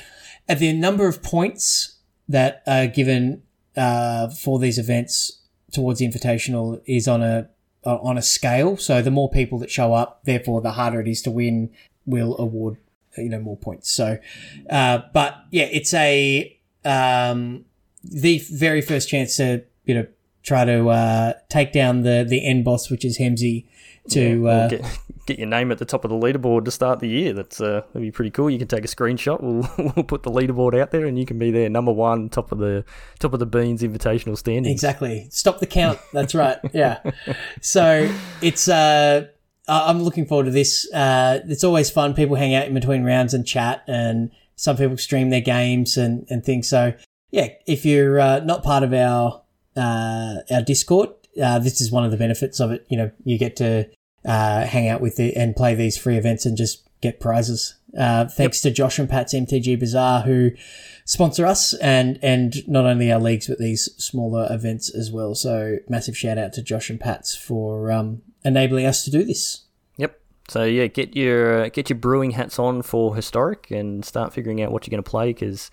at 0.48 0.58
the 0.58 0.72
number 0.72 1.06
of 1.06 1.22
points 1.22 1.98
that 2.28 2.62
are 2.66 2.86
given 2.86 3.42
uh, 3.76 4.30
for 4.30 4.58
these 4.58 4.78
events 4.78 5.43
towards 5.74 5.98
the 5.98 6.08
invitational 6.08 6.80
is 6.86 7.06
on 7.06 7.22
a 7.22 7.48
uh, 7.84 7.96
on 7.96 8.16
a 8.16 8.22
scale. 8.22 8.76
So, 8.76 9.02
the 9.02 9.10
more 9.10 9.30
people 9.30 9.58
that 9.58 9.70
show 9.70 9.92
up, 9.92 10.20
therefore, 10.24 10.62
the 10.62 10.72
harder 10.72 11.00
it 11.00 11.08
is 11.08 11.22
to 11.22 11.30
win. 11.30 11.70
Will 12.06 12.36
award 12.38 12.76
you 13.16 13.28
know 13.28 13.40
more 13.40 13.56
points. 13.56 13.90
So, 13.90 14.18
uh, 14.70 15.00
but 15.12 15.36
yeah, 15.50 15.68
it's 15.70 15.94
a 15.94 16.58
um, 16.84 17.64
the 18.02 18.42
very 18.50 18.80
first 18.80 19.08
chance 19.08 19.36
to 19.36 19.64
you 19.84 19.94
know 19.94 20.06
try 20.42 20.64
to 20.64 20.88
uh, 20.88 21.32
take 21.48 21.72
down 21.72 22.02
the 22.02 22.24
the 22.28 22.46
end 22.46 22.64
boss, 22.64 22.90
which 22.90 23.04
is 23.04 23.18
Hemsey. 23.18 23.66
To 24.10 24.46
Or 24.46 24.50
uh, 24.50 24.68
get, 24.68 24.98
get 25.26 25.38
your 25.38 25.48
name 25.48 25.72
at 25.72 25.78
the 25.78 25.84
top 25.84 26.04
of 26.04 26.10
the 26.10 26.16
leaderboard 26.16 26.64
to 26.64 26.70
start 26.70 27.00
the 27.00 27.08
year. 27.08 27.32
That's 27.32 27.60
uh, 27.60 27.82
that'd 27.92 28.02
be 28.02 28.10
pretty 28.10 28.30
cool. 28.30 28.50
You 28.50 28.58
can 28.58 28.68
take 28.68 28.84
a 28.84 28.88
screenshot. 28.88 29.40
We'll 29.42 29.92
we'll 29.96 30.04
put 30.04 30.22
the 30.22 30.30
leaderboard 30.30 30.78
out 30.78 30.90
there, 30.90 31.06
and 31.06 31.18
you 31.18 31.26
can 31.26 31.38
be 31.38 31.50
there, 31.50 31.68
number 31.68 31.92
one, 31.92 32.28
top 32.28 32.52
of 32.52 32.58
the 32.58 32.84
top 33.18 33.32
of 33.32 33.40
the 33.40 33.46
beans 33.46 33.82
invitational 33.82 34.36
standings. 34.36 34.72
Exactly. 34.72 35.28
Stop 35.30 35.60
the 35.60 35.66
count. 35.66 35.98
That's 36.12 36.34
right. 36.34 36.58
Yeah. 36.72 37.00
So 37.60 38.12
it's 38.42 38.68
uh 38.68 39.28
I'm 39.66 40.02
looking 40.02 40.26
forward 40.26 40.44
to 40.44 40.50
this. 40.50 40.90
Uh 40.92 41.40
it's 41.46 41.64
always 41.64 41.90
fun. 41.90 42.14
People 42.14 42.36
hang 42.36 42.54
out 42.54 42.66
in 42.66 42.74
between 42.74 43.04
rounds 43.04 43.34
and 43.34 43.46
chat 43.46 43.84
and 43.86 44.30
some 44.56 44.76
people 44.76 44.96
stream 44.96 45.30
their 45.30 45.40
games 45.40 45.96
and, 45.96 46.26
and 46.30 46.44
things. 46.44 46.68
So 46.68 46.94
yeah, 47.30 47.48
if 47.66 47.84
you're 47.84 48.20
uh, 48.20 48.38
not 48.40 48.62
part 48.62 48.82
of 48.82 48.92
our 48.92 49.42
uh 49.76 50.36
our 50.50 50.62
Discord, 50.62 51.10
uh 51.42 51.58
this 51.58 51.80
is 51.80 51.90
one 51.90 52.04
of 52.04 52.10
the 52.10 52.16
benefits 52.16 52.60
of 52.60 52.70
it. 52.70 52.86
You 52.88 52.98
know, 52.98 53.10
you 53.24 53.38
get 53.38 53.56
to 53.56 53.88
uh 54.24 54.64
hang 54.64 54.88
out 54.88 55.00
with 55.00 55.20
it 55.20 55.34
and 55.36 55.56
play 55.56 55.74
these 55.74 55.96
free 55.96 56.16
events 56.16 56.46
and 56.46 56.56
just 56.56 56.88
get 57.00 57.20
prizes. 57.20 57.74
Uh 57.96 58.26
thanks 58.26 58.60
to 58.62 58.70
Josh 58.70 58.98
and 58.98 59.08
Pat's 59.08 59.34
MTG 59.34 59.78
Bazaar 59.78 60.22
who 60.22 60.52
sponsor 61.04 61.46
us 61.46 61.74
and 61.74 62.18
and 62.22 62.66
not 62.66 62.86
only 62.86 63.12
our 63.12 63.20
leagues 63.20 63.46
but 63.46 63.58
these 63.58 63.90
smaller 63.98 64.46
events 64.50 64.94
as 64.94 65.10
well. 65.10 65.34
So 65.34 65.78
massive 65.88 66.16
shout 66.16 66.38
out 66.38 66.52
to 66.54 66.62
Josh 66.62 66.90
and 66.90 67.00
Pats 67.00 67.36
for 67.36 67.90
um, 67.92 68.22
enabling 68.44 68.86
us 68.86 69.04
to 69.04 69.10
do 69.10 69.24
this. 69.24 69.64
Yep. 69.98 70.18
So 70.48 70.64
yeah, 70.64 70.86
get 70.86 71.14
your 71.14 71.68
get 71.70 71.90
your 71.90 71.98
brewing 71.98 72.32
hats 72.32 72.58
on 72.58 72.82
for 72.82 73.14
historic 73.14 73.70
and 73.70 74.04
start 74.04 74.32
figuring 74.32 74.62
out 74.62 74.72
what 74.72 74.86
you're 74.86 74.92
going 74.92 75.04
to 75.04 75.10
play 75.10 75.32
because 75.32 75.70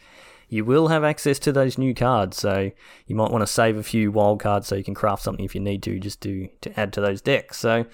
you 0.50 0.66
will 0.66 0.90
have 0.90 1.06
access 1.06 1.40
to 1.40 1.54
those 1.54 1.78
new 1.78 1.96
cards. 1.96 2.38
So 2.38 2.72
you 3.08 3.16
might 3.16 3.32
want 3.32 3.42
to 3.42 3.48
save 3.48 3.78
a 3.78 3.84
few 3.84 4.12
wild 4.12 4.42
cards 4.42 4.68
so 4.68 4.76
you 4.76 4.84
can 4.84 4.94
craft 4.94 5.24
something 5.24 5.46
if 5.46 5.56
you 5.56 5.62
need 5.62 5.82
to, 5.84 5.98
just 6.00 6.22
to 6.22 6.50
to 6.62 6.80
add 6.80 6.94
to 6.94 7.02
those 7.02 7.22
decks. 7.22 7.58
So. 7.58 7.86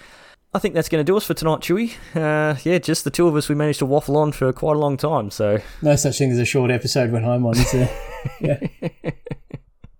I 0.58 0.60
think 0.60 0.74
that's 0.74 0.89
going 0.89 1.05
to 1.05 1.12
do 1.12 1.16
us 1.16 1.24
for 1.24 1.36
tonight, 1.36 1.60
Chewy. 1.60 1.93
Uh, 2.16 2.58
yeah, 2.64 2.80
just 2.80 3.03
the 3.03 3.12
two 3.12 3.28
of 3.28 3.36
us. 3.36 3.47
We 3.47 3.53
managed 3.53 3.78
to 3.78 3.86
waffle 3.86 4.18
on 4.18 4.32
for 4.32 4.51
quite 4.51 4.76
a 4.76 4.80
long 4.80 4.97
time. 4.97 5.30
So 5.30 5.60
No 5.84 5.95
such 5.95 6.18
thing 6.18 6.32
as 6.32 6.39
a 6.39 6.45
short 6.45 6.72
episode 6.72 7.12
when 7.12 7.24
I'm 7.24 7.45
on. 7.45 7.55
Is 7.55 7.72
there? 7.72 8.70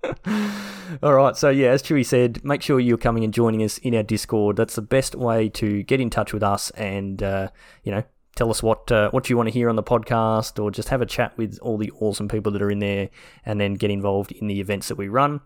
All 1.04 1.14
right, 1.14 1.38
so 1.38 1.52
yeah, 1.52 1.68
as 1.68 1.84
Chewy 1.84 2.04
said, 2.04 2.44
make 2.44 2.64
sure 2.64 2.80
you're 2.80 2.98
coming 2.98 3.24
and 3.24 3.32
joining 3.32 3.62
us 3.62 3.78
in 3.78 3.94
our 3.94 4.02
Discord. 4.02 4.56
That's 4.56 4.74
the 4.74 4.82
best 4.82 5.14
way 5.14 5.48
to 5.50 5.84
get 5.84 6.02
in 6.02 6.10
touch 6.10 6.34
with 6.34 6.42
us 6.42 6.72
and 6.72 7.22
uh, 7.22 7.50
you 7.84 7.92
know 7.92 8.04
tell 8.36 8.50
us 8.50 8.64
what 8.64 8.92
uh, 8.92 9.12
what 9.12 9.30
you 9.30 9.38
want 9.38 9.50
to 9.50 9.54
hear 9.54 9.70
on 9.70 9.76
the 9.76 9.84
podcast, 9.84 10.60
or 10.60 10.72
just 10.72 10.90
have 10.90 11.04
a 11.04 11.06
chat 11.06 11.38
with 11.38 11.60
all 11.62 11.78
the 11.78 11.92
awesome 12.00 12.28
people 12.28 12.52
that 12.54 12.64
are 12.64 12.72
in 12.72 12.80
there, 12.80 13.12
and 13.46 13.62
then 13.62 13.76
get 13.76 13.92
involved 13.92 14.32
in 14.32 14.48
the 14.48 14.60
events 14.60 14.88
that 14.88 14.96
we 14.96 15.08
run. 15.08 15.40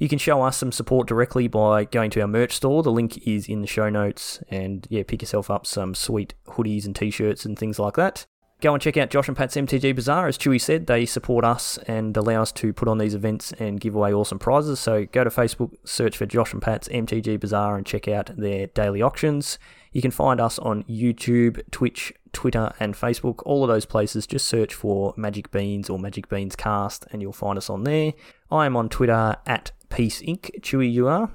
You 0.00 0.08
can 0.08 0.18
show 0.18 0.40
us 0.40 0.56
some 0.56 0.72
support 0.72 1.06
directly 1.06 1.46
by 1.46 1.84
going 1.84 2.10
to 2.12 2.22
our 2.22 2.26
merch 2.26 2.54
store. 2.54 2.82
The 2.82 2.90
link 2.90 3.28
is 3.28 3.50
in 3.50 3.60
the 3.60 3.66
show 3.66 3.90
notes, 3.90 4.42
and 4.50 4.86
yeah, 4.88 5.02
pick 5.06 5.20
yourself 5.20 5.50
up 5.50 5.66
some 5.66 5.94
sweet 5.94 6.32
hoodies 6.46 6.86
and 6.86 6.96
t-shirts 6.96 7.44
and 7.44 7.58
things 7.58 7.78
like 7.78 7.96
that. 7.96 8.24
Go 8.62 8.72
and 8.72 8.82
check 8.82 8.96
out 8.96 9.10
Josh 9.10 9.28
and 9.28 9.36
Pat's 9.36 9.56
MTG 9.56 9.94
Bazaar. 9.94 10.26
As 10.26 10.38
Chewy 10.38 10.58
said, 10.58 10.86
they 10.86 11.04
support 11.04 11.44
us 11.44 11.76
and 11.86 12.16
allow 12.16 12.40
us 12.40 12.50
to 12.52 12.72
put 12.72 12.88
on 12.88 12.96
these 12.96 13.14
events 13.14 13.52
and 13.58 13.78
give 13.78 13.94
away 13.94 14.10
awesome 14.10 14.38
prizes. 14.38 14.80
So 14.80 15.04
go 15.04 15.22
to 15.22 15.28
Facebook, 15.28 15.74
search 15.84 16.16
for 16.16 16.24
Josh 16.24 16.54
and 16.54 16.62
Pat's 16.62 16.88
MTG 16.88 17.38
Bazaar, 17.38 17.76
and 17.76 17.84
check 17.84 18.08
out 18.08 18.34
their 18.38 18.68
daily 18.68 19.02
auctions. 19.02 19.58
You 19.92 20.00
can 20.00 20.10
find 20.10 20.40
us 20.40 20.58
on 20.58 20.84
YouTube, 20.84 21.60
Twitch, 21.70 22.10
Twitter, 22.32 22.72
and 22.80 22.94
Facebook. 22.94 23.42
All 23.44 23.62
of 23.64 23.68
those 23.68 23.86
places, 23.86 24.26
just 24.26 24.46
search 24.46 24.74
for 24.74 25.14
Magic 25.16 25.50
Beans 25.50 25.90
or 25.90 25.98
Magic 25.98 26.28
Beans 26.28 26.56
Cast, 26.56 27.06
and 27.10 27.22
you'll 27.22 27.32
find 27.32 27.58
us 27.58 27.70
on 27.70 27.84
there. 27.84 28.12
I 28.50 28.66
am 28.66 28.76
on 28.76 28.88
Twitter 28.88 29.36
at 29.46 29.72
Peace 29.88 30.20
Inc. 30.22 30.60
Chewy, 30.60 30.92
you 30.92 31.08
are? 31.08 31.30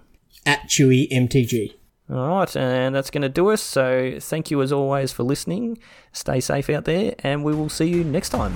At 0.46 0.68
Chewy 0.68 1.12
MTG. 1.12 1.76
All 2.10 2.28
right, 2.28 2.56
and 2.56 2.94
that's 2.94 3.10
going 3.10 3.24
to 3.24 3.30
do 3.30 3.50
us. 3.50 3.62
So 3.62 4.18
thank 4.20 4.52
you 4.52 4.62
as 4.62 4.72
always 4.72 5.12
for 5.12 5.24
listening. 5.24 5.80
Stay 6.12 6.40
safe 6.40 6.70
out 6.70 6.86
there, 6.86 7.16
and 7.20 7.44
we 7.44 7.56
will 7.56 7.70
see 7.70 7.88
you 7.88 8.04
next 8.04 8.30
time. 8.30 8.56